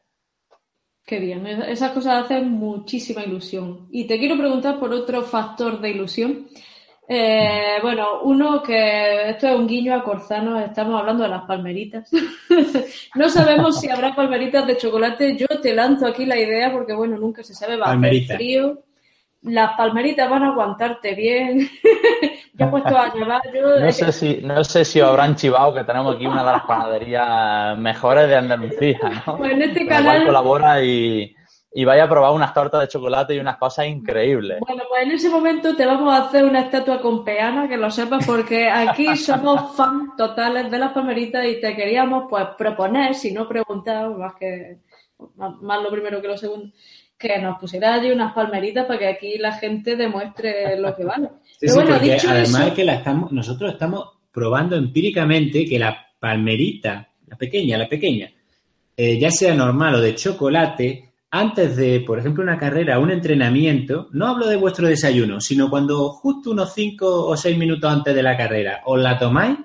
Qué 1.05 1.19
bien, 1.19 1.47
esas 1.47 1.93
cosas 1.93 2.25
hacen 2.25 2.51
muchísima 2.51 3.23
ilusión. 3.23 3.89
Y 3.91 4.07
te 4.07 4.19
quiero 4.19 4.39
preguntar 4.39 4.79
por 4.79 4.93
otro 4.93 5.23
factor 5.23 5.81
de 5.81 5.91
ilusión 5.91 6.47
eh, 7.07 7.77
bueno, 7.83 8.23
uno 8.23 8.63
que 8.63 9.31
esto 9.31 9.49
es 9.49 9.55
un 9.55 9.67
guiño 9.67 9.95
a 9.95 10.03
Corzano, 10.03 10.59
estamos 10.59 10.99
hablando 10.99 11.25
de 11.25 11.29
las 11.29 11.43
palmeritas. 11.43 12.11
no 13.15 13.29
sabemos 13.29 13.79
si 13.79 13.91
habrá 13.91 14.15
palmeritas 14.15 14.67
de 14.67 14.77
chocolate. 14.77 15.37
Yo 15.37 15.47
te 15.61 15.75
lanzo 15.75 16.07
aquí 16.07 16.25
la 16.25 16.39
idea 16.39 16.73
porque, 16.73 16.95
bueno, 16.95 17.19
nunca 17.19 17.43
se 17.43 17.55
sabe, 17.55 17.77
va 17.77 17.93
a 17.93 17.95
hacer 17.95 18.37
frío. 18.37 18.83
Las 19.45 19.77
palmeritas 19.77 20.29
van 20.29 20.43
a 20.43 20.49
aguantarte 20.49 21.15
bien. 21.15 21.69
ya 22.55 22.67
he 22.67 22.69
puesto 22.69 22.97
a 22.97 23.13
llevar 23.13 23.43
yo. 23.55 23.79
No 23.79 23.93
sé, 23.93 24.13
si, 24.13 24.41
no 24.43 24.65
sé 24.65 24.85
si 24.85 25.01
habrán 25.01 25.37
chivado 25.37 25.75
que 25.75 25.85
tenemos 25.85 26.17
aquí 26.17 26.27
una 26.27 26.45
de 26.45 26.53
las 26.53 26.63
panaderías 26.63 27.79
mejores 27.79 28.29
de 28.29 28.37
Andalucía, 28.37 29.23
¿no? 29.27 29.37
Pues 29.39 29.53
en 29.53 29.63
este 29.63 29.87
canal. 29.87 30.27
colabora 30.27 30.83
y 30.83 31.35
y 31.77 31.85
vaya 31.85 32.05
a 32.05 32.09
probar 32.09 32.33
unas 32.33 32.55
tortas 32.55 32.83
de 32.83 32.89
chocolate 32.89 33.35
y 33.35 33.41
unas 33.41 33.57
cosas 33.57 33.87
increíbles. 33.87 34.61
Bueno, 34.61 34.85
pues 34.89 35.03
en 35.03 35.11
ese 35.11 35.29
momento 35.29 35.75
te 35.75 35.85
vamos 35.85 36.15
a 36.15 36.27
hacer 36.29 36.45
una 36.45 36.61
estatua 36.61 37.01
con 37.01 37.25
peana, 37.25 37.69
que 37.69 37.77
lo 37.77 37.91
sepas, 37.91 38.25
porque 38.25 38.71
aquí 38.71 39.17
somos 39.17 39.77
fans 39.77 40.13
totales 40.17 40.71
de 40.71 40.79
las 40.79 40.93
palmeritas 40.93 41.45
y 41.45 41.61
te 41.61 41.75
queríamos 41.75 42.27
pues 42.31 42.47
proponer, 42.57 43.17
si 43.17 43.33
no 43.33 43.49
preguntar, 43.49 44.09
más 44.11 44.37
que 44.37 44.79
más, 45.37 45.83
lo 45.83 45.91
primero 45.91 46.23
que 46.23 46.29
lo 46.29 46.37
segundo, 46.37 46.73
que 47.29 47.39
nos 47.41 47.59
pusiera 47.59 47.95
allí 47.95 48.11
unas 48.11 48.33
palmeritas 48.33 48.87
para 48.87 48.99
que 48.99 49.09
aquí 49.09 49.39
la 49.39 49.53
gente 49.53 49.97
demuestre 49.97 50.79
lo 50.79 50.95
que 50.95 51.05
vale. 51.05 51.29
Pero 51.61 51.75
bueno, 51.75 51.99
dicho 51.99 52.29
además 52.29 52.71
que 52.73 52.85
la 52.85 52.95
estamos, 52.95 53.33
nosotros 53.33 53.73
estamos 53.73 54.09
probando 54.33 54.77
empíricamente 54.77 55.65
que 55.65 55.79
la 55.79 55.97
palmerita, 56.19 57.09
la 57.27 57.37
pequeña, 57.37 57.79
la 57.79 57.89
pequeña, 57.89 58.31
eh, 58.97 59.19
ya 59.19 59.31
sea 59.31 59.55
normal 59.55 59.97
o 59.97 60.01
de 60.01 60.15
chocolate, 60.15 61.13
antes 61.31 61.77
de, 61.77 62.01
por 62.01 62.19
ejemplo, 62.19 62.45
una 62.45 62.59
carrera, 62.59 63.01
un 63.01 63.11
entrenamiento, 63.11 64.09
no 64.13 64.29
hablo 64.29 64.47
de 64.47 64.57
vuestro 64.57 64.87
desayuno, 64.87 65.41
sino 65.41 65.69
cuando 65.69 66.11
justo 66.11 66.53
unos 66.53 66.73
5 66.75 67.27
o 67.27 67.37
6 67.37 67.59
minutos 67.59 67.91
antes 67.91 68.15
de 68.15 68.23
la 68.23 68.37
carrera 68.37 68.83
os 68.85 69.01
la 69.01 69.19
tomáis, 69.19 69.59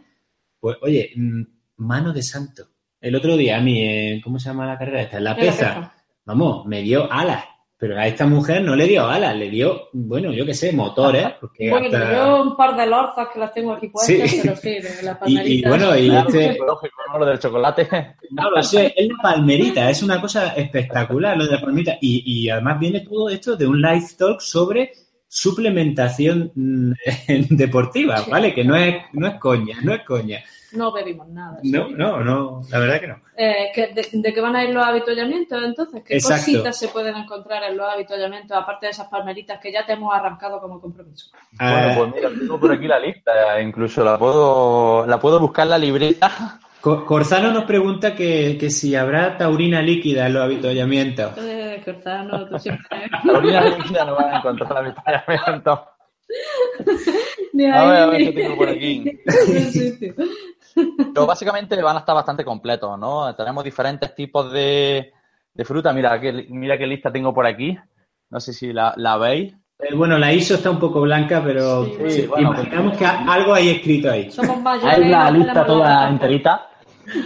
pues 0.60 0.78
oye, 0.82 1.12
mm, 1.16 1.41
mano 1.78 2.12
de 2.12 2.24
santo. 2.24 2.64
El 2.99 3.16
otro 3.16 3.38
día 3.38 3.57
a 3.57 3.62
mí, 3.62 4.20
¿cómo 4.24 4.39
se 4.39 4.49
llama 4.49 4.66
la 4.66 4.78
carrera 4.78 5.03
esta? 5.03 5.20
La 5.20 5.36
peza. 5.36 5.93
Vamos, 6.30 6.63
me 6.67 6.84
dio 6.84 7.11
alas. 7.11 7.43
Pero 7.75 7.97
a 7.97 8.05
esta 8.05 8.27
mujer 8.27 8.61
no 8.61 8.75
le 8.75 8.86
dio 8.86 9.07
alas, 9.07 9.36
le 9.36 9.49
dio, 9.49 9.89
bueno, 9.93 10.32
yo 10.32 10.45
qué 10.45 10.53
sé, 10.53 10.71
motores. 10.71 11.25
Porque 11.41 11.71
bueno, 11.71 11.88
hasta... 11.88 12.13
yo 12.13 12.43
un 12.43 12.55
par 12.55 12.75
de 12.77 12.86
lorzas 12.86 13.30
que 13.34 13.39
las 13.39 13.51
tengo 13.51 13.71
aquí 13.71 13.88
puestas, 13.88 14.32
pero 14.43 14.55
sí, 14.55 14.69
de 14.80 15.01
la 15.01 15.17
palmerita. 15.17 15.49
Y, 15.49 15.53
y 15.53 15.67
bueno, 15.67 15.97
y 15.97 16.15
este... 16.15 16.57
Lógico, 16.59 16.95
¿no? 17.11 17.17
Lo 17.17 17.25
del 17.25 17.39
chocolate. 17.39 17.88
No, 18.30 18.51
lo 18.51 18.61
sé, 18.61 18.93
es 18.95 19.07
la 19.07 19.15
palmerita, 19.23 19.89
es 19.89 20.03
una 20.03 20.21
cosa 20.21 20.49
espectacular 20.49 21.36
lo 21.36 21.45
de 21.45 21.53
la 21.53 21.61
palmerita. 21.61 21.97
Y, 21.99 22.43
y 22.43 22.49
además 22.51 22.80
viene 22.80 22.99
todo 22.99 23.27
esto 23.30 23.55
de 23.55 23.65
un 23.65 23.82
live 23.82 24.05
talk 24.15 24.39
sobre 24.39 24.91
suplementación 25.30 26.51
deportiva, 27.49 28.25
¿vale? 28.30 28.53
Que 28.53 28.63
no 28.63 28.75
es, 28.75 28.95
no 29.13 29.27
es 29.27 29.36
coña, 29.36 29.77
no 29.84 29.93
es 29.93 30.03
coña. 30.03 30.43
No 30.71 30.93
pedimos 30.93 31.27
nada. 31.30 31.59
No, 31.63 31.88
no, 31.89 32.23
no, 32.23 32.61
la 32.69 32.80
verdad 32.80 32.99
que 32.99 33.07
no. 33.07 33.21
Eh, 33.36 33.71
que 33.73 33.88
de, 33.88 34.07
de, 34.11 34.34
qué 34.34 34.41
van 34.41 34.55
a 34.55 34.63
ir 34.63 34.73
los 34.73 34.86
avituallamientos 34.86 35.63
entonces? 35.63 36.03
¿Qué 36.03 36.15
Exacto. 36.15 36.45
cositas 36.45 36.77
se 36.77 36.88
pueden 36.89 37.15
encontrar 37.15 37.63
en 37.63 37.77
los 37.77 37.91
avituallamientos, 37.91 38.55
aparte 38.55 38.88
de 38.88 38.91
esas 38.91 39.07
palmeritas 39.07 39.59
que 39.59 39.71
ya 39.71 39.86
te 39.86 39.93
hemos 39.93 40.13
arrancado 40.13 40.59
como 40.59 40.80
compromiso? 40.80 41.32
Bueno, 41.53 41.93
pues 41.95 42.13
mira, 42.15 42.30
tengo 42.30 42.59
por 42.59 42.71
aquí 42.71 42.88
la 42.88 42.99
lista, 42.99 43.61
incluso 43.61 44.03
la 44.03 44.17
puedo, 44.17 45.05
la 45.07 45.19
puedo 45.19 45.39
buscar 45.39 45.65
en 45.65 45.69
la 45.71 45.77
libreta. 45.77 46.59
Corzano 46.82 47.51
nos 47.51 47.65
pregunta 47.65 48.15
que, 48.15 48.57
que, 48.57 48.69
si 48.69 48.95
habrá 48.95 49.38
taurina 49.38 49.82
líquida 49.82 50.27
en 50.27 50.34
los 50.34 50.43
avituallamientos. 50.43 51.34
Eh, 51.69 51.82
Corzano, 51.86 52.47
tú 52.47 52.59
siempre. 52.59 53.09
taurina 53.25 53.61
líquida 53.61 54.05
no 54.05 54.15
van 54.15 54.34
a 54.34 54.38
encontrar 54.38 54.86
en 54.86 54.89
los 54.89 54.97
avituallamientos. 54.97 55.80
A 57.73 57.86
ver, 57.86 58.01
a 58.01 58.05
ver 58.07 58.17
qué 58.17 58.32
tengo 58.32 58.57
por 58.57 58.69
aquí. 58.69 59.03
Pero 61.13 61.25
básicamente 61.25 61.82
van 61.82 61.97
a 61.97 61.99
estar 61.99 62.15
bastante 62.15 62.45
completos, 62.45 62.97
¿no? 62.97 63.36
Tenemos 63.36 63.63
diferentes 63.63 64.13
tipos 64.15 64.51
de, 64.51 65.11
de 65.53 65.65
fruta. 65.65 65.91
Mira 65.93 66.19
qué, 66.19 66.47
mira 66.49 66.77
qué 66.77 66.88
lista 66.88 67.11
tengo 67.11 67.34
por 67.34 67.45
aquí. 67.45 67.77
No 68.30 68.39
sé 68.39 68.53
si 68.53 68.71
la, 68.71 68.93
la 68.97 69.17
veis. 69.17 69.53
Eh, 69.82 69.95
bueno, 69.95 70.17
la 70.17 70.34
ISO 70.34 70.55
está 70.55 70.69
un 70.69 70.80
poco 70.80 70.99
blanca, 70.99 71.41
pero 71.41 71.86
sí, 71.86 72.09
sí, 72.09 72.27
bueno, 72.27 72.49
imaginamos 72.49 72.97
que 72.97 73.05
algo 73.05 73.53
hay 73.53 73.69
escrito 73.69 74.11
ahí. 74.11 74.30
Somos 74.30 74.59
mayores, 74.61 74.97
Hay 74.97 75.07
la 75.07 75.32
lista 75.32 75.65
toda 75.65 76.09
enterita. 76.09 76.69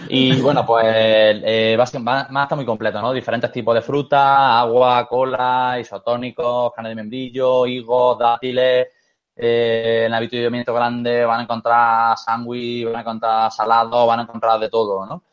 Y 0.08 0.40
bueno, 0.42 0.64
pues 0.64 0.86
eh, 0.86 1.76
va, 1.78 1.84
a 1.84 2.28
va, 2.32 2.44
estar 2.44 2.56
muy 2.56 2.66
completo, 2.66 3.02
¿no? 3.02 3.12
Diferentes 3.12 3.52
tipos 3.52 3.74
de 3.74 3.82
fruta, 3.82 4.60
agua, 4.60 5.08
cola, 5.08 5.78
isotónicos, 5.80 6.72
carne 6.76 6.90
de 6.90 6.96
membrillo, 6.96 7.66
higos, 7.66 8.20
dátiles. 8.20 8.88
Eh, 9.36 10.04
en 10.06 10.14
avituallamiento 10.14 10.76
grande 10.76 11.26
van 11.26 11.40
a 11.40 11.44
encontrar 11.44 12.16
sándwich, 12.20 12.86
van 12.86 12.98
a 12.98 13.02
encontrar 13.02 13.52
salado, 13.52 14.06
van 14.06 14.20
a 14.20 14.24
encontrar 14.24 14.60
de 14.60 14.70
todo, 14.70 15.08
¿no? 15.08 15.24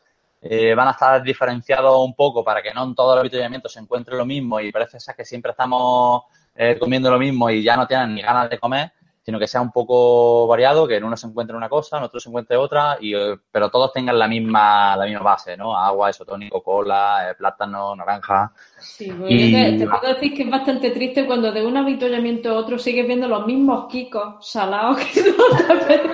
Eh, 0.41 0.73
van 0.73 0.87
a 0.87 0.91
estar 0.91 1.21
diferenciados 1.21 2.03
un 2.03 2.15
poco 2.15 2.43
para 2.43 2.63
que 2.63 2.73
no 2.73 2.83
en 2.83 2.95
todo 2.95 3.13
el 3.13 3.19
avituallamiento 3.19 3.69
se 3.69 3.79
encuentre 3.79 4.17
lo 4.17 4.25
mismo 4.25 4.59
y 4.59 4.71
parece 4.71 4.99
ser 4.99 5.15
que 5.15 5.23
siempre 5.23 5.51
estamos 5.51 6.23
eh, 6.63 6.77
comiendo 6.77 7.09
lo 7.09 7.17
mismo 7.17 7.49
y 7.49 7.63
ya 7.63 7.75
no 7.75 7.87
tienen 7.87 8.13
ni 8.13 8.21
ganas 8.21 8.47
de 8.47 8.59
comer 8.59 8.91
sino 9.23 9.37
que 9.37 9.47
sea 9.47 9.61
un 9.61 9.71
poco 9.71 10.47
variado, 10.47 10.87
que 10.87 10.95
en 10.95 11.03
uno 11.03 11.15
se 11.15 11.27
encuentre 11.27 11.55
una 11.55 11.69
cosa, 11.69 11.97
en 11.97 12.03
otro 12.03 12.19
se 12.19 12.29
encuentre 12.29 12.57
otra, 12.57 12.97
y, 12.99 13.13
pero 13.51 13.69
todos 13.69 13.93
tengan 13.93 14.17
la 14.17 14.27
misma, 14.27 14.95
la 14.95 15.05
misma 15.05 15.21
base, 15.21 15.55
¿no? 15.55 15.77
Agua, 15.77 16.09
isotónico, 16.09 16.63
cola, 16.63 17.29
eh, 17.29 17.35
plátano, 17.35 17.95
naranja. 17.95 18.51
Sí, 18.79 19.11
y... 19.27 19.53
te, 19.53 19.77
te, 19.77 19.87
puedo 19.87 20.13
decir 20.13 20.33
que 20.33 20.43
es 20.43 20.49
bastante 20.49 20.89
triste 20.91 21.25
cuando 21.25 21.51
de 21.51 21.63
un 21.65 21.77
avituallamiento 21.77 22.49
a 22.49 22.53
otro 22.53 22.79
sigues 22.79 23.05
viendo 23.05 23.27
los 23.27 23.45
mismos 23.45 23.87
kikos 23.91 24.47
salados 24.47 24.97
que 24.97 25.21
no 25.21 25.31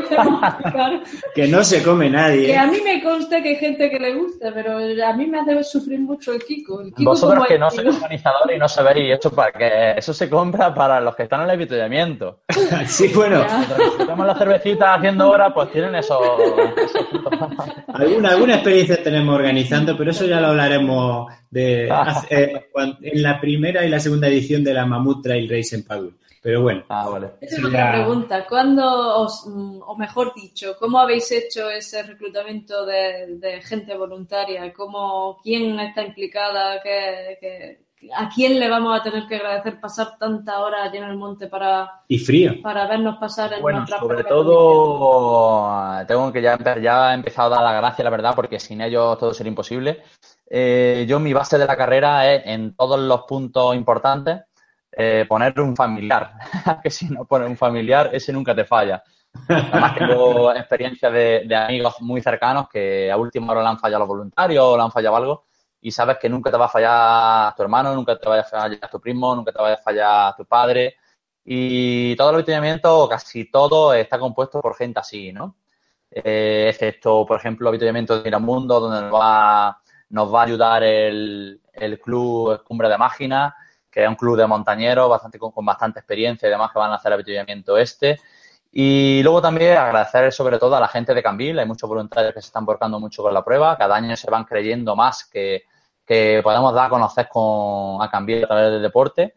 que 1.35 1.47
no 1.47 1.63
se 1.63 1.83
come 1.83 2.09
nadie. 2.09 2.47
Que 2.47 2.57
a 2.57 2.67
mí 2.67 2.79
me 2.83 3.01
consta 3.01 3.41
que 3.41 3.49
hay 3.49 3.55
gente 3.55 3.89
que 3.89 3.99
le 3.99 4.15
gusta, 4.15 4.51
pero 4.53 4.77
a 4.77 5.13
mí 5.13 5.27
me 5.27 5.39
hace 5.39 5.63
sufrir 5.63 5.99
mucho 5.99 6.33
el 6.33 6.43
kiko. 6.43 6.81
El 6.81 6.93
kiko 6.93 7.11
Vosotros 7.11 7.45
que 7.47 7.57
no 7.57 7.69
sois 7.71 7.87
organizadores 7.95 8.57
y 8.57 8.59
no 8.59 8.67
sabéis 8.67 9.17
eso 9.17 9.31
para 9.31 9.51
que 9.51 9.93
eso 9.97 10.13
se 10.13 10.29
compra 10.29 10.73
para 10.73 10.99
los 10.99 11.15
que 11.15 11.23
están 11.23 11.41
en 11.41 11.45
el 11.45 11.51
avituallamiento. 11.51 12.41
Sí, 12.97 13.11
bueno. 13.13 13.45
Estamos 13.99 14.25
la 14.25 14.35
cervecita 14.35 14.95
haciendo 14.95 15.29
hora, 15.29 15.53
pues 15.53 15.71
tienen 15.71 15.93
eso. 15.93 16.19
alguna, 17.93 18.29
alguna 18.29 18.55
experiencia 18.55 19.03
tenemos 19.03 19.35
organizando, 19.35 19.95
pero 19.95 20.09
eso 20.09 20.25
ya 20.25 20.41
lo 20.41 20.47
hablaremos 20.47 21.31
de 21.51 21.87
eh, 22.31 22.67
en 22.73 23.21
la 23.21 23.39
primera 23.39 23.85
y 23.85 23.89
la 23.89 23.99
segunda 23.99 24.27
edición 24.27 24.63
de 24.63 24.73
la 24.73 24.87
Mammoth 24.87 25.21
Trail 25.21 25.47
Race 25.47 25.75
en 25.75 25.83
Padul. 25.83 26.17
Pero 26.41 26.63
bueno. 26.63 26.85
Ah, 26.89 27.07
vale. 27.07 27.31
Esa 27.41 27.57
es 27.57 27.65
otra 27.65 27.91
pregunta. 27.91 28.45
¿Cuándo, 28.47 29.21
os, 29.21 29.45
o 29.45 29.95
mejor 29.95 30.33
dicho, 30.33 30.75
cómo 30.79 30.99
habéis 30.99 31.31
hecho 31.31 31.69
ese 31.69 32.01
reclutamiento 32.01 32.83
de, 32.83 33.37
de 33.37 33.61
gente 33.61 33.95
voluntaria? 33.95 34.73
¿Cómo, 34.73 35.37
¿Quién 35.43 35.79
está 35.79 36.03
implicada? 36.03 36.81
¿Qué, 36.81 37.37
qué, 37.39 37.86
¿A 38.15 38.29
quién 38.29 38.59
le 38.59 38.69
vamos 38.69 38.99
a 38.99 39.03
tener 39.03 39.27
que 39.27 39.35
agradecer 39.35 39.79
pasar 39.79 40.17
tanta 40.17 40.59
hora 40.59 40.83
allí 40.83 40.97
en 40.97 41.05
el 41.05 41.17
monte 41.17 41.47
para, 41.47 42.01
y 42.07 42.19
frío. 42.19 42.61
para 42.61 42.87
vernos 42.87 43.17
pasar 43.17 43.53
en 43.53 43.61
bueno, 43.61 43.85
sobre 43.87 44.23
todo 44.23 46.05
tengo 46.07 46.31
que 46.31 46.41
ya, 46.41 46.57
ya 46.81 47.11
he 47.11 47.15
empezado 47.15 47.53
a 47.53 47.57
dar 47.57 47.63
la 47.63 47.79
gracia, 47.79 48.03
la 48.03 48.09
verdad, 48.09 48.35
porque 48.35 48.59
sin 48.59 48.81
ellos 48.81 49.17
todo 49.17 49.33
sería 49.33 49.49
imposible. 49.49 50.03
Eh, 50.49 51.05
yo 51.07 51.19
mi 51.19 51.33
base 51.33 51.57
de 51.57 51.65
la 51.65 51.75
carrera 51.75 52.31
es 52.33 52.43
en 52.45 52.75
todos 52.75 52.99
los 52.99 53.23
puntos 53.23 53.75
importantes 53.75 54.41
eh, 54.91 55.25
poner 55.27 55.59
un 55.59 55.75
familiar, 55.75 56.33
que 56.83 56.89
si 56.89 57.09
no 57.09 57.25
pones 57.25 57.49
un 57.49 57.57
familiar, 57.57 58.09
ese 58.13 58.33
nunca 58.33 58.55
te 58.55 58.65
falla. 58.65 59.03
Además 59.47 59.95
tengo 59.95 60.51
experiencia 60.55 61.09
de, 61.09 61.43
de, 61.45 61.55
amigos 61.55 61.95
muy 61.99 62.21
cercanos 62.21 62.67
que 62.69 63.11
a 63.11 63.17
última 63.17 63.51
hora 63.51 63.61
le 63.61 63.69
han 63.69 63.79
fallado 63.79 63.99
los 63.99 64.07
voluntarios 64.07 64.63
o 64.63 64.77
le 64.77 64.83
han 64.83 64.91
fallado 64.91 65.15
algo 65.15 65.47
y 65.87 65.91
sabes 65.91 66.17
que 66.17 66.27
nunca 66.27 66.51
te 66.51 66.57
va 66.57 66.65
a 66.65 66.69
fallar 66.69 67.55
tu 67.55 67.63
hermano, 67.63 67.95
nunca 67.95 68.19
te 68.19 68.27
va 68.27 68.39
a 68.39 68.43
fallar 68.43 68.89
tu 68.91 68.99
primo, 68.99 69.33
nunca 69.33 69.53
te 69.53 69.59
va 69.59 69.71
a 69.71 69.77
fallar 69.77 70.35
tu 70.35 70.43
padre. 70.43 70.97
Y 71.45 72.13
todo 72.17 72.29
el 72.29 72.35
avituallamiento, 72.35 73.07
casi 73.07 73.49
todo, 73.49 73.93
está 73.93 74.19
compuesto 74.19 74.59
por 74.59 74.75
gente 74.75 74.99
así, 74.99 75.31
¿no? 75.31 75.55
Eh, 76.11 76.67
excepto, 76.69 77.25
por 77.25 77.39
ejemplo, 77.39 77.69
el 77.69 77.69
avituallamiento 77.69 78.17
de 78.17 78.23
Miramundo, 78.25 78.81
donde 78.81 79.01
nos 79.03 79.13
va, 79.13 80.41
a 80.41 80.43
ayudar 80.43 80.83
el, 80.83 81.61
el 81.71 82.01
club 82.01 82.61
Cumbre 82.65 82.89
de 82.89 82.97
Mágina, 82.97 83.55
que 83.89 84.03
es 84.03 84.09
un 84.09 84.15
club 84.15 84.35
de 84.35 84.45
montañeros 84.45 85.09
bastante, 85.09 85.39
con, 85.39 85.53
bastante 85.65 85.99
experiencia 85.99 86.49
y 86.49 86.51
demás 86.51 86.73
que 86.73 86.79
van 86.79 86.91
a 86.91 86.95
hacer 86.95 87.13
avituallamiento 87.13 87.77
este. 87.77 88.19
Y 88.73 89.21
luego 89.23 89.41
también 89.41 89.77
agradecer 89.77 90.33
sobre 90.33 90.59
todo 90.59 90.75
a 90.75 90.81
la 90.81 90.89
gente 90.89 91.13
de 91.13 91.23
Cambil, 91.23 91.57
hay 91.59 91.65
muchos 91.65 91.87
voluntarios 91.87 92.33
que 92.33 92.41
se 92.41 92.47
están 92.47 92.65
volcando 92.65 92.99
mucho 92.99 93.23
con 93.23 93.33
la 93.33 93.45
prueba, 93.45 93.77
cada 93.77 93.95
año 93.95 94.17
se 94.17 94.29
van 94.29 94.43
creyendo 94.43 94.93
más 94.93 95.23
que, 95.23 95.63
que 96.07 96.39
podemos 96.41 96.73
dar 96.73 96.87
a 96.87 96.89
conocer 96.89 97.27
con, 97.27 98.01
a 98.01 98.09
Cambil 98.09 98.45
a 98.45 98.47
través 98.47 98.71
del 98.71 98.81
deporte. 98.81 99.35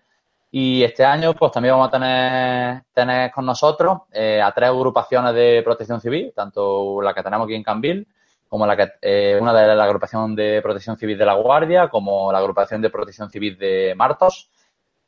Y 0.53 0.83
este 0.83 1.05
año 1.05 1.35
pues 1.35 1.53
también 1.53 1.75
vamos 1.75 1.89
a 1.89 1.91
tener, 1.91 2.83
tener 2.93 3.31
con 3.31 3.47
nosotros 3.47 4.03
eh, 4.13 4.41
a 4.43 4.53
tres 4.53 4.71
agrupaciones 4.71 5.35
de 5.35 5.63
protección 5.65 6.01
civil, 6.01 6.33
tanto 6.35 7.03
la 7.03 7.13
que 7.13 7.23
tenemos 7.23 7.45
aquí 7.45 7.55
en 7.55 7.63
Cambil, 7.63 8.07
como 8.49 8.67
la 8.67 8.77
que, 8.77 8.93
eh, 9.03 9.39
una 9.41 9.53
de 9.53 9.75
la 9.75 9.85
agrupación 9.85 10.35
de 10.35 10.61
protección 10.63 10.97
civil 10.97 11.19
de 11.19 11.27
la 11.27 11.35
Guardia, 11.35 11.89
como 11.89 12.33
la 12.33 12.39
agrupación 12.39 12.81
de 12.83 12.91
protección 12.91 13.31
civil 13.31 13.59
de 13.59 13.95
Martos. 13.97 14.51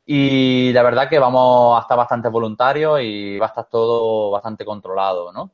Y 0.05 0.71
la 0.73 0.83
verdad 0.83 1.09
que 1.09 1.19
vamos 1.19 1.77
a 1.77 1.81
estar 1.81 1.97
bastante 1.97 2.27
voluntarios 2.29 2.99
y 3.01 3.37
va 3.37 3.47
a 3.47 3.49
estar 3.49 3.65
todo 3.69 4.31
bastante 4.31 4.65
controlado, 4.65 5.31
¿no? 5.31 5.51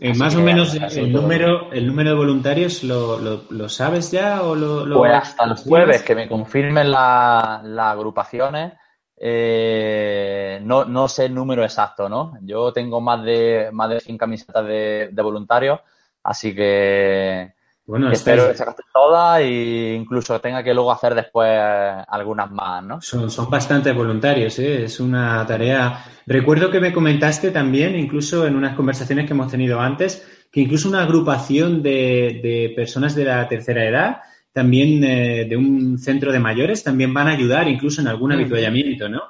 Eh, 0.00 0.14
más 0.14 0.34
o 0.36 0.40
menos 0.40 0.74
el 0.74 1.12
número, 1.12 1.72
el 1.72 1.86
número 1.86 2.10
de 2.10 2.16
voluntarios, 2.16 2.84
¿lo, 2.84 3.18
lo, 3.18 3.42
lo 3.50 3.68
sabes 3.68 4.12
ya 4.12 4.42
o 4.42 4.54
lo, 4.54 4.86
lo 4.86 4.98
Pues 4.98 5.12
hasta 5.12 5.44
el 5.44 5.56
jueves 5.56 6.02
que 6.02 6.14
me 6.14 6.28
confirmen 6.28 6.90
las 6.90 7.64
la 7.64 7.90
agrupaciones, 7.90 8.74
eh, 9.16 10.60
no, 10.62 10.84
no 10.84 11.08
sé 11.08 11.26
el 11.26 11.34
número 11.34 11.64
exacto, 11.64 12.08
¿no? 12.08 12.38
Yo 12.42 12.72
tengo 12.72 13.00
más 13.00 13.24
de 13.24 13.70
más 13.72 13.90
de 13.90 14.00
100 14.00 14.18
camisetas 14.18 14.64
de, 14.66 15.08
de 15.10 15.22
voluntarios, 15.22 15.80
así 16.22 16.54
que 16.54 17.54
bueno, 17.88 18.12
espero 18.12 18.48
que 18.48 18.54
se 18.54 18.66
gasten 18.66 18.84
todas 18.92 19.40
e 19.40 19.94
incluso 19.94 20.38
tenga 20.42 20.62
que 20.62 20.74
luego 20.74 20.92
hacer 20.92 21.14
después 21.14 21.58
algunas 22.06 22.50
más, 22.50 22.84
¿no? 22.84 23.00
Son, 23.00 23.30
son 23.30 23.48
bastante 23.48 23.92
voluntarios, 23.92 24.58
¿eh? 24.58 24.84
es 24.84 25.00
una 25.00 25.46
tarea. 25.46 26.04
Recuerdo 26.26 26.70
que 26.70 26.80
me 26.80 26.92
comentaste 26.92 27.50
también, 27.50 27.98
incluso 27.98 28.46
en 28.46 28.56
unas 28.56 28.76
conversaciones 28.76 29.24
que 29.26 29.32
hemos 29.32 29.50
tenido 29.50 29.80
antes, 29.80 30.46
que 30.52 30.60
incluso 30.60 30.86
una 30.90 31.04
agrupación 31.04 31.82
de, 31.82 32.40
de 32.42 32.74
personas 32.76 33.14
de 33.14 33.24
la 33.24 33.48
tercera 33.48 33.82
edad, 33.88 34.20
también 34.52 35.02
eh, 35.02 35.46
de 35.48 35.56
un 35.56 35.96
centro 35.96 36.30
de 36.30 36.40
mayores, 36.40 36.84
también 36.84 37.14
van 37.14 37.28
a 37.28 37.32
ayudar 37.32 37.68
incluso 37.68 38.02
en 38.02 38.08
algún 38.08 38.32
habituallamiento, 38.32 39.08
¿no? 39.08 39.22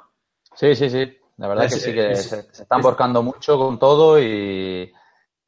Sí, 0.53 0.75
sí, 0.75 0.89
sí. 0.89 1.09
La 1.37 1.47
verdad 1.47 1.63
es, 1.63 1.75
que 1.75 1.79
sí, 1.79 1.93
que 1.93 2.11
es, 2.11 2.23
se, 2.23 2.41
se, 2.51 2.63
están 2.63 2.81
borcando 2.81 3.23
mucho 3.23 3.57
con 3.57 3.79
todo 3.79 4.21
y 4.21 4.91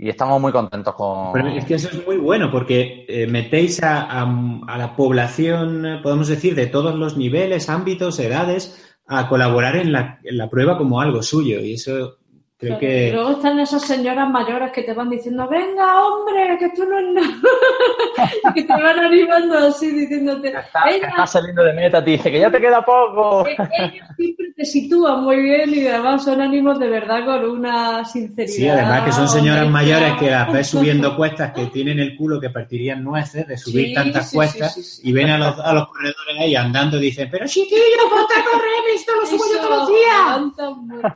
y 0.01 0.09
estamos 0.09 0.41
muy 0.41 0.51
contentos 0.51 0.95
con... 0.95 1.39
Es 1.55 1.63
que 1.65 1.75
eso 1.75 1.87
es 1.89 2.07
muy 2.07 2.17
bueno 2.17 2.49
porque 2.49 3.05
eh, 3.07 3.27
metéis 3.27 3.83
a, 3.83 4.25
la 4.25 4.95
población, 4.95 5.99
podemos 6.01 6.27
decir, 6.27 6.55
de 6.55 6.65
todos 6.65 6.95
los 6.95 7.17
niveles, 7.17 7.69
ámbitos, 7.69 8.17
edades, 8.17 8.95
a 9.05 9.29
colaborar 9.29 9.75
en 9.75 9.91
la, 9.91 10.19
en 10.23 10.39
la 10.39 10.49
prueba 10.49 10.75
como 10.75 11.01
algo 11.01 11.21
suyo 11.21 11.59
y 11.59 11.73
eso 11.73 12.17
Creo 12.61 12.77
que... 12.77 13.11
Luego 13.11 13.31
están 13.31 13.59
esas 13.59 13.81
señoras 13.81 14.29
mayores 14.29 14.71
que 14.71 14.83
te 14.83 14.93
van 14.93 15.09
diciendo, 15.09 15.47
venga, 15.49 16.05
hombre, 16.05 16.57
que 16.59 16.69
tú 16.69 16.85
no 16.85 16.99
es 16.99 17.07
nada. 17.07 18.53
que 18.53 18.61
te 18.61 18.71
van 18.71 18.99
animando 18.99 19.57
así, 19.57 19.89
diciéndote, 19.89 20.49
está, 20.49 21.25
saliendo 21.25 21.63
de 21.63 21.73
meta, 21.73 22.03
te 22.03 22.11
dice 22.11 22.29
que 22.29 22.39
ya 22.39 22.51
te 22.51 22.61
queda 22.61 22.85
poco. 22.85 23.47
Ellos 23.47 24.07
siempre 24.15 24.53
te 24.55 24.63
sitúan 24.63 25.23
muy 25.23 25.41
bien 25.41 25.73
y 25.73 25.87
además 25.87 26.23
son 26.23 26.39
ánimos 26.39 26.77
de 26.77 26.87
verdad 26.87 27.25
con 27.25 27.49
una 27.49 28.05
sinceridad. 28.05 28.53
Sí, 28.53 28.67
además 28.69 29.05
que 29.05 29.11
son 29.11 29.27
señoras 29.27 29.67
mayores 29.67 30.13
que 30.19 30.29
las 30.29 30.53
ves 30.53 30.67
subiendo 30.67 31.15
cuestas, 31.15 31.53
que 31.53 31.65
tienen 31.65 31.97
el 31.97 32.15
culo 32.15 32.39
que 32.39 32.51
partirían 32.51 33.03
nueces 33.03 33.47
de 33.47 33.57
subir 33.57 33.95
tantas 33.95 34.31
cuestas 34.31 35.01
y 35.03 35.11
ven 35.11 35.31
a 35.31 35.39
los, 35.39 35.59
a 35.59 35.73
los 35.73 35.87
corredores 35.87 36.37
ahí 36.39 36.55
andando 36.55 36.97
y 36.97 37.01
dicen, 37.01 37.27
pero 37.31 37.47
chiquillo, 37.47 38.07
ponte 38.07 38.35
a 38.35 38.43
correr, 38.43 38.95
esto 38.95 39.11
lo 39.19 39.25
subo 39.25 39.43
yo 39.51 39.61
todos 39.61 39.79
los 39.79 39.89
días. 39.89 41.11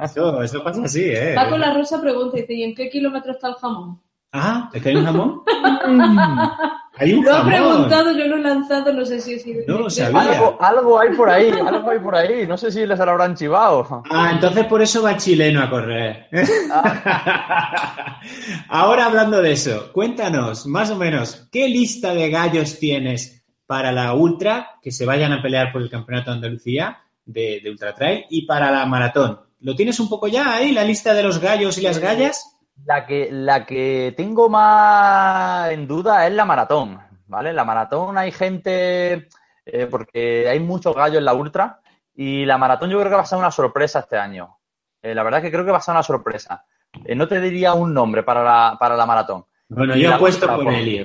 Eso, 0.00 0.42
eso 0.42 0.64
pasa 0.64 0.87
sí, 0.88 1.04
¿eh? 1.04 1.32
Paco 1.34 1.58
La 1.58 1.74
Rosa 1.74 2.00
pregunta, 2.00 2.36
dice, 2.36 2.54
¿y 2.54 2.62
en 2.64 2.74
qué 2.74 2.88
kilómetro 2.88 3.32
está 3.32 3.48
el 3.48 3.54
jamón? 3.54 4.00
Ah, 4.32 4.68
¿es 4.72 4.82
que 4.82 4.90
hay 4.90 4.96
un 4.96 5.04
jamón? 5.04 5.42
hay 6.96 7.12
un 7.14 7.24
lo 7.24 7.32
jamón. 7.32 7.50
Lo 7.50 7.56
he 7.56 7.60
preguntado, 7.60 8.12
yo 8.12 8.26
lo 8.26 8.36
he 8.36 8.40
lanzado, 8.42 8.92
no 8.92 9.04
sé 9.06 9.20
si 9.20 9.34
es... 9.34 9.46
No 9.66 9.78
lo 9.78 9.90
sabía. 9.90 10.20
Algo, 10.20 10.58
algo, 10.60 11.00
hay 11.00 11.10
por 11.14 11.30
ahí, 11.30 11.50
algo 11.50 11.90
hay 11.90 11.98
por 11.98 12.14
ahí. 12.14 12.46
No 12.46 12.58
sé 12.58 12.70
si 12.70 12.86
les 12.86 12.98
lo 12.98 13.10
habrán 13.10 13.34
chivado. 13.34 14.02
Ah, 14.10 14.30
entonces 14.32 14.66
por 14.66 14.82
eso 14.82 15.02
va 15.02 15.16
chileno 15.16 15.62
a 15.62 15.70
correr. 15.70 16.28
Ah. 16.70 18.20
Ahora 18.68 19.06
hablando 19.06 19.40
de 19.40 19.52
eso, 19.52 19.90
cuéntanos, 19.92 20.66
más 20.66 20.90
o 20.90 20.96
menos, 20.96 21.48
¿qué 21.50 21.68
lista 21.68 22.12
de 22.12 22.28
gallos 22.30 22.78
tienes 22.78 23.46
para 23.66 23.92
la 23.92 24.12
Ultra 24.12 24.78
que 24.82 24.90
se 24.90 25.06
vayan 25.06 25.32
a 25.32 25.40
pelear 25.40 25.72
por 25.72 25.80
el 25.80 25.90
Campeonato 25.90 26.30
de 26.30 26.36
Andalucía 26.36 26.98
de, 27.24 27.60
de 27.62 27.70
Ultra 27.70 27.94
Trail 27.94 28.26
y 28.28 28.44
para 28.44 28.70
la 28.70 28.84
Maratón? 28.84 29.47
¿Lo 29.60 29.74
tienes 29.74 29.98
un 29.98 30.08
poco 30.08 30.28
ya 30.28 30.54
ahí, 30.54 30.72
la 30.72 30.84
lista 30.84 31.14
de 31.14 31.22
los 31.22 31.40
gallos 31.40 31.78
y 31.78 31.82
las 31.82 31.98
gallas? 31.98 32.58
La 32.84 33.06
que, 33.06 33.28
la 33.30 33.66
que 33.66 34.14
tengo 34.16 34.48
más 34.48 35.70
en 35.72 35.88
duda 35.88 36.26
es 36.26 36.32
la 36.32 36.44
maratón, 36.44 37.00
¿vale? 37.26 37.52
La 37.52 37.64
maratón 37.64 38.16
hay 38.18 38.30
gente, 38.30 39.28
eh, 39.66 39.86
porque 39.90 40.48
hay 40.48 40.60
muchos 40.60 40.94
gallos 40.94 41.18
en 41.18 41.24
la 41.24 41.34
ultra, 41.34 41.80
y 42.14 42.44
la 42.44 42.56
maratón 42.56 42.90
yo 42.90 42.98
creo 42.98 43.10
que 43.10 43.16
va 43.16 43.22
a 43.22 43.26
ser 43.26 43.38
una 43.38 43.50
sorpresa 43.50 44.00
este 44.00 44.16
año. 44.16 44.58
Eh, 45.02 45.14
la 45.14 45.24
verdad 45.24 45.40
es 45.40 45.46
que 45.46 45.52
creo 45.52 45.64
que 45.64 45.72
va 45.72 45.78
a 45.78 45.82
ser 45.82 45.92
una 45.92 46.04
sorpresa. 46.04 46.64
Eh, 47.04 47.16
no 47.16 47.26
te 47.26 47.40
diría 47.40 47.74
un 47.74 47.92
nombre 47.92 48.22
para 48.22 48.44
la, 48.44 48.76
para 48.78 48.96
la 48.96 49.06
maratón. 49.06 49.44
Bueno, 49.68 49.96
yo 49.96 50.14
he 50.14 50.18
puesto 50.18 50.46
por 50.46 50.72
Helio. 50.72 51.04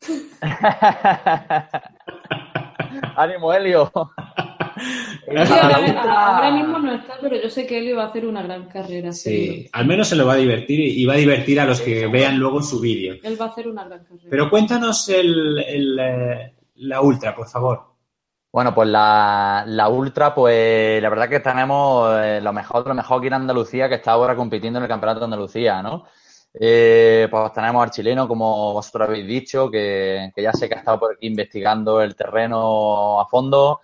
Ánimo, 3.16 3.52
Helio. 3.52 3.92
ahora, 5.36 6.50
mismo 6.52 6.78
no 6.78 6.94
está, 6.94 7.14
pero 7.20 7.36
yo 7.40 7.50
sé 7.50 7.66
que 7.66 7.78
él 7.78 7.88
iba 7.88 8.04
a 8.04 8.06
hacer 8.06 8.26
una 8.26 8.42
gran 8.42 8.66
carrera. 8.66 9.12
Sí, 9.12 9.68
al 9.72 9.86
menos 9.86 10.08
se 10.08 10.16
lo 10.16 10.26
va 10.26 10.34
a 10.34 10.36
divertir 10.36 10.80
y 10.80 11.04
va 11.04 11.14
a 11.14 11.18
divertir 11.18 11.60
a 11.60 11.64
los 11.64 11.80
que 11.80 12.06
vean 12.06 12.38
luego 12.38 12.62
su 12.62 12.80
vídeo. 12.80 13.16
Él 13.22 13.40
va 13.40 13.46
a 13.46 13.48
hacer 13.48 13.68
una 13.68 13.84
gran 13.84 14.04
carrera. 14.04 14.28
Pero 14.30 14.50
cuéntanos 14.50 15.08
el, 15.08 15.98
eh, 15.98 16.54
la 16.76 17.00
ultra, 17.00 17.34
por 17.34 17.48
favor. 17.48 17.96
Bueno, 18.52 18.74
pues 18.74 18.88
la, 18.88 19.64
la, 19.66 19.88
Ultra, 19.90 20.34
pues 20.34 21.02
la 21.02 21.10
verdad 21.10 21.28
que 21.28 21.40
tenemos 21.40 22.10
eh, 22.18 22.40
lo 22.40 22.54
mejor 22.54 22.86
lo 22.86 22.94
mejor 22.94 23.18
aquí 23.18 23.26
en 23.26 23.34
Andalucía 23.34 23.86
que 23.86 23.96
está 23.96 24.12
ahora 24.12 24.34
compitiendo 24.34 24.78
en 24.78 24.84
el 24.84 24.88
Campeonato 24.88 25.20
de 25.20 25.24
Andalucía, 25.24 25.82
¿no? 25.82 26.06
Eh, 26.58 27.28
pues 27.30 27.52
tenemos 27.52 27.82
al 27.84 27.90
chileno, 27.90 28.26
como 28.26 28.72
vosotros 28.72 29.08
habéis 29.08 29.26
dicho, 29.26 29.70
que, 29.70 30.30
que, 30.34 30.42
ya 30.42 30.52
sé 30.52 30.68
que 30.68 30.74
ha 30.74 30.78
estado 30.78 30.98
por 30.98 31.12
aquí 31.12 31.26
investigando 31.26 32.00
el 32.00 32.16
terreno 32.16 33.20
a 33.20 33.26
fondo. 33.26 33.80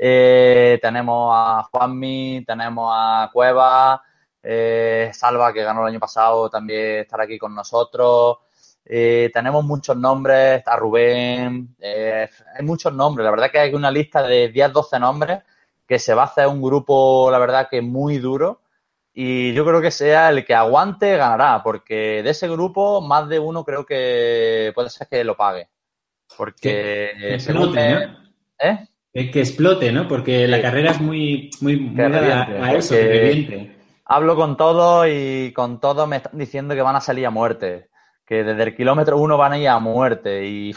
Eh, 0.00 0.78
tenemos 0.80 1.32
a 1.34 1.64
Juanmi, 1.72 2.44
tenemos 2.46 2.92
a 2.94 3.28
Cueva, 3.32 4.00
eh, 4.40 5.10
Salva, 5.12 5.52
que 5.52 5.64
ganó 5.64 5.82
el 5.82 5.88
año 5.88 5.98
pasado, 5.98 6.48
también 6.48 7.00
estará 7.00 7.24
aquí 7.24 7.36
con 7.36 7.52
nosotros. 7.52 8.38
Eh, 8.84 9.28
tenemos 9.34 9.64
muchos 9.64 9.96
nombres, 9.96 10.58
está 10.58 10.76
Rubén, 10.76 11.74
hay 11.82 12.64
muchos 12.64 12.92
nombres. 12.94 13.24
La 13.24 13.32
verdad 13.32 13.50
que 13.50 13.58
hay 13.58 13.74
una 13.74 13.90
lista 13.90 14.22
de 14.22 14.48
10, 14.48 14.72
12 14.72 15.00
nombres 15.00 15.40
que 15.86 15.98
se 15.98 16.14
va 16.14 16.22
a 16.22 16.26
hacer 16.26 16.46
un 16.46 16.62
grupo, 16.62 17.28
la 17.30 17.38
verdad 17.38 17.68
que 17.68 17.82
muy 17.82 18.18
duro. 18.18 18.62
Y 19.12 19.52
yo 19.52 19.64
creo 19.66 19.80
que 19.80 19.90
sea 19.90 20.28
el 20.28 20.44
que 20.44 20.54
aguante 20.54 21.16
ganará, 21.16 21.60
porque 21.64 22.22
de 22.22 22.30
ese 22.30 22.46
grupo 22.48 23.00
más 23.00 23.28
de 23.28 23.40
uno 23.40 23.64
creo 23.64 23.84
que 23.84 24.70
puede 24.76 24.90
ser 24.90 25.08
que 25.08 25.24
lo 25.24 25.36
pague. 25.36 25.68
Porque 26.36 27.36
según 27.40 27.76
¿eh? 27.76 28.87
Que 29.12 29.40
explote, 29.40 29.92
¿no? 29.92 30.06
Porque 30.06 30.46
la 30.46 30.62
carrera 30.62 30.92
es 30.92 31.00
muy, 31.00 31.50
muy, 31.60 31.76
muy 31.76 32.00
a, 32.02 32.72
eso, 32.74 32.94
Hablo 34.04 34.36
con 34.36 34.56
todos 34.56 35.06
y 35.08 35.52
con 35.52 35.80
todos 35.80 36.08
me 36.08 36.16
están 36.16 36.38
diciendo 36.38 36.74
que 36.74 36.82
van 36.82 36.96
a 36.96 37.00
salir 37.00 37.26
a 37.26 37.30
muerte. 37.30 37.88
Que 38.24 38.44
desde 38.44 38.62
el 38.62 38.76
kilómetro 38.76 39.18
uno 39.18 39.36
van 39.36 39.52
a 39.52 39.58
ir 39.58 39.68
a 39.68 39.78
muerte. 39.78 40.46
Y 40.46 40.74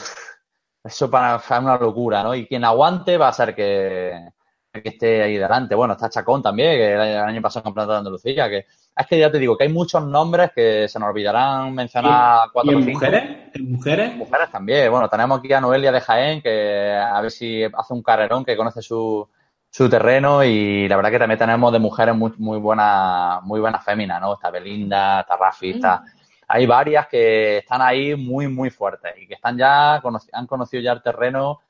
eso 0.83 1.09
para 1.09 1.35
es 1.35 1.51
una 1.51 1.77
locura, 1.77 2.23
¿no? 2.23 2.35
Y 2.35 2.47
quien 2.47 2.65
aguante 2.65 3.17
va 3.17 3.29
a 3.29 3.33
ser 3.33 3.55
que, 3.55 4.29
que 4.73 4.89
esté 4.89 5.21
ahí 5.21 5.37
delante. 5.37 5.75
Bueno, 5.75 5.93
está 5.93 6.09
Chacón 6.09 6.41
también, 6.41 6.77
que 6.77 6.93
el 6.93 6.99
año 6.99 7.41
pasado 7.41 7.61
en 7.61 7.63
Campeonato 7.65 7.91
de 7.93 7.97
Andalucía, 7.99 8.49
que 8.49 8.65
es 8.95 9.07
que 9.07 9.19
ya 9.19 9.31
te 9.31 9.39
digo 9.39 9.57
que 9.57 9.63
hay 9.63 9.71
muchos 9.71 10.03
nombres 10.05 10.51
que 10.53 10.87
se 10.87 10.99
nos 10.99 11.09
olvidarán 11.09 11.73
mencionar 11.73 12.49
cuatro 12.51 12.73
¿Y 12.73 12.93
mujeres? 12.93 13.23
¿En 13.53 13.71
mujeres? 13.71 14.15
Mujeres 14.15 14.51
también. 14.51 14.91
Bueno, 14.91 15.07
tenemos 15.07 15.39
aquí 15.39 15.53
a 15.53 15.61
Noelia 15.61 15.91
de 15.91 16.01
Jaén, 16.01 16.41
que 16.41 16.93
a 16.95 17.19
ver 17.21 17.31
si 17.31 17.63
hace 17.63 17.93
un 17.93 18.03
carrerón, 18.03 18.43
que 18.43 18.57
conoce 18.57 18.81
su, 18.81 19.27
su 19.69 19.89
terreno 19.89 20.43
y 20.43 20.87
la 20.87 20.97
verdad 20.97 21.11
que 21.11 21.19
también 21.19 21.39
tenemos 21.39 21.71
de 21.71 21.79
mujeres 21.79 22.15
muy, 22.15 22.33
muy 22.37 22.59
buenas, 22.59 23.41
muy 23.43 23.59
buenas 23.59 23.83
féminas, 23.83 24.21
¿no? 24.21 24.33
Está 24.33 24.51
Belinda, 24.51 25.21
está 25.21 25.37
Rafi, 25.37 25.71
está... 25.71 25.97
Mm. 25.97 26.21
Hay 26.53 26.65
varias 26.65 27.07
que 27.07 27.59
están 27.59 27.81
ahí 27.81 28.13
muy, 28.13 28.49
muy 28.49 28.69
fuertes 28.69 29.13
y 29.17 29.25
que 29.25 29.35
están 29.35 29.57
ya, 29.57 30.01
han 30.33 30.47
conocido 30.47 30.83
ya 30.83 30.91
el 30.91 31.01
terreno 31.01 31.61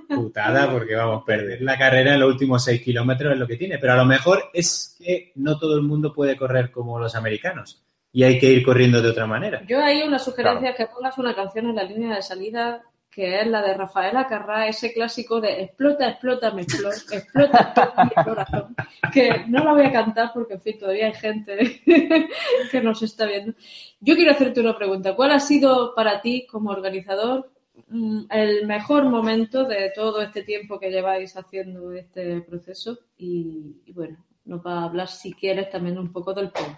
putada, 0.08 0.70
porque 0.72 0.94
vamos, 0.94 1.24
perder 1.24 1.60
la 1.60 1.76
carrera 1.76 2.14
en 2.14 2.20
los 2.20 2.30
últimos 2.30 2.64
seis 2.64 2.80
kilómetros 2.82 3.34
es 3.34 3.38
lo 3.38 3.46
que 3.46 3.56
tiene. 3.56 3.78
Pero 3.78 3.92
a 3.92 3.96
lo 3.96 4.06
mejor 4.06 4.44
es 4.54 4.96
que 4.98 5.32
no 5.34 5.58
todo 5.58 5.76
el 5.76 5.82
mundo 5.82 6.14
puede 6.14 6.38
correr 6.38 6.70
como 6.70 6.98
los 6.98 7.14
americanos. 7.14 7.82
Y 8.12 8.22
hay 8.22 8.38
que 8.38 8.50
ir 8.50 8.64
corriendo 8.64 9.02
de 9.02 9.10
otra 9.10 9.26
manera. 9.26 9.62
Yo 9.66 9.78
hay 9.78 10.02
una 10.02 10.18
sugerencia 10.18 10.74
que 10.74 10.86
pongas 10.86 11.18
una 11.18 11.34
canción 11.34 11.66
en 11.66 11.76
la 11.76 11.82
línea 11.82 12.16
de 12.16 12.22
salida 12.22 12.82
que 13.16 13.40
es 13.40 13.46
la 13.46 13.62
de 13.62 13.72
Rafaela 13.72 14.26
Carrá, 14.26 14.68
ese 14.68 14.92
clásico 14.92 15.40
de 15.40 15.62
explota, 15.62 16.06
explota, 16.06 16.50
me 16.50 16.62
explota, 16.62 17.16
explota, 17.16 17.58
explota 17.60 18.04
mi 18.04 18.24
corazón, 18.24 18.76
que 19.10 19.46
no 19.48 19.64
la 19.64 19.72
voy 19.72 19.86
a 19.86 19.92
cantar 19.92 20.32
porque, 20.34 20.52
en 20.52 20.60
fin, 20.60 20.78
todavía 20.78 21.06
hay 21.06 21.14
gente 21.14 21.80
que 22.70 22.80
nos 22.82 23.02
está 23.02 23.24
viendo. 23.24 23.54
Yo 24.00 24.16
quiero 24.16 24.32
hacerte 24.32 24.60
una 24.60 24.76
pregunta. 24.76 25.16
¿Cuál 25.16 25.30
ha 25.30 25.40
sido 25.40 25.94
para 25.94 26.20
ti, 26.20 26.46
como 26.46 26.68
organizador, 26.68 27.50
mm, 27.88 28.24
el 28.28 28.66
mejor 28.66 29.04
momento 29.04 29.64
de 29.64 29.90
todo 29.94 30.20
este 30.20 30.42
tiempo 30.42 30.78
que 30.78 30.90
lleváis 30.90 31.38
haciendo 31.38 31.92
este 31.92 32.42
proceso 32.42 32.98
y, 33.16 33.80
bueno, 33.94 34.26
nos 34.44 34.60
va 34.60 34.80
a 34.80 34.84
hablar 34.84 35.08
si 35.08 35.32
quieres 35.32 35.70
también 35.70 35.98
un 35.98 36.12
poco 36.12 36.34
del 36.34 36.50
peor. 36.50 36.76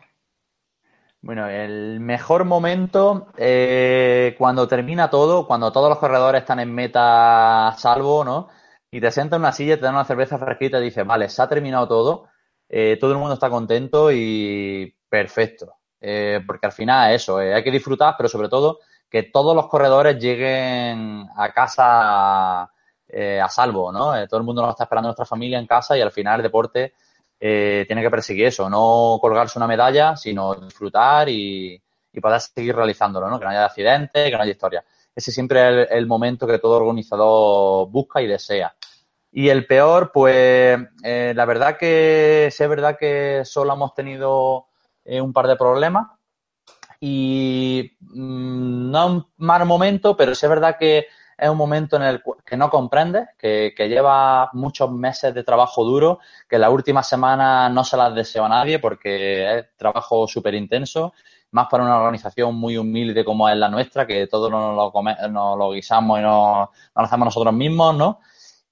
Bueno, 1.21 1.49
el 1.49 1.99
mejor 2.01 2.45
momento 2.45 3.29
eh, 3.37 4.37
cuando 4.39 4.69
termina 4.69 5.11
todo, 5.11 5.47
cuando 5.49 5.73
todos 5.73 5.89
los 5.89 5.99
corredores 5.99 6.43
están 6.43 6.61
en 6.61 6.73
meta 6.73 7.75
salvo, 7.77 8.25
¿no? 8.25 8.49
Y 8.91 9.01
te 9.01 9.11
sientas 9.11 9.37
en 9.37 9.43
una 9.43 9.53
silla, 9.53 9.77
te 9.77 9.83
dan 9.83 9.95
una 9.95 10.05
cerveza 10.05 10.39
fresquita 10.39 10.79
y 10.79 10.85
dices, 10.85 11.05
vale, 11.05 11.29
se 11.29 11.43
ha 11.43 11.49
terminado 11.49 11.89
todo, 11.89 12.29
eh, 12.69 12.97
todo 13.01 13.13
el 13.13 13.19
mundo 13.19 13.35
está 13.35 13.51
contento 13.51 14.13
y 14.13 14.95
perfecto. 15.09 15.75
Eh, 16.01 16.41
porque 16.47 16.67
al 16.67 16.73
final 16.73 17.13
eso, 17.13 17.39
hay 17.39 17.65
que 17.65 17.71
disfrutar, 17.73 18.15
pero 18.17 18.29
sobre 18.29 18.49
todo 18.49 18.79
que 19.11 19.25
todos 19.25 19.57
los 19.57 19.67
corredores 19.67 20.19
lleguen 20.19 21.27
a 21.37 21.53
casa 21.53 22.63
a 22.63 23.49
salvo, 23.49 23.91
¿no? 23.91 24.13
todo 24.29 24.39
el 24.39 24.45
mundo 24.45 24.61
nos 24.61 24.73
está 24.73 24.85
esperando 24.85 25.09
nuestra 25.09 25.25
familia 25.25 25.59
en 25.59 25.67
casa 25.67 25.97
y 25.97 26.03
al 26.03 26.13
final 26.13 26.37
el 26.37 26.43
deporte 26.43 26.93
eh, 27.41 27.85
tiene 27.87 28.03
que 28.03 28.11
perseguir 28.11 28.47
eso, 28.47 28.69
no 28.69 29.19
colgarse 29.21 29.59
una 29.59 29.69
medalla, 29.69 30.17
sino 30.17 30.55
disfrutar 30.55 31.29
y, 31.29 31.81
poder 32.21 32.41
seguir 32.41 32.75
realizándolo, 32.75 33.31
¿no? 33.31 33.39
Que 33.39 33.45
no 33.45 33.53
haya 33.53 33.67
accidentes, 33.67 34.29
que 34.29 34.37
no 34.37 34.43
haya 34.43 34.51
historia. 34.51 34.85
Ese 35.15 35.31
siempre 35.31 35.83
es 35.83 35.89
el, 35.93 36.09
momento 36.09 36.49
que 36.49 36.59
todo 36.59 36.79
organizador 36.79 37.89
busca 37.89 38.21
y 38.21 38.27
desea. 38.27 38.75
Y 39.31 39.51
el 39.51 39.67
peor, 39.67 40.11
pues 40.13 40.81
eh, 41.05 41.33
la 41.37 41.45
verdad 41.45 41.77
que 41.77 42.49
sí 42.51 42.65
es 42.65 42.69
verdad 42.69 42.97
que 42.99 43.43
solo 43.45 43.73
hemos 43.73 43.95
tenido 43.95 44.67
eh, 45.05 45.21
un 45.21 45.33
par 45.33 45.47
de 45.47 45.55
problemas 45.55 46.09
y 46.99 47.97
mm, 48.01 48.91
no 48.91 49.07
un 49.07 49.27
mal 49.37 49.65
momento, 49.65 50.17
pero 50.17 50.35
sí 50.35 50.45
es 50.45 50.51
verdad 50.51 50.77
que 50.77 51.07
es 51.39 51.49
un 51.49 51.57
momento 51.57 51.97
en 51.97 52.03
el 52.03 52.23
que 52.45 52.57
no 52.57 52.69
comprendes, 52.69 53.29
que, 53.39 53.73
lleva 53.89 54.51
muchos 54.55 54.91
meses 54.91 55.33
de 55.33 55.45
trabajo 55.45 55.85
duro, 55.85 56.19
que 56.49 56.59
la 56.59 56.69
última 56.69 57.05
semana 57.05 57.69
no 57.69 57.85
se 57.85 57.97
las 57.97 58.13
deseo 58.15 58.45
a 58.45 58.49
nadie 58.49 58.81
porque 58.81 59.59
es 59.59 59.77
trabajo 59.77 60.27
súper 60.27 60.55
intenso, 60.55 61.13
más 61.53 61.69
para 61.71 61.85
una 61.85 61.97
organización 61.97 62.57
muy 62.57 62.77
humilde 62.77 63.25
como 63.25 63.49
es 63.49 63.57
la 63.57 63.69
nuestra, 63.69 64.07
que 64.07 64.27
todos 64.27 64.51
nos 64.51 64.75
lo, 64.75 65.57
lo 65.57 65.71
guisamos 65.71 66.19
y 66.19 66.23
nos, 66.23 66.69
lo 66.95 67.03
hacemos 67.03 67.27
nosotros 67.27 67.55
mismos, 67.55 67.97
¿no? 67.97 68.21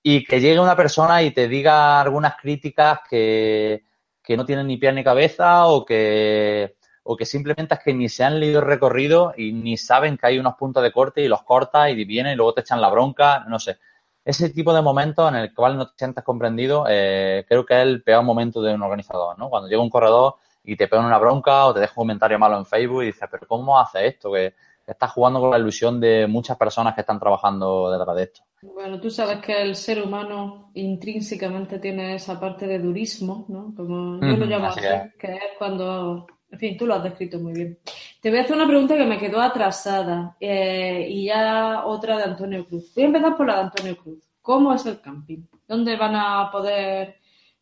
Y 0.02 0.24
que 0.24 0.40
llegue 0.40 0.58
una 0.58 0.76
persona 0.76 1.22
y 1.22 1.30
te 1.30 1.48
diga 1.48 2.00
algunas 2.00 2.36
críticas 2.36 3.00
que, 3.08 3.84
que 4.22 4.36
no 4.36 4.44
tienen 4.44 4.66
ni 4.66 4.76
pie 4.76 4.92
ni 4.92 5.04
cabeza 5.04 5.66
o 5.66 5.84
que 5.84 6.75
o 7.08 7.16
que 7.16 7.24
simplemente 7.24 7.74
es 7.74 7.80
que 7.80 7.94
ni 7.94 8.08
se 8.08 8.24
han 8.24 8.40
leído 8.40 8.58
el 8.58 8.66
recorrido 8.66 9.32
y 9.36 9.52
ni 9.52 9.76
saben 9.76 10.18
que 10.18 10.26
hay 10.26 10.38
unos 10.40 10.56
puntos 10.56 10.82
de 10.82 10.90
corte 10.90 11.22
y 11.22 11.28
los 11.28 11.42
cortas 11.42 11.90
y 11.90 12.04
vienen 12.04 12.32
y 12.32 12.36
luego 12.36 12.52
te 12.52 12.62
echan 12.62 12.80
la 12.80 12.90
bronca, 12.90 13.44
no 13.46 13.60
sé. 13.60 13.78
Ese 14.24 14.50
tipo 14.50 14.74
de 14.74 14.82
momentos 14.82 15.28
en 15.28 15.36
el 15.36 15.54
cual 15.54 15.78
no 15.78 15.86
te 15.86 15.94
sientes 15.96 16.24
comprendido, 16.24 16.84
eh, 16.88 17.44
creo 17.48 17.64
que 17.64 17.74
es 17.74 17.82
el 17.84 18.02
peor 18.02 18.24
momento 18.24 18.60
de 18.60 18.74
un 18.74 18.82
organizador, 18.82 19.38
¿no? 19.38 19.48
Cuando 19.48 19.68
llega 19.68 19.80
un 19.80 19.88
corredor 19.88 20.34
y 20.64 20.74
te 20.74 20.88
pegan 20.88 21.06
una 21.06 21.18
bronca 21.18 21.66
o 21.66 21.74
te 21.74 21.78
deja 21.78 21.92
un 21.92 22.02
comentario 22.02 22.40
malo 22.40 22.58
en 22.58 22.66
Facebook 22.66 23.04
y 23.04 23.06
dices, 23.06 23.28
pero 23.30 23.46
¿cómo 23.46 23.78
hace 23.78 24.04
esto? 24.08 24.32
Que 24.32 24.54
estás 24.84 25.12
jugando 25.12 25.38
con 25.38 25.50
la 25.50 25.58
ilusión 25.58 26.00
de 26.00 26.26
muchas 26.26 26.56
personas 26.56 26.96
que 26.96 27.02
están 27.02 27.20
trabajando 27.20 27.88
detrás 27.88 28.16
de 28.16 28.22
esto. 28.24 28.40
Bueno, 28.62 29.00
tú 29.00 29.10
sabes 29.10 29.38
que 29.38 29.62
el 29.62 29.76
ser 29.76 30.02
humano 30.02 30.70
intrínsecamente 30.74 31.78
tiene 31.78 32.16
esa 32.16 32.40
parte 32.40 32.66
de 32.66 32.80
durismo, 32.80 33.44
¿no? 33.46 33.72
Como 33.76 34.20
yo 34.20 34.36
lo 34.36 34.46
llamo 34.46 34.66
así, 34.66 34.80
que 35.20 35.34
es 35.34 35.40
cuando 35.56 36.26
en 36.50 36.58
fin, 36.58 36.76
tú 36.76 36.86
lo 36.86 36.94
has 36.94 37.02
descrito 37.02 37.38
muy 37.38 37.52
bien. 37.52 37.78
Te 38.20 38.30
voy 38.30 38.38
a 38.38 38.42
hacer 38.42 38.56
una 38.56 38.66
pregunta 38.66 38.96
que 38.96 39.04
me 39.04 39.18
quedó 39.18 39.40
atrasada 39.40 40.36
eh, 40.40 41.06
y 41.08 41.26
ya 41.26 41.84
otra 41.84 42.16
de 42.16 42.24
Antonio 42.24 42.66
Cruz. 42.66 42.92
Voy 42.94 43.04
a 43.04 43.06
empezar 43.06 43.36
por 43.36 43.46
la 43.46 43.54
de 43.56 43.60
Antonio 43.62 43.96
Cruz. 43.96 44.18
¿Cómo 44.40 44.72
es 44.72 44.86
el 44.86 45.00
camping? 45.00 45.42
¿Dónde 45.66 45.96
van 45.96 46.14
a 46.14 46.50
poder 46.50 47.16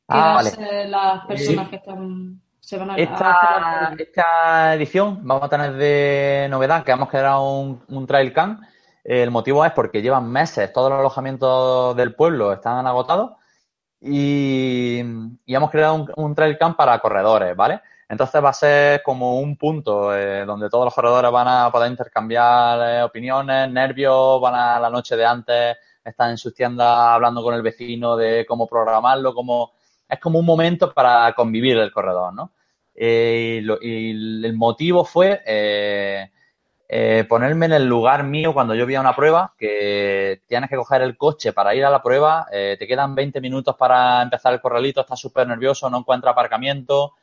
ah, 0.09 0.41
quedarse 0.43 0.89
las 0.89 1.27
personas 1.27 1.69
que 1.69 1.77
están 1.77 2.41
se 2.61 2.79
van 2.79 2.93
a, 2.93 2.97
esta, 2.97 3.95
esta 3.99 4.75
edición 4.75 5.21
vamos 5.23 5.45
a 5.45 5.49
tener 5.51 5.75
de 5.75 6.47
novedad 6.49 6.83
que 6.83 6.93
hemos 6.93 7.11
creado 7.11 7.51
un, 7.51 8.07
trail 8.07 8.33
camp. 8.33 8.63
El 9.03 9.31
motivo 9.31 9.67
es 9.67 9.73
porque 9.73 10.01
llevan 10.01 10.31
meses, 10.31 10.73
todos 10.73 10.89
los 10.89 10.99
alojamientos 10.99 11.95
del 11.95 12.15
pueblo 12.15 12.55
están 12.55 12.87
agotados 12.87 13.33
y, 14.01 14.99
hemos 15.47 15.71
creado 15.71 15.95
un, 15.95 16.13
un 16.17 16.35
trail 16.35 16.57
camp 16.57 16.77
para 16.77 16.99
corredores, 17.01 17.55
¿vale? 17.55 17.83
Entonces 18.15 18.45
va 18.45 18.51
a 18.51 18.53
ser 18.53 19.03
como 19.03 19.41
un 19.41 19.57
punto 19.57 20.17
eh, 20.17 20.45
donde 20.45 20.71
todos 20.71 20.85
los 20.85 20.95
corredores 20.95 21.33
van 21.33 21.49
a 21.49 21.73
poder 21.73 21.91
intercambiar 21.91 22.79
eh, 22.89 23.03
opiniones, 23.03 23.69
nervios, 23.73 24.41
van 24.41 24.55
a 24.55 24.79
la 24.79 24.89
noche 24.89 25.17
de 25.17 25.27
antes, 25.27 25.77
están 26.05 26.31
en 26.31 26.39
sus 26.39 26.55
tiendas 26.55 26.97
hablando 26.97 27.43
con 27.43 27.55
el 27.55 27.63
vecino 27.63 28.17
de 28.17 28.47
cómo 28.47 28.69
programarlo, 28.69 29.35
cómo... 29.35 29.73
es 30.09 30.21
como 30.21 30.39
un 30.39 30.47
momento 30.47 30.93
para 30.93 31.33
convivir 31.33 31.77
el 31.77 31.91
corredor, 31.91 32.33
¿no? 32.33 32.53
Eh, 32.95 33.67
y, 33.83 34.11
el 34.47 34.55
motivo 34.55 35.05
fue 35.05 35.43
ponerme 37.29 37.67
en 37.67 37.73
el 37.73 37.87
lugar 37.87 38.23
mío 38.23 38.55
cuando 38.55 38.77
yo 38.77 38.87
vi 38.87 38.97
una 38.97 39.17
prueba, 39.17 39.55
que 39.59 40.43
tienes 40.47 40.71
que 40.71 40.77
coger 40.77 41.03
el 41.03 41.17
coche 41.17 41.53
para 41.53 41.75
ir 41.75 41.85
a 41.85 41.91
la 41.91 42.01
prueba, 42.01 42.47
te 42.49 42.87
quedan 42.87 43.17
20 43.17 43.41
minutos 43.41 43.75
para 43.75 44.23
empezar 44.23 44.55
el 44.55 44.61
corralito, 44.61 45.01
estás 45.01 45.19
súper 45.19 45.49
nervioso, 45.49 45.91
no 45.91 45.99
encuentras 45.99 46.31
aparcamiento, 46.31 47.15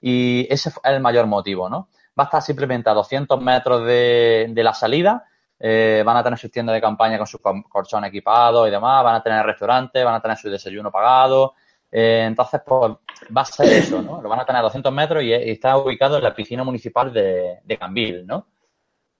y 0.00 0.46
ese 0.50 0.70
es 0.70 0.80
el 0.84 1.00
mayor 1.00 1.26
motivo, 1.26 1.68
¿no? 1.68 1.88
Va 2.18 2.24
a 2.24 2.26
estar 2.26 2.42
simplemente 2.42 2.90
a 2.90 2.94
200 2.94 3.40
metros 3.40 3.86
de, 3.86 4.52
la 4.56 4.74
salida, 4.74 5.24
eh, 5.58 6.02
van 6.04 6.16
a 6.16 6.22
tener 6.22 6.38
sus 6.38 6.50
tiendas 6.50 6.74
de 6.74 6.80
campaña 6.80 7.18
con 7.18 7.26
sus 7.26 7.40
colchones 7.40 8.08
equipados 8.08 8.66
y 8.66 8.70
demás, 8.70 9.04
van 9.04 9.16
a 9.16 9.22
tener 9.22 9.44
restaurante, 9.44 10.02
van 10.02 10.14
a 10.14 10.20
tener 10.20 10.36
su 10.36 10.50
desayuno 10.50 10.90
pagado. 10.90 11.54
Eh, 11.92 12.24
entonces, 12.26 12.60
pues 12.64 12.92
va 13.36 13.42
a 13.42 13.44
ser 13.44 13.66
eso, 13.72 14.00
¿no? 14.00 14.22
Lo 14.22 14.28
van 14.28 14.40
a 14.40 14.44
tener 14.44 14.60
a 14.60 14.64
200 14.64 14.92
metros 14.92 15.22
y, 15.22 15.32
está 15.32 15.76
ubicado 15.76 16.18
en 16.18 16.24
la 16.24 16.34
piscina 16.34 16.64
municipal 16.64 17.12
de, 17.12 17.60
de 17.64 17.76
Cambil, 17.76 18.26
¿no? 18.26 18.46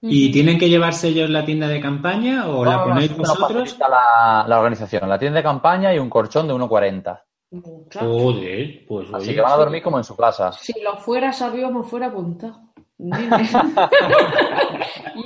¿Y 0.02 0.32
tienen 0.32 0.58
que 0.58 0.68
llevarse 0.68 1.08
ellos 1.08 1.28
la 1.28 1.44
tienda 1.44 1.68
de 1.68 1.80
campaña 1.80 2.48
o 2.48 2.64
la 2.64 2.82
ponéis 2.82 3.14
vosotros? 3.14 3.78
La, 3.78 4.46
la 4.48 4.58
organización, 4.58 5.08
la 5.08 5.18
tienda 5.18 5.40
de 5.40 5.42
campaña 5.42 5.92
y 5.92 5.98
un 5.98 6.08
colchón 6.08 6.48
de 6.48 6.54
1,40. 6.54 7.20
Joder, 7.52 8.86
pues 8.86 9.08
Así 9.12 9.34
que 9.34 9.40
van 9.40 9.52
a 9.52 9.56
dormir 9.56 9.82
como 9.82 9.98
en 9.98 10.04
su 10.04 10.16
casa. 10.16 10.52
Si 10.52 10.80
lo 10.80 10.96
fuera 10.98 11.32
sabíamos 11.32 11.88
fuera 11.88 12.06
apuntado. 12.06 12.60
y 13.00 13.10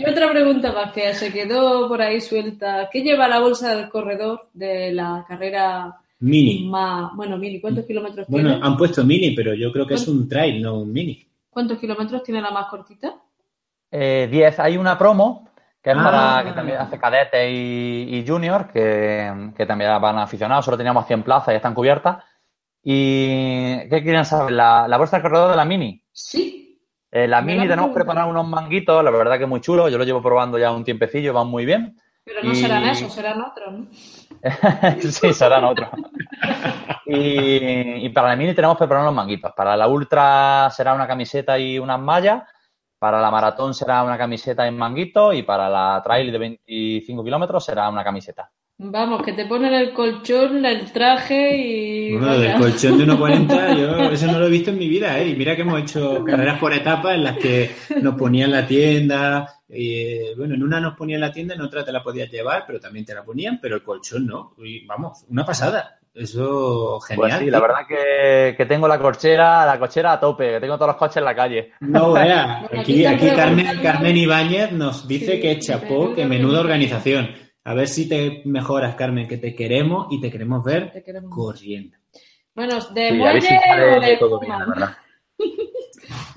otra 0.08 0.30
pregunta 0.30 0.72
más 0.72 0.92
que 0.92 1.12
se 1.12 1.32
quedó 1.32 1.88
por 1.88 2.00
ahí 2.00 2.20
suelta. 2.20 2.88
¿Qué 2.90 3.02
lleva 3.02 3.28
la 3.28 3.40
bolsa 3.40 3.74
del 3.74 3.88
corredor 3.88 4.48
de 4.54 4.92
la 4.92 5.24
carrera 5.26 5.98
mini? 6.20 6.70
bueno, 7.14 7.36
mini, 7.36 7.60
¿cuántos 7.60 7.84
kilómetros 7.84 8.26
tiene? 8.26 8.42
Bueno, 8.42 8.64
han 8.64 8.76
puesto 8.76 9.04
mini, 9.04 9.32
pero 9.32 9.54
yo 9.54 9.72
creo 9.72 9.86
que 9.86 9.94
es 9.94 10.06
un 10.08 10.28
trail, 10.28 10.62
no 10.62 10.78
un 10.78 10.92
mini. 10.92 11.26
¿Cuántos 11.50 11.78
kilómetros 11.78 12.22
tiene 12.22 12.40
la 12.40 12.50
más 12.50 12.66
cortita? 12.68 13.16
10. 13.90 14.32
Eh, 14.32 14.54
Hay 14.58 14.76
una 14.76 14.96
promo 14.96 15.48
que 15.84 15.90
es 15.90 15.96
para 15.98 16.38
ah. 16.38 16.44
que 16.44 16.52
también 16.52 16.78
hace 16.78 16.98
cadete 16.98 17.50
y, 17.50 18.24
junior, 18.26 18.72
que, 18.72 19.54
también 19.68 20.00
van 20.00 20.18
aficionados, 20.18 20.64
solo 20.64 20.78
teníamos 20.78 21.06
100 21.06 21.22
plazas 21.22 21.52
y 21.52 21.56
están 21.56 21.74
cubiertas. 21.74 22.24
¿Y 22.82 23.86
qué 23.90 24.02
quieren 24.02 24.24
saber? 24.24 24.52
¿La, 24.52 24.88
la 24.88 24.96
bolsa 24.96 25.18
de 25.18 25.22
corredor 25.22 25.50
de 25.50 25.56
la 25.56 25.66
Mini? 25.66 26.02
Sí. 26.10 26.80
Eh, 27.10 27.28
la 27.28 27.42
Mini 27.42 27.68
tenemos 27.68 27.90
preparado 27.90 28.30
unos 28.30 28.48
manguitos, 28.48 29.04
la 29.04 29.10
verdad 29.10 29.38
que 29.38 29.44
muy 29.44 29.60
chulo, 29.60 29.90
yo 29.90 29.98
lo 29.98 30.04
llevo 30.04 30.22
probando 30.22 30.56
ya 30.58 30.72
un 30.72 30.84
tiempecillo, 30.84 31.34
van 31.34 31.48
muy 31.48 31.66
bien. 31.66 31.98
Pero 32.24 32.42
no 32.42 32.54
serán 32.54 32.84
esos, 32.84 33.12
serán 33.12 33.42
otros, 33.42 33.72
¿no? 33.74 33.86
sí, 35.02 35.34
serán 35.34 35.64
otros. 35.64 35.90
y, 37.04 38.06
y, 38.06 38.08
para 38.08 38.28
la 38.28 38.36
Mini 38.36 38.54
tenemos 38.54 38.78
preparado 38.78 39.06
unos 39.06 39.16
manguitos. 39.16 39.52
Para 39.52 39.76
la 39.76 39.86
Ultra 39.86 40.70
será 40.70 40.94
una 40.94 41.06
camiseta 41.06 41.58
y 41.58 41.78
unas 41.78 42.00
mallas. 42.00 42.42
Para 43.04 43.20
la 43.20 43.30
maratón 43.30 43.74
será 43.74 44.02
una 44.02 44.16
camiseta 44.16 44.66
en 44.66 44.78
manguito 44.78 45.30
y 45.34 45.42
para 45.42 45.68
la 45.68 46.00
trail 46.02 46.32
de 46.32 46.38
25 46.38 47.22
kilómetros 47.22 47.62
será 47.62 47.90
una 47.90 48.02
camiseta. 48.02 48.50
Vamos, 48.78 49.22
que 49.22 49.34
te 49.34 49.44
ponen 49.44 49.74
el 49.74 49.92
colchón, 49.92 50.64
el 50.64 50.90
traje 50.90 51.54
y... 51.54 52.16
Bueno, 52.16 52.38
del 52.38 52.58
colchón 52.58 52.96
de 52.96 53.04
1,40 53.04 53.76
yo 53.78 54.10
eso 54.10 54.26
no 54.28 54.38
lo 54.38 54.46
he 54.46 54.50
visto 54.50 54.70
en 54.70 54.78
mi 54.78 54.88
vida, 54.88 55.18
¿eh? 55.18 55.28
Y 55.28 55.36
mira 55.36 55.54
que 55.54 55.60
hemos 55.60 55.82
hecho 55.82 56.24
carreras 56.24 56.58
por 56.58 56.72
etapas 56.72 57.16
en 57.16 57.24
las 57.24 57.36
que 57.36 57.76
nos 58.00 58.14
ponían 58.14 58.50
la 58.50 58.66
tienda, 58.66 59.50
y, 59.68 60.34
bueno, 60.34 60.54
en 60.54 60.62
una 60.62 60.80
nos 60.80 60.96
ponían 60.96 61.20
la 61.20 61.30
tienda, 61.30 61.54
en 61.54 61.60
otra 61.60 61.84
te 61.84 61.92
la 61.92 62.02
podías 62.02 62.30
llevar, 62.30 62.64
pero 62.66 62.80
también 62.80 63.04
te 63.04 63.14
la 63.14 63.22
ponían, 63.22 63.60
pero 63.60 63.76
el 63.76 63.82
colchón 63.82 64.24
no. 64.24 64.54
Y, 64.64 64.86
vamos, 64.86 65.26
una 65.28 65.44
pasada. 65.44 65.98
Eso, 66.14 67.00
pues 67.00 67.20
genial. 67.20 67.40
sí, 67.40 67.50
la 67.50 67.60
verdad 67.60 67.86
que, 67.88 68.54
que, 68.56 68.66
tengo 68.66 68.86
la 68.86 69.00
cochera, 69.00 69.66
la 69.66 69.80
cochera 69.80 70.12
a 70.12 70.20
tope, 70.20 70.52
que 70.52 70.60
tengo 70.60 70.76
todos 70.76 70.90
los 70.90 70.96
coches 70.96 71.16
en 71.16 71.24
la 71.24 71.34
calle. 71.34 71.72
No, 71.80 72.12
vea, 72.12 72.68
aquí, 72.78 73.04
aquí 73.04 73.30
Carmen, 73.30 73.80
Carmen 73.82 74.16
Ibáñez 74.16 74.70
nos 74.70 75.08
dice 75.08 75.40
que 75.40 75.58
chapó, 75.58 76.14
que 76.14 76.24
menuda 76.24 76.60
organización. 76.60 77.30
A 77.64 77.74
ver 77.74 77.88
si 77.88 78.08
te 78.08 78.42
mejoras, 78.44 78.94
Carmen, 78.94 79.26
que 79.26 79.38
te 79.38 79.56
queremos 79.56 80.06
y 80.10 80.20
te 80.20 80.30
queremos 80.30 80.62
ver 80.62 80.92
corriendo. 81.28 81.96
Bueno, 82.54 82.78
de 82.94 83.12
muelle 83.12 83.60
o 83.96 84.00
de, 84.00 84.16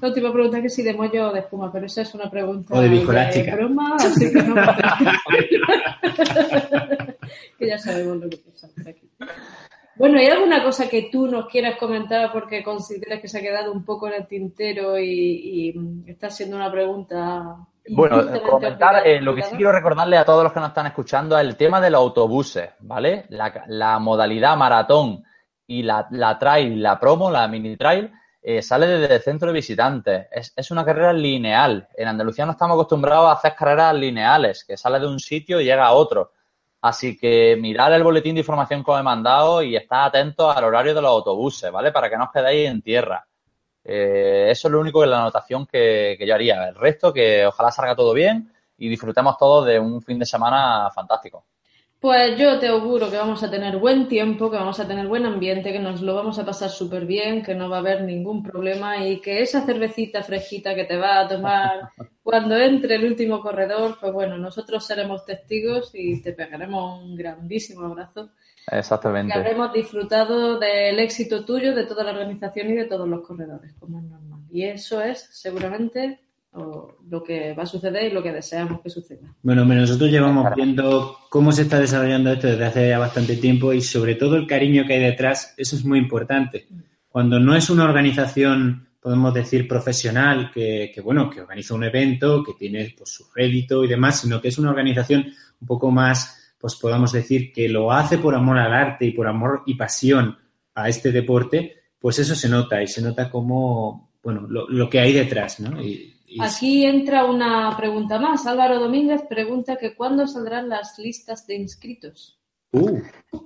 No, 0.01 0.11
te 0.11 0.19
iba 0.19 0.29
a 0.29 0.33
preguntar 0.33 0.63
que 0.63 0.69
si 0.69 0.81
de 0.81 0.95
mollo 0.95 1.29
o 1.29 1.33
de 1.33 1.41
espuma, 1.41 1.71
pero 1.71 1.85
esa 1.85 2.01
es 2.01 2.15
una 2.15 2.31
pregunta 2.31 2.73
o 2.73 2.81
de, 2.81 2.89
de 2.89 3.51
broma, 3.51 3.95
así 3.97 4.33
que 4.33 4.41
no 4.41 4.55
que 7.59 7.67
ya 7.67 7.77
sabemos 7.77 8.17
lo 8.17 8.27
que 8.29 8.37
pasa 8.37 8.67
por 8.75 8.87
aquí. 8.87 9.07
Bueno, 9.97 10.19
¿hay 10.19 10.27
alguna 10.27 10.63
cosa 10.63 10.87
que 10.87 11.09
tú 11.11 11.27
nos 11.27 11.47
quieras 11.47 11.77
comentar 11.77 12.31
porque 12.31 12.63
consideras 12.63 13.19
que 13.19 13.27
se 13.27 13.39
ha 13.39 13.41
quedado 13.41 13.71
un 13.71 13.83
poco 13.83 14.07
en 14.07 14.13
el 14.13 14.27
tintero 14.27 14.99
y, 14.99 15.73
y 15.75 16.09
está 16.09 16.29
siendo 16.29 16.55
una 16.55 16.71
pregunta 16.71 17.57
bueno, 17.89 18.41
comentar, 18.41 19.07
eh, 19.07 19.21
lo 19.21 19.33
que 19.33 19.43
sí 19.43 19.55
quiero 19.55 19.71
recordarle 19.71 20.17
a 20.17 20.25
todos 20.25 20.43
los 20.43 20.53
que 20.53 20.59
nos 20.59 20.69
están 20.69 20.87
escuchando 20.87 21.37
es 21.37 21.45
el 21.45 21.55
tema 21.55 21.79
de 21.79 21.89
los 21.89 22.01
autobuses, 22.01 22.69
¿vale? 22.79 23.25
La, 23.29 23.99
modalidad 23.99 24.57
maratón 24.57 25.23
y 25.65 25.83
la, 25.83 26.07
la, 26.11 26.37
trail, 26.37 26.81
la 26.81 26.99
promo, 26.99 27.31
la 27.31 27.47
mini 27.47 27.77
trail, 27.77 28.11
eh, 28.41 28.61
sale 28.61 28.87
desde 28.87 29.15
el 29.15 29.21
centro 29.21 29.47
de 29.47 29.53
visitantes. 29.53 30.27
Es, 30.31 30.53
es, 30.55 30.71
una 30.71 30.83
carrera 30.83 31.13
lineal. 31.13 31.87
En 31.95 32.07
Andalucía 32.07 32.45
no 32.45 32.51
estamos 32.51 32.75
acostumbrados 32.75 33.29
a 33.29 33.33
hacer 33.33 33.55
carreras 33.55 33.95
lineales, 33.95 34.63
que 34.65 34.77
sale 34.77 34.99
de 34.99 35.07
un 35.07 35.19
sitio 35.19 35.61
y 35.61 35.65
llega 35.65 35.85
a 35.85 35.93
otro. 35.93 36.31
Así 36.87 37.17
que 37.17 37.57
mirar 37.59 37.91
el 37.91 38.01
boletín 38.01 38.35
de 38.35 38.39
información 38.39 38.81
que 38.81 38.91
os 38.91 38.99
he 38.99 39.03
mandado 39.03 39.61
y 39.61 39.75
estar 39.75 40.07
atentos 40.07 40.55
al 40.55 40.63
horario 40.63 40.95
de 40.95 41.01
los 41.01 41.11
autobuses, 41.11 41.69
¿vale? 41.69 41.91
Para 41.91 42.09
que 42.09 42.15
no 42.17 42.23
os 42.23 42.31
quedéis 42.31 42.69
en 42.69 42.81
tierra. 42.81 43.27
Eh, 43.83 44.47
eso 44.49 44.69
es 44.69 44.71
lo 44.71 44.79
único 44.79 45.01
de 45.01 45.07
la 45.07 45.19
anotación 45.19 45.65
que, 45.65 46.17
yo 46.25 46.33
haría. 46.33 46.69
El 46.69 46.75
resto, 46.75 47.11
que 47.11 47.45
ojalá 47.45 47.71
salga 47.71 47.93
todo 47.93 48.13
bien 48.13 48.53
y 48.77 48.87
disfrutemos 48.87 49.37
todos 49.37 49.65
de 49.65 49.77
un 49.77 50.01
fin 50.01 50.17
de 50.17 50.25
semana 50.25 50.89
fantástico. 50.91 51.45
Pues 51.99 52.37
yo 52.37 52.59
te 52.59 52.67
auguro 52.67 53.09
que 53.09 53.17
vamos 53.17 53.41
a 53.43 53.49
tener 53.49 53.77
buen 53.77 54.07
tiempo, 54.07 54.51
que 54.51 54.57
vamos 54.57 54.79
a 54.79 54.87
tener 54.87 55.07
buen 55.07 55.25
ambiente, 55.25 55.71
que 55.71 55.79
nos 55.79 56.01
lo 56.01 56.13
vamos 56.13 56.37
a 56.37 56.45
pasar 56.45 56.69
súper 56.69 57.05
bien, 57.05 57.41
que 57.41 57.55
no 57.55 57.69
va 57.69 57.77
a 57.77 57.79
haber 57.79 58.03
ningún 58.03 58.43
problema 58.43 59.03
y 59.03 59.19
que 59.19 59.41
esa 59.41 59.65
cervecita 59.65 60.21
fresquita 60.21 60.75
que 60.75 60.85
te 60.85 60.97
va 60.97 61.21
a 61.21 61.27
tomar 61.27 61.89
cuando 62.23 62.55
entre 62.55 62.95
el 62.95 63.05
último 63.05 63.41
corredor, 63.41 63.97
pues 63.99 64.13
bueno, 64.13 64.37
nosotros 64.37 64.85
seremos 64.85 65.25
testigos 65.25 65.91
y 65.93 66.21
te 66.21 66.33
pegaremos 66.33 67.01
un 67.01 67.15
grandísimo 67.15 67.85
abrazo 67.85 68.29
Exactamente. 68.71 69.33
Que 69.33 69.39
habremos 69.39 69.71
disfrutado 69.71 70.59
del 70.59 70.99
éxito 70.99 71.45
tuyo, 71.45 71.73
de 71.73 71.85
toda 71.85 72.03
la 72.03 72.11
organización 72.11 72.69
y 72.69 72.75
de 72.75 72.85
todos 72.85 73.07
los 73.07 73.25
corredores, 73.25 73.73
como 73.79 73.99
es 73.99 74.05
normal. 74.05 74.41
Y 74.49 74.63
eso 74.63 75.01
es 75.01 75.29
seguramente 75.31 76.26
lo 77.09 77.23
que 77.23 77.53
va 77.53 77.63
a 77.63 77.67
suceder 77.67 78.11
y 78.11 78.13
lo 78.13 78.23
que 78.23 78.31
deseamos 78.31 78.81
que 78.81 78.89
suceda. 78.89 79.33
Bueno, 79.41 79.65
nosotros 79.65 80.09
llevamos 80.09 80.47
viendo 80.55 81.17
cómo 81.29 81.51
se 81.51 81.63
está 81.63 81.79
desarrollando 81.79 82.31
esto 82.31 82.47
desde 82.47 82.65
hace 82.65 82.89
ya 82.89 82.99
bastante 82.99 83.37
tiempo 83.37 83.73
y 83.73 83.81
sobre 83.81 84.15
todo 84.15 84.35
el 84.35 84.47
cariño 84.47 84.85
que 84.85 84.93
hay 84.93 85.01
detrás, 85.01 85.53
eso 85.57 85.75
es 85.75 85.85
muy 85.85 85.99
importante. 85.99 86.67
Cuando 87.09 87.39
no 87.39 87.55
es 87.55 87.69
una 87.69 87.85
organización, 87.85 88.87
podemos 88.99 89.33
decir, 89.33 89.67
profesional, 89.67 90.51
que, 90.53 90.93
bueno, 91.03 91.29
que 91.29 91.41
organiza 91.41 91.73
un 91.73 91.83
evento, 91.83 92.43
que 92.43 92.53
tiene 92.53 92.93
pues, 92.97 93.11
su 93.11 93.25
rédito 93.33 93.83
y 93.83 93.87
demás, 93.87 94.21
sino 94.21 94.41
que 94.41 94.49
es 94.49 94.57
una 94.57 94.69
organización 94.69 95.25
un 95.61 95.67
poco 95.67 95.91
más 95.91 96.43
pues 96.59 96.75
podamos 96.75 97.11
decir 97.11 97.51
que 97.51 97.69
lo 97.69 97.91
hace 97.91 98.17
por 98.17 98.35
amor 98.35 98.57
al 98.57 98.73
arte 98.73 99.05
y 99.05 99.11
por 99.11 99.27
amor 99.27 99.63
y 99.65 99.75
pasión 99.75 100.37
a 100.73 100.89
este 100.89 101.11
deporte, 101.11 101.75
pues 101.99 102.19
eso 102.19 102.35
se 102.35 102.49
nota 102.49 102.81
y 102.81 102.87
se 102.87 103.01
nota 103.01 103.29
como, 103.29 104.11
bueno, 104.23 104.47
lo, 104.47 104.89
que 104.89 104.99
hay 104.99 105.13
detrás, 105.13 105.59
¿no? 105.59 105.79
Aquí 106.41 106.85
entra 106.85 107.25
una 107.25 107.75
pregunta 107.77 108.19
más. 108.19 108.45
Álvaro 108.45 108.79
Domínguez 108.79 109.23
pregunta 109.27 109.75
que 109.75 109.95
cuándo 109.95 110.27
saldrán 110.27 110.69
las 110.69 110.97
listas 110.99 111.45
de 111.47 111.55
inscritos. 111.55 112.39
Uh. 112.71 112.99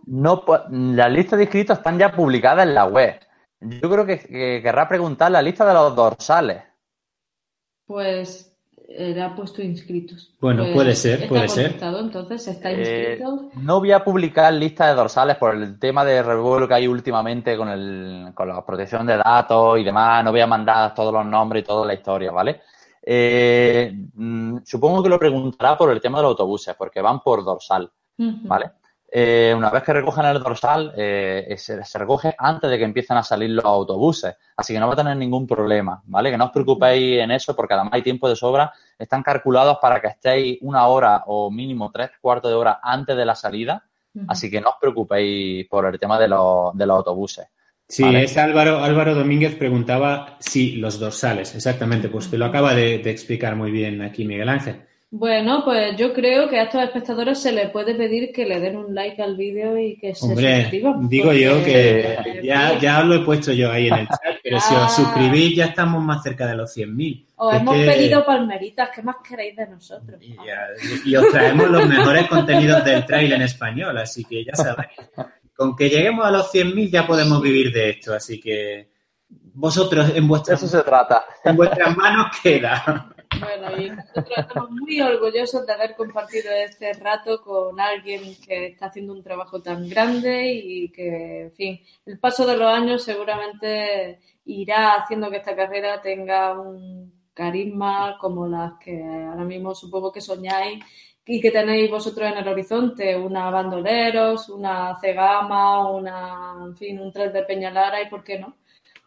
No, 0.06 0.44
las 0.70 1.12
listas 1.12 1.38
de 1.38 1.44
inscritos 1.44 1.78
están 1.78 2.00
ya 2.00 2.12
publicadas 2.12 2.66
en 2.66 2.74
la 2.74 2.86
web. 2.86 3.20
Yo 3.60 3.90
creo 3.90 4.06
que 4.06 4.62
querrá 4.64 4.88
preguntar 4.88 5.32
la 5.32 5.42
lista 5.42 5.66
de 5.66 5.74
los 5.74 5.96
dorsales. 5.96 6.64
Pues 7.86 8.52
era 8.98 9.36
puesto 9.36 9.62
inscritos. 9.62 10.34
Bueno, 10.40 10.64
pues 10.64 10.74
puede 10.74 10.96
ser, 10.96 11.28
puede 11.28 11.48
ser. 11.48 11.78
Entonces, 11.82 12.48
está 12.48 12.72
eh, 12.72 13.22
no 13.56 13.80
voy 13.80 13.92
a 13.92 14.04
publicar 14.04 14.54
lista 14.54 14.88
de 14.88 14.96
dorsales 14.96 15.38
por 15.38 15.56
el 15.56 15.80
tema 15.80 16.04
de 16.04 16.22
revuelo 16.22 16.68
que 16.68 16.74
hay 16.74 16.88
últimamente 16.88 17.56
con, 17.56 17.70
el, 17.70 18.32
con 18.34 18.48
la 18.48 18.66
protección 18.66 19.06
de 19.06 19.18
datos 19.18 19.80
y 19.80 19.84
demás. 19.84 20.24
No 20.24 20.32
voy 20.32 20.42
a 20.42 20.48
mandar 20.48 20.94
todos 20.94 21.14
los 21.14 21.26
nombres 21.26 21.64
y 21.64 21.66
toda 21.66 21.86
la 21.86 21.94
historia, 21.94 22.32
¿vale? 22.32 22.62
Eh, 23.04 23.92
mm, 24.14 24.58
supongo 24.64 25.02
que 25.02 25.10
lo 25.10 25.20
preguntará 25.20 25.78
por 25.78 25.92
el 25.92 26.00
tema 26.00 26.20
de 26.20 26.24
los 26.24 26.32
autobuses, 26.32 26.76
porque 26.76 27.02
van 27.02 27.22
por 27.22 27.44
dorsal, 27.44 27.92
¿vale? 28.18 28.72
Eh, 29.14 29.54
una 29.56 29.70
vez 29.70 29.84
que 29.84 29.92
recogen 29.92 30.26
el 30.26 30.42
dorsal, 30.42 30.94
eh, 30.96 31.54
se, 31.58 32.00
recoge 32.00 32.34
antes 32.38 32.70
de 32.70 32.78
que 32.78 32.86
empiecen 32.86 33.18
a 33.18 33.24
salir 33.24 33.50
los 33.50 33.66
autobuses. 33.66 34.36
Así 34.56 34.74
que 34.74 34.80
no 34.80 34.88
va 34.88 34.94
a 34.94 34.96
tener 34.96 35.18
ningún 35.18 35.46
problema, 35.46 36.02
¿vale? 36.06 36.32
Que 36.32 36.38
no 36.38 36.46
os 36.46 36.52
preocupéis 36.52 37.20
en 37.20 37.32
eso 37.32 37.54
porque 37.54 37.74
además 37.74 37.96
hay 37.96 38.04
tiempo 38.04 38.30
de 38.30 38.38
sobra. 38.38 38.72
Están 38.98 39.22
calculados 39.22 39.80
para 39.82 40.00
que 40.00 40.08
estéis 40.08 40.60
una 40.62 40.88
hora 40.88 41.24
o 41.26 41.52
mínimo 41.52 41.92
tres 41.92 42.12
cuartos 42.22 42.52
de 42.52 42.56
hora 42.56 42.80
antes 42.82 43.18
de 43.18 43.26
la 43.26 43.36
salida. 43.36 43.84
Así 44.28 44.52
que 44.52 44.60
no 44.60 44.70
os 44.70 44.76
preocupéis 44.80 45.68
por 45.68 45.86
el 45.86 46.00
tema 46.00 46.18
de, 46.20 46.28
los, 46.28 46.76
de 46.78 46.86
los 46.86 46.98
autobuses. 46.98 47.48
Sí, 47.92 48.04
es 48.16 48.38
Álvaro, 48.38 48.84
Álvaro 48.84 49.14
Domínguez 49.14 49.56
preguntaba 49.56 50.38
si 50.40 50.78
los 50.78 51.00
dorsales, 51.00 51.54
exactamente, 51.56 52.08
pues 52.10 52.30
te 52.30 52.38
lo 52.38 52.46
acaba 52.46 52.74
de 52.74 52.96
explicar 53.10 53.56
muy 53.56 53.70
bien 53.70 54.02
aquí 54.02 54.26
Miguel 54.26 54.50
Ángel. 54.50 54.82
Bueno, 55.14 55.62
pues 55.66 55.98
yo 55.98 56.14
creo 56.14 56.48
que 56.48 56.58
a 56.58 56.64
estos 56.64 56.84
espectadores 56.84 57.38
se 57.38 57.52
les 57.52 57.70
puede 57.70 57.96
pedir 57.96 58.32
que 58.32 58.46
le 58.46 58.62
den 58.62 58.78
un 58.78 58.96
like 58.96 59.22
al 59.22 59.36
vídeo 59.36 59.78
y 59.78 59.98
que 59.98 60.16
se 60.16 60.22
suscriban. 60.26 61.10
Digo 61.10 61.34
yo 61.34 61.62
que 61.66 62.40
ya, 62.42 62.80
ya 62.80 63.04
lo 63.04 63.16
he 63.16 63.20
puesto 63.20 63.52
yo 63.52 63.70
ahí 63.70 63.88
en 63.88 63.96
el 63.96 64.08
chat, 64.08 64.38
pero 64.42 64.58
si 64.62 64.74
os 64.74 64.84
ah. 64.84 64.88
suscribís 64.88 65.58
ya 65.58 65.66
estamos 65.66 66.02
más 66.02 66.24
cerca 66.24 66.48
de 66.48 66.56
los 66.56 66.74
100.000. 66.78 67.26
Os 67.36 67.54
hemos 67.56 67.76
pedido 67.76 68.26
palmeritas, 68.26 68.90
¿qué 68.96 69.02
más 69.02 69.18
queréis 69.28 69.58
de 69.58 69.68
nosotros? 69.68 70.18
Y, 71.06 71.14
os 71.14 71.28
traemos 71.30 71.70
los 71.70 71.86
mejores 71.90 72.28
contenidos 72.30 72.86
del 72.86 73.06
trail 73.06 73.34
en 73.34 73.42
español, 73.42 73.98
así 73.98 74.24
que 74.24 74.46
ya 74.46 74.56
sabéis. 74.56 74.92
Con 75.62 75.76
que 75.76 75.92
lleguemos 75.92 76.26
a 76.26 76.32
los 76.32 76.52
100.000 76.52 76.90
ya 76.90 77.06
podemos 77.06 77.40
vivir 77.40 77.72
de 77.72 77.92
esto, 77.92 78.16
así 78.16 78.40
que 78.42 78.90
vosotros 79.30 80.12
en 80.16 80.28
vuestras, 80.28 80.64
Eso 80.64 80.76
se 80.80 80.84
trata. 80.84 81.24
En 81.44 81.56
vuestras 81.56 81.96
manos 81.96 82.36
queda. 82.42 83.14
Bueno, 83.40 83.80
y 83.80 83.92
nosotros 83.92 84.38
estamos 84.38 84.72
muy 84.72 85.00
orgullosos 85.02 85.64
de 85.68 85.74
haber 85.74 85.96
compartido 85.96 86.52
este 86.52 86.94
rato 86.94 87.44
con 87.44 87.80
alguien 87.80 88.36
que 88.44 88.70
está 88.70 88.88
haciendo 88.88 89.14
un 89.14 89.22
trabajo 89.22 89.62
tan 89.62 89.88
grande 89.88 90.52
y 90.52 90.92
que, 90.92 91.42
en 91.44 91.52
fin, 91.52 91.80
el 92.08 92.18
paso 92.18 92.48
de 92.48 92.58
los 92.58 92.68
años 92.68 93.04
seguramente 93.04 94.20
irá 94.46 94.96
haciendo 94.96 95.30
que 95.30 95.38
esta 95.38 95.56
carrera 95.56 96.02
tenga 96.02 96.60
un 96.60 97.14
carisma 97.36 98.18
como 98.20 98.48
las 98.48 98.74
que 98.84 99.00
ahora 99.00 99.44
mismo 99.44 99.76
supongo 99.76 100.12
que 100.12 100.22
soñáis 100.22 100.84
y 101.26 101.40
que 101.40 101.52
tenéis 101.52 101.90
vosotros 101.90 102.32
en 102.32 102.38
el 102.38 102.48
horizonte, 102.48 103.16
una 103.16 103.50
Bandoleros, 103.50 104.50
una 104.50 104.98
Cegama, 105.00 105.90
una, 105.92 106.56
en 106.66 106.76
fin, 106.76 107.00
un 107.00 107.12
Tres 107.12 107.32
de 107.34 107.44
Peñalara 107.44 108.02
y 108.02 108.10
por 108.10 108.24
qué 108.24 108.40
no 108.40 108.56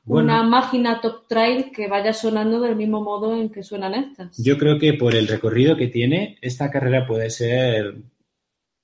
una 0.07 0.43
máquina 0.43 1.01
top 1.01 1.27
trail 1.27 1.73
que 1.73 1.89
vaya 1.89 2.13
sonando 2.13 2.61
del 2.61 2.77
mismo 2.77 3.03
modo 3.03 3.35
en 3.35 3.49
que 3.49 3.63
suenan 3.63 3.95
estas. 3.95 4.37
Yo 4.37 4.59
creo 4.59 4.79
que 4.79 4.95
por 4.95 5.15
el 5.15 5.27
recorrido 5.27 5.77
que 5.77 5.89
tiene, 5.89 6.39
esta 6.41 6.71
carrera 6.71 7.07
puede 7.07 7.31
ser 7.31 7.97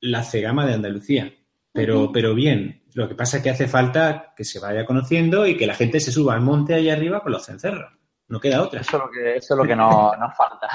la 0.01 0.22
cegama 0.22 0.66
de 0.66 0.74
Andalucía. 0.74 1.35
Pero, 1.72 2.11
pero 2.12 2.35
bien, 2.35 2.83
lo 2.95 3.09
que 3.09 3.14
pasa 3.14 3.37
es 3.37 3.43
que 3.43 3.51
hace 3.51 3.68
falta 3.68 4.33
que 4.37 4.45
se 4.45 4.59
vaya 4.59 4.85
conociendo 4.85 5.47
y 5.47 5.57
que 5.57 5.66
la 5.66 5.74
gente 5.74 6.01
se 6.01 6.11
suba 6.11 6.35
al 6.35 6.41
monte 6.41 6.74
ahí 6.74 6.89
arriba 6.89 7.22
con 7.22 7.33
los 7.33 7.47
cencerros. 7.47 7.93
No 8.31 8.41
queda 8.41 8.62
otra. 8.62 8.81
Eso 8.81 8.97
es 8.97 9.03
lo 9.03 9.11
que, 9.11 9.37
eso 9.37 9.55
es 9.55 9.59
lo 9.59 9.64
que 9.64 9.76
nos, 9.76 10.16
nos 10.16 10.37
falta. 10.37 10.68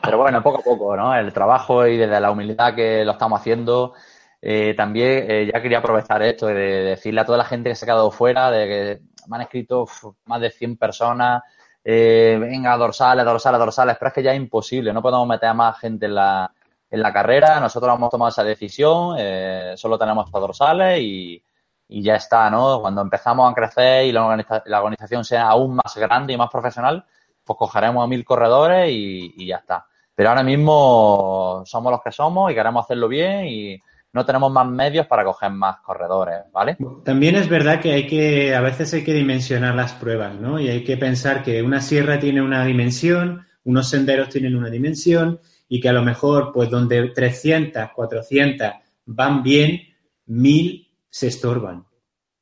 Pero 0.00 0.18
bueno, 0.18 0.42
poco 0.42 0.60
a 0.60 0.62
poco, 0.62 0.96
¿no? 0.96 1.14
El 1.14 1.32
trabajo 1.32 1.86
y 1.86 1.96
desde 1.96 2.20
la 2.20 2.30
humildad 2.30 2.74
que 2.74 3.04
lo 3.04 3.12
estamos 3.12 3.40
haciendo. 3.40 3.94
Eh, 4.40 4.74
también 4.74 5.26
eh, 5.28 5.50
ya 5.52 5.60
quería 5.60 5.78
aprovechar 5.78 6.22
esto 6.22 6.46
de, 6.46 6.54
decirle 6.54 7.20
a 7.20 7.26
toda 7.26 7.36
la 7.36 7.44
gente 7.44 7.68
que 7.68 7.74
se 7.74 7.84
ha 7.84 7.88
quedado 7.88 8.10
fuera 8.10 8.50
de 8.50 8.66
que 8.66 9.00
me 9.28 9.36
han 9.36 9.42
escrito 9.42 9.86
más 10.24 10.40
de 10.40 10.50
100 10.50 10.76
personas, 10.76 11.42
eh, 11.84 12.38
venga, 12.40 12.76
dorsales, 12.76 13.24
dorsales, 13.24 13.58
dorsales, 13.58 13.96
pero 13.98 14.08
es 14.08 14.14
que 14.14 14.22
ya 14.22 14.32
es 14.32 14.36
imposible, 14.38 14.92
no 14.92 15.02
podemos 15.02 15.26
meter 15.26 15.50
a 15.50 15.54
más 15.54 15.78
gente 15.78 16.06
en 16.06 16.14
la, 16.14 16.50
en 16.90 17.02
la 17.02 17.12
carrera, 17.12 17.60
nosotros 17.60 17.94
hemos 17.94 18.10
tomado 18.10 18.30
esa 18.30 18.44
decisión, 18.44 19.16
eh, 19.18 19.74
solo 19.76 19.98
tenemos 19.98 20.26
estos 20.26 20.40
dorsales 20.40 21.00
y, 21.00 21.42
y, 21.90 22.02
ya 22.02 22.16
está, 22.16 22.48
¿no? 22.50 22.80
Cuando 22.80 23.02
empezamos 23.02 23.50
a 23.50 23.54
crecer 23.54 24.06
y 24.06 24.12
la, 24.12 24.24
organización 24.24 25.24
sea 25.24 25.48
aún 25.48 25.76
más 25.76 25.96
grande 25.96 26.32
y 26.32 26.36
más 26.36 26.50
profesional, 26.50 27.04
pues 27.44 27.56
cogeremos 27.58 28.04
a 28.04 28.06
mil 28.06 28.24
corredores 28.24 28.90
y, 28.90 29.34
y 29.36 29.46
ya 29.46 29.56
está. 29.56 29.86
Pero 30.14 30.30
ahora 30.30 30.42
mismo 30.42 31.62
somos 31.64 31.90
los 31.90 32.02
que 32.02 32.12
somos 32.12 32.50
y 32.50 32.54
queremos 32.54 32.84
hacerlo 32.84 33.08
bien 33.08 33.46
y 33.46 33.80
no 34.12 34.26
tenemos 34.26 34.50
más 34.50 34.66
medios 34.66 35.06
para 35.06 35.24
coger 35.24 35.50
más 35.50 35.78
corredores, 35.80 36.40
¿vale? 36.52 36.76
También 37.04 37.36
es 37.36 37.48
verdad 37.48 37.80
que 37.80 37.92
hay 37.92 38.06
que, 38.06 38.54
a 38.54 38.60
veces 38.60 38.92
hay 38.92 39.04
que 39.04 39.14
dimensionar 39.14 39.74
las 39.74 39.92
pruebas, 39.92 40.34
¿no? 40.34 40.58
Y 40.58 40.68
hay 40.68 40.82
que 40.82 40.96
pensar 40.96 41.42
que 41.42 41.62
una 41.62 41.80
sierra 41.80 42.18
tiene 42.18 42.42
una 42.42 42.64
dimensión, 42.64 43.46
unos 43.64 43.88
senderos 43.88 44.28
tienen 44.28 44.56
una 44.56 44.68
dimensión 44.68 45.40
y 45.68 45.80
que 45.80 45.88
a 45.88 45.92
lo 45.92 46.02
mejor, 46.02 46.50
pues 46.52 46.68
donde 46.70 47.10
300, 47.10 47.90
400 47.94 48.72
van 49.06 49.42
bien, 49.42 49.80
1000 50.26 50.89
se 51.10 51.26
estorban. 51.26 51.84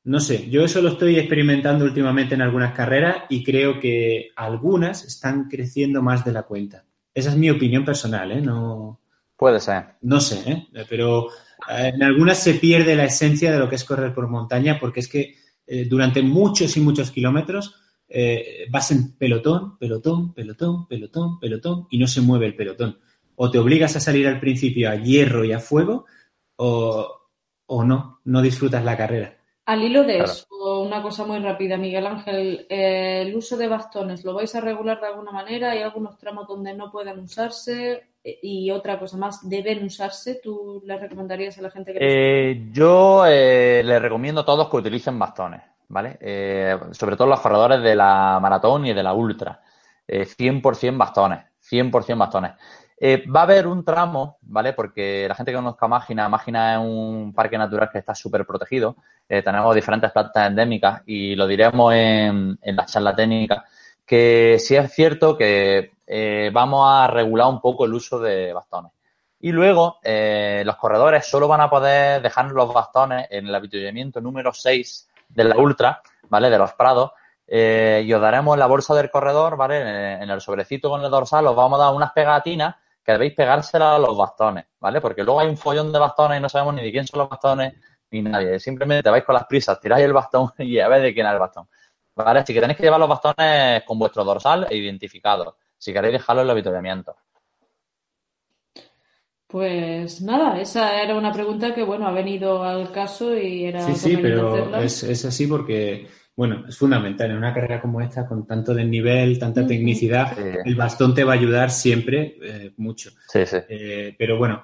no 0.05 0.21
sé, 0.21 0.49
yo 0.49 0.64
eso 0.64 0.81
lo 0.81 0.91
estoy 0.91 1.19
experimentando 1.19 1.85
últimamente 1.85 2.35
en 2.35 2.43
algunas 2.43 2.75
carreras 2.75 3.25
y 3.29 3.43
creo 3.43 3.81
que 3.81 4.31
algunas 4.37 5.05
están 5.05 5.49
creciendo 5.49 6.03
más 6.03 6.25
de 6.25 6.33
la 6.33 6.45
cuenta. 6.45 6.85
Esa 7.12 7.31
es 7.31 7.37
mi 7.37 7.51
opinión 7.51 7.85
personal, 7.85 8.31
¿eh? 8.33 8.41
No, 8.41 9.01
Puede 9.39 9.61
ser. 9.61 9.85
No 10.03 10.21
sé, 10.21 10.51
¿eh? 10.51 10.85
pero 10.89 11.29
eh, 11.71 11.93
en 11.95 12.03
algunas 12.03 12.39
se 12.39 12.55
pierde 12.55 12.97
la 12.97 13.05
esencia 13.05 13.53
de 13.53 13.59
lo 13.61 13.69
que 13.69 13.77
es 13.77 13.85
correr 13.85 14.12
por 14.12 14.27
montaña 14.27 14.81
porque 14.81 14.99
es 14.99 15.07
que 15.07 15.37
eh, 15.64 15.85
durante 15.85 16.23
muchos 16.23 16.77
y 16.77 16.81
muchos 16.81 17.12
kilómetros 17.12 17.77
eh, 18.09 18.66
vas 18.69 18.91
en 18.91 19.12
pelotón, 19.16 19.79
pelotón, 19.79 20.35
pelotón, 20.35 20.89
pelotón, 20.89 21.39
pelotón 21.39 21.87
y 21.89 21.99
no 21.99 22.09
se 22.09 22.21
mueve 22.21 22.47
el 22.47 22.57
pelotón. 22.57 22.99
O 23.37 23.49
te 23.49 23.59
obligas 23.59 23.95
a 23.95 24.01
salir 24.01 24.27
al 24.27 24.41
principio 24.41 24.91
a 24.91 24.97
hierro 24.97 25.45
y 25.45 25.53
a 25.53 25.61
fuego 25.61 26.07
o, 26.57 27.18
o 27.69 27.85
no, 27.85 28.21
no 28.25 28.43
disfrutas 28.43 28.85
la 28.85 28.97
carrera. 28.97 29.35
Al 29.66 29.83
hilo 29.83 30.03
de 30.03 30.21
eso, 30.21 30.47
una 30.81 31.03
cosa 31.03 31.27
muy 31.27 31.41
rápida, 31.41 31.77
Miguel 31.77 32.07
Ángel, 32.07 32.66
eh, 32.71 33.23
el 33.27 33.37
uso 33.37 33.55
de 33.59 33.69
bastones, 33.69 34.25
¿lo 34.25 34.33
vais 34.33 34.55
a 34.55 34.62
regular 34.62 34.99
de 34.99 35.09
alguna 35.09 35.31
manera? 35.31 35.73
¿Hay 35.73 35.83
algunos 35.83 36.16
tramos 36.16 36.49
donde 36.49 36.73
no 36.73 36.91
pueden 36.91 37.19
usarse? 37.19 38.12
Eh, 38.25 38.39
y 38.43 38.71
otra 38.71 38.99
cosa 38.99 39.19
más, 39.19 39.47
¿deben 39.47 39.85
usarse? 39.85 40.41
¿Tú 40.43 40.83
le 40.87 40.99
recomendarías 40.99 41.59
a 41.59 41.62
la 41.62 41.71
gente 41.71 41.93
que 41.93 41.99
eh, 42.01 42.69
Yo 42.73 43.27
eh, 43.27 43.83
les 43.85 44.01
recomiendo 44.01 44.41
a 44.41 44.47
todos 44.47 44.71
que 44.71 44.79
utilicen 44.79 45.19
bastones, 45.19 45.61
¿vale? 45.89 46.16
Eh, 46.19 46.75
sobre 46.93 47.16
todo 47.16 47.29
los 47.29 47.41
corredores 47.41 47.83
de 47.83 47.95
la 47.95 48.39
maratón 48.41 48.87
y 48.87 48.95
de 48.95 49.03
la 49.03 49.12
ultra. 49.12 49.61
100% 50.09 50.97
bastones, 50.97 51.41
100% 51.71 52.16
bastones. 52.16 52.53
Eh, 53.01 53.24
va 53.28 53.40
a 53.40 53.42
haber 53.44 53.66
un 53.66 53.84
tramo, 53.84 54.38
¿vale? 54.42 54.72
Porque 54.72 55.26
la 55.28 55.34
gente 55.34 55.53
que 55.53 55.57
conozca 55.57 55.86
Mágina, 55.86 56.28
Mágina 56.28 56.74
es 56.74 56.80
un 56.80 57.32
parque 57.34 57.57
natural 57.57 57.90
que 57.90 57.99
está 57.99 58.14
súper 58.14 58.44
protegido. 58.44 58.96
Eh, 59.28 59.42
tenemos 59.42 59.74
diferentes 59.74 60.11
plantas 60.11 60.49
endémicas 60.49 61.03
y 61.07 61.36
lo 61.36 61.46
diremos 61.46 61.94
en, 61.94 62.59
en 62.61 62.76
la 62.76 62.86
charla 62.86 63.14
técnica, 63.14 63.64
que 64.05 64.57
sí 64.59 64.74
es 64.74 64.92
cierto 64.92 65.36
que 65.36 65.92
eh, 66.11 66.51
vamos 66.53 66.88
a 66.88 67.07
regular 67.07 67.49
un 67.49 67.61
poco 67.61 67.84
el 67.84 67.92
uso 67.92 68.18
de 68.18 68.53
bastones. 68.53 68.92
Y 69.40 69.53
luego, 69.53 69.99
eh, 70.03 70.62
los 70.64 70.76
corredores 70.76 71.26
solo 71.26 71.46
van 71.46 71.61
a 71.61 71.70
poder 71.70 72.22
dejar 72.22 72.51
los 72.51 72.72
bastones 72.72 73.28
en 73.30 73.46
el 73.46 73.55
avituallamiento 73.55 74.20
número 74.20 74.53
6 74.53 75.09
de 75.28 75.44
la 75.44 75.57
Ultra, 75.59 76.03
¿vale? 76.28 76.51
De 76.51 76.59
los 76.59 76.72
Prados, 76.72 77.12
eh, 77.46 78.03
y 78.05 78.12
os 78.12 78.20
daremos 78.20 78.59
la 78.59 78.66
bolsa 78.66 78.94
del 78.94 79.11
corredor, 79.11 79.57
¿vale? 79.57 80.22
En, 80.22 80.28
el 80.28 80.40
sobrecito 80.40 80.90
con 80.90 81.05
el 81.05 81.11
dorsal 81.11 81.46
os 81.46 81.55
vamos 81.55 81.78
a 81.78 81.84
dar 81.84 81.94
unas 81.94 82.12
pegatinas 82.12 82.74
que 83.09 83.12
debéis 83.12 83.32
pegárselas 83.32 83.94
a 83.94 83.98
los 83.98 84.14
bastones, 84.14 84.66
¿vale? 84.78 85.00
Porque 85.00 85.24
luego 85.24 85.40
hay 85.40 85.48
un 85.48 85.56
follón 85.56 85.90
de 85.90 85.98
bastones 85.98 86.38
y 86.38 86.42
no 86.42 86.48
sabemos 86.50 86.74
ni 86.74 86.82
de 86.82 86.92
quién 86.92 87.06
son 87.06 87.20
los 87.20 87.30
bastones 87.30 87.72
ni 88.11 88.20
nadie. 88.20 88.61
Simplemente 88.61 89.09
vais 89.09 89.24
con 89.24 89.34
las 89.34 89.46
prisas, 89.46 89.80
tiráis 89.80 90.04
el 90.04 90.12
bastón 90.12 90.50
y 90.59 90.78
a 90.78 90.88
ver 90.88 91.00
de 91.00 91.14
quién 91.14 91.26
es 91.26 91.32
el 91.32 91.38
bastón. 91.38 91.66
¿Vale? 92.14 92.40
Así 92.40 92.52
que 92.52 92.61
tenéis 92.61 92.76
que 92.76 92.82
llevar 92.82 93.00
los 93.00 93.09
bastones 93.09 93.82
con 93.84 93.98
vuestro 93.98 94.24
dorsal 94.24 94.66
e 94.68 94.76
identificados. 94.76 95.54
Si 95.78 95.90
queréis 95.90 96.12
dejarlo 96.12 96.42
en 96.42 96.48
el 96.48 96.50
avituallamiento. 96.50 97.16
Pues 99.46 100.20
nada, 100.20 100.61
esa 100.61 101.00
era 101.00 101.16
una 101.16 101.32
pregunta 101.32 101.74
que, 101.74 101.84
bueno, 101.84 102.06
ha 102.06 102.12
venido 102.12 102.62
al 102.62 102.92
caso 102.92 103.34
y 103.34 103.64
era. 103.64 103.80
Sí, 103.86 103.94
sí, 103.94 104.16
pero 104.18 104.76
es, 104.76 105.02
es, 105.02 105.24
así 105.24 105.46
porque, 105.46 106.09
bueno, 106.39 106.64
es 106.68 106.78
fundamental. 106.78 107.32
En 107.32 107.36
una 107.36 107.53
carrera 107.53 107.80
como 107.80 108.01
esta, 108.01 108.24
con 108.24 108.47
tanto 108.47 108.72
desnivel, 108.72 109.41
tanta 109.41 109.66
tecnicidad, 109.66 110.36
sí. 110.36 110.43
el 110.64 110.76
bastón 110.76 111.12
te 111.12 111.24
va 111.24 111.32
a 111.32 111.36
ayudar 111.36 111.72
siempre 111.72 112.39
eh, 112.41 112.70
mucho. 112.76 113.11
Sí, 113.26 113.45
sí. 113.45 113.57
Eh, 113.68 114.14
pero 114.16 114.39
bueno, 114.39 114.62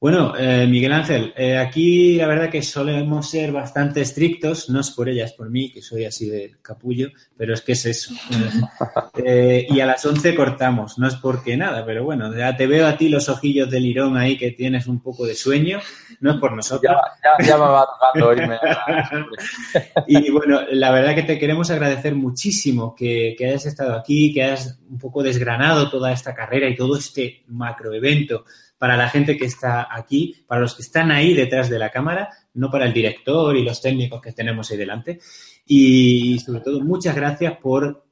bueno, 0.00 0.34
eh, 0.38 0.64
Miguel 0.68 0.92
Ángel, 0.92 1.32
eh, 1.36 1.58
aquí 1.58 2.14
la 2.14 2.28
verdad 2.28 2.48
que 2.48 2.62
solemos 2.62 3.28
ser 3.28 3.50
bastante 3.50 4.00
estrictos, 4.00 4.70
no 4.70 4.78
es 4.78 4.92
por 4.92 5.08
ella, 5.08 5.24
es 5.24 5.32
por 5.32 5.50
mí, 5.50 5.72
que 5.72 5.82
soy 5.82 6.04
así 6.04 6.28
de 6.28 6.54
capullo, 6.62 7.08
pero 7.36 7.52
es 7.52 7.62
que 7.62 7.72
es 7.72 7.84
eso. 7.84 8.14
eh, 9.24 9.66
y 9.68 9.80
a 9.80 9.86
las 9.86 10.06
11 10.06 10.36
cortamos, 10.36 11.00
no 11.00 11.08
es 11.08 11.16
porque 11.16 11.56
nada, 11.56 11.84
pero 11.84 12.04
bueno, 12.04 12.32
ya 12.32 12.56
te 12.56 12.68
veo 12.68 12.86
a 12.86 12.96
ti 12.96 13.08
los 13.08 13.28
ojillos 13.28 13.68
del 13.68 13.82
lirón 13.82 14.16
ahí 14.16 14.38
que 14.38 14.52
tienes 14.52 14.86
un 14.86 15.00
poco 15.02 15.26
de 15.26 15.34
sueño, 15.34 15.80
no 16.20 16.30
es 16.30 16.36
por 16.36 16.52
nosotros. 16.54 16.94
Ya, 17.24 17.36
ya, 17.40 17.44
ya 17.44 17.56
me 17.56 17.64
va 17.64 17.84
tocando 17.86 18.32
irme. 18.34 18.56
y 20.06 20.30
bueno, 20.30 20.60
la 20.70 20.92
verdad 20.92 21.16
que 21.16 21.24
te 21.24 21.40
queremos 21.40 21.72
agradecer 21.72 22.14
muchísimo 22.14 22.94
que, 22.94 23.34
que 23.36 23.46
hayas 23.46 23.66
estado 23.66 23.96
aquí, 23.96 24.32
que 24.32 24.44
hayas 24.44 24.78
un 24.88 24.98
poco 24.98 25.24
desgranado 25.24 25.90
toda 25.90 26.12
esta 26.12 26.36
carrera 26.36 26.68
y 26.68 26.76
todo 26.76 26.96
este 26.96 27.42
macroevento 27.48 28.44
para 28.78 28.96
la 28.96 29.08
gente 29.08 29.36
que 29.36 29.44
está 29.44 29.88
aquí, 29.90 30.44
para 30.46 30.60
los 30.60 30.74
que 30.74 30.82
están 30.82 31.10
ahí 31.10 31.34
detrás 31.34 31.68
de 31.68 31.78
la 31.78 31.90
cámara, 31.90 32.28
no 32.54 32.70
para 32.70 32.86
el 32.86 32.92
director 32.92 33.56
y 33.56 33.64
los 33.64 33.82
técnicos 33.82 34.22
que 34.22 34.32
tenemos 34.32 34.70
ahí 34.70 34.76
delante. 34.76 35.18
Y 35.66 36.38
sobre 36.38 36.60
todo, 36.60 36.80
muchas 36.80 37.14
gracias 37.14 37.58
por 37.58 38.04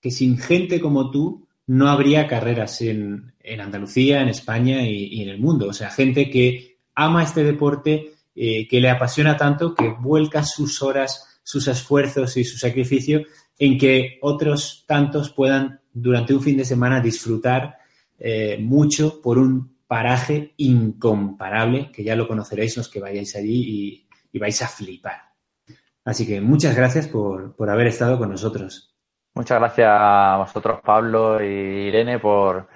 que 0.00 0.10
sin 0.10 0.38
gente 0.38 0.80
como 0.80 1.10
tú 1.10 1.46
no 1.66 1.88
habría 1.88 2.26
carreras 2.26 2.80
en, 2.82 3.34
en 3.40 3.60
Andalucía, 3.60 4.20
en 4.20 4.28
España 4.28 4.82
y, 4.86 5.22
en 5.22 5.28
el 5.28 5.38
mundo. 5.38 5.68
O 5.68 5.72
sea, 5.72 5.90
gente 5.90 6.30
que 6.30 6.78
ama 6.94 7.22
este 7.22 7.44
deporte, 7.44 8.12
eh, 8.34 8.66
que 8.68 8.80
le 8.80 8.90
apasiona 8.90 9.36
tanto, 9.36 9.74
que 9.74 9.88
vuelca 9.88 10.44
sus 10.44 10.82
horas, 10.82 11.40
sus 11.42 11.68
esfuerzos 11.68 12.36
y 12.36 12.44
su 12.44 12.58
sacrificio 12.58 13.22
en 13.58 13.78
que 13.78 14.18
otros 14.22 14.84
tantos 14.86 15.30
puedan 15.30 15.80
durante 15.92 16.34
un 16.34 16.42
fin 16.42 16.56
de 16.56 16.64
semana 16.64 17.00
disfrutar 17.00 17.76
eh, 18.18 18.58
mucho 18.60 19.20
por 19.20 19.38
un 19.38 19.73
paraje 19.94 20.54
incomparable, 20.56 21.92
que 21.92 22.02
ya 22.02 22.16
lo 22.16 22.26
conoceréis 22.26 22.76
los 22.76 22.88
que 22.88 22.98
vayáis 22.98 23.36
allí 23.36 24.08
y, 24.32 24.38
vais 24.40 24.60
a 24.60 24.66
flipar. 24.66 25.22
Así 26.04 26.26
que 26.26 26.40
muchas 26.40 26.74
gracias 26.74 27.06
por, 27.06 27.54
por, 27.54 27.70
haber 27.70 27.86
estado 27.86 28.18
con 28.18 28.28
nosotros. 28.28 28.92
Muchas 29.34 29.60
gracias 29.60 29.88
a 29.88 30.38
vosotros, 30.38 30.80
Pablo 30.84 31.40
y 31.40 31.46
Irene, 31.86 32.18
por, 32.18 32.66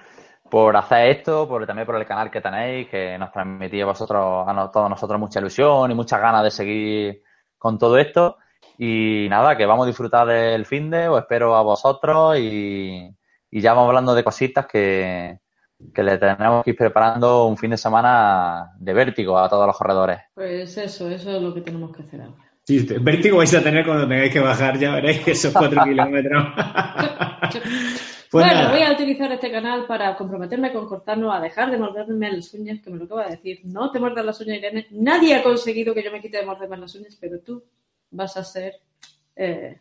por 0.49 0.77
hacer 0.77 1.09
esto, 1.09 1.45
por, 1.45 1.67
también 1.67 1.85
por 1.85 1.97
el 1.97 2.05
canal 2.05 2.31
que 2.31 2.39
tenéis, 2.39 2.87
que 2.87 3.17
nos 3.17 3.33
transmitía 3.33 3.83
a 3.83 3.87
vosotros, 3.87 4.45
a 4.47 4.71
todos 4.71 4.89
nosotros 4.89 5.19
mucha 5.19 5.41
ilusión 5.41 5.91
y 5.91 5.95
muchas 5.95 6.21
ganas 6.21 6.45
de 6.45 6.51
seguir 6.51 7.23
con 7.57 7.77
todo 7.77 7.97
esto. 7.97 8.37
Y 8.77 9.27
nada, 9.29 9.57
que 9.57 9.65
vamos 9.65 9.83
a 9.83 9.87
disfrutar 9.87 10.25
del 10.25 10.65
fin 10.65 10.89
de, 10.89 11.09
os 11.09 11.19
espero 11.19 11.53
a 11.57 11.63
vosotros 11.63 12.37
y 12.39 13.13
ya 13.51 13.73
vamos 13.73 13.89
hablando 13.89 14.15
de 14.15 14.23
cositas 14.23 14.67
que, 14.67 15.37
que 15.93 16.03
le 16.03 16.17
tenemos 16.17 16.63
que 16.63 16.71
ir 16.71 16.75
preparando 16.75 17.47
un 17.47 17.57
fin 17.57 17.71
de 17.71 17.77
semana 17.77 18.71
de 18.77 18.93
vértigo 18.93 19.37
a 19.37 19.49
todos 19.49 19.65
los 19.65 19.77
corredores. 19.77 20.19
Pues 20.33 20.77
eso, 20.77 21.09
eso 21.09 21.31
es 21.35 21.41
lo 21.41 21.53
que 21.53 21.61
tenemos 21.61 21.95
que 21.95 22.03
hacer 22.03 22.21
ahora. 22.21 22.49
Sí, 22.65 22.85
vértigo 23.01 23.37
vais 23.37 23.53
a 23.55 23.63
tener 23.63 23.85
cuando 23.85 24.07
tengáis 24.07 24.31
que 24.31 24.39
bajar, 24.39 24.77
ya 24.77 24.93
veréis 24.93 25.27
esos 25.27 25.53
cuatro 25.53 25.81
kilómetros. 25.85 26.47
pues 28.29 28.45
bueno, 28.45 28.53
nada. 28.53 28.71
voy 28.71 28.81
a 28.83 28.91
utilizar 28.91 29.31
este 29.31 29.51
canal 29.51 29.85
para 29.87 30.15
comprometerme 30.15 30.71
con 30.71 30.87
Cortano 30.87 31.33
a 31.33 31.39
dejar 31.39 31.71
de 31.71 31.79
morderme 31.79 32.31
las 32.31 32.53
uñas, 32.53 32.79
que 32.81 32.91
me 32.91 32.97
lo 32.97 33.05
acaba 33.05 33.25
de 33.25 33.31
decir. 33.31 33.61
No 33.63 33.89
te 33.91 33.99
muerdas 33.99 34.23
las 34.23 34.39
uñas, 34.41 34.57
Irene. 34.57 34.87
Nadie 34.91 35.35
ha 35.35 35.41
conseguido 35.41 35.95
que 35.95 36.03
yo 36.03 36.11
me 36.11 36.21
quite 36.21 36.37
de 36.37 36.45
morderme 36.45 36.77
las 36.77 36.93
uñas, 36.93 37.17
pero 37.19 37.39
tú 37.39 37.63
vas 38.11 38.37
a 38.37 38.43
ser 38.43 38.73
eh. 39.39 39.77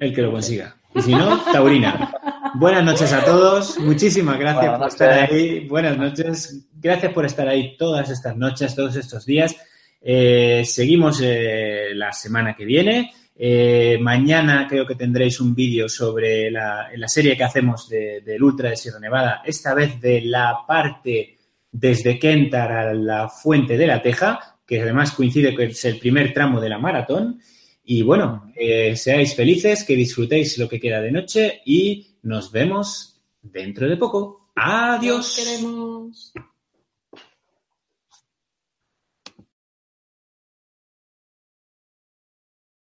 El 0.00 0.14
que 0.14 0.22
lo 0.22 0.30
consiga. 0.30 0.76
Y 0.94 1.02
si 1.02 1.10
no, 1.12 1.40
Taurina. 1.52 2.14
Buenas 2.54 2.84
noches 2.84 3.12
a 3.12 3.24
todos. 3.24 3.78
Muchísimas 3.78 4.38
gracias 4.38 4.78
Buenas 4.78 4.78
por 4.78 4.86
noches. 4.86 5.00
estar 5.00 5.30
ahí. 5.30 5.60
Buenas 5.66 5.98
noches. 5.98 6.66
Gracias 6.80 7.12
por 7.12 7.24
estar 7.24 7.48
ahí 7.48 7.76
todas 7.76 8.10
estas 8.10 8.36
noches, 8.36 8.74
todos 8.74 8.94
estos 8.96 9.26
días. 9.26 9.56
Eh, 10.00 10.62
seguimos 10.64 11.20
eh, 11.22 11.90
la 11.94 12.12
semana 12.12 12.54
que 12.54 12.64
viene. 12.64 13.12
Eh, 13.34 13.98
mañana 14.00 14.66
creo 14.68 14.86
que 14.86 14.94
tendréis 14.94 15.40
un 15.40 15.54
vídeo 15.54 15.88
sobre 15.88 16.50
la, 16.50 16.88
la, 16.94 17.08
serie 17.08 17.36
que 17.36 17.44
hacemos 17.44 17.88
del 17.88 18.22
de, 18.22 18.32
de 18.32 18.42
Ultra 18.42 18.70
de 18.70 18.76
Sierra 18.76 19.00
Nevada, 19.00 19.42
esta 19.44 19.74
vez 19.74 20.00
de 20.00 20.20
la 20.20 20.58
parte 20.68 21.38
desde 21.70 22.18
Kentar 22.18 22.70
a 22.70 22.94
la 22.94 23.28
Fuente 23.28 23.78
de 23.78 23.86
la 23.86 24.02
Teja, 24.02 24.58
que 24.66 24.82
además 24.82 25.12
coincide 25.12 25.56
que 25.56 25.64
es 25.64 25.84
el 25.86 25.98
primer 25.98 26.34
tramo 26.34 26.60
de 26.60 26.68
la 26.68 26.78
maratón. 26.78 27.40
Y 27.84 28.02
bueno, 28.02 28.52
eh, 28.56 28.94
seáis 28.96 29.34
felices, 29.34 29.84
que 29.84 29.96
disfrutéis 29.96 30.58
lo 30.58 30.68
que 30.68 30.80
queda 30.80 31.00
de 31.00 31.12
noche 31.12 31.62
y 31.64 32.16
nos 32.22 32.52
vemos 32.52 33.20
dentro 33.42 33.88
de 33.88 33.96
poco. 33.96 34.50
Adiós. 34.54 35.16
Nos 35.16 35.36
queremos. 35.36 36.32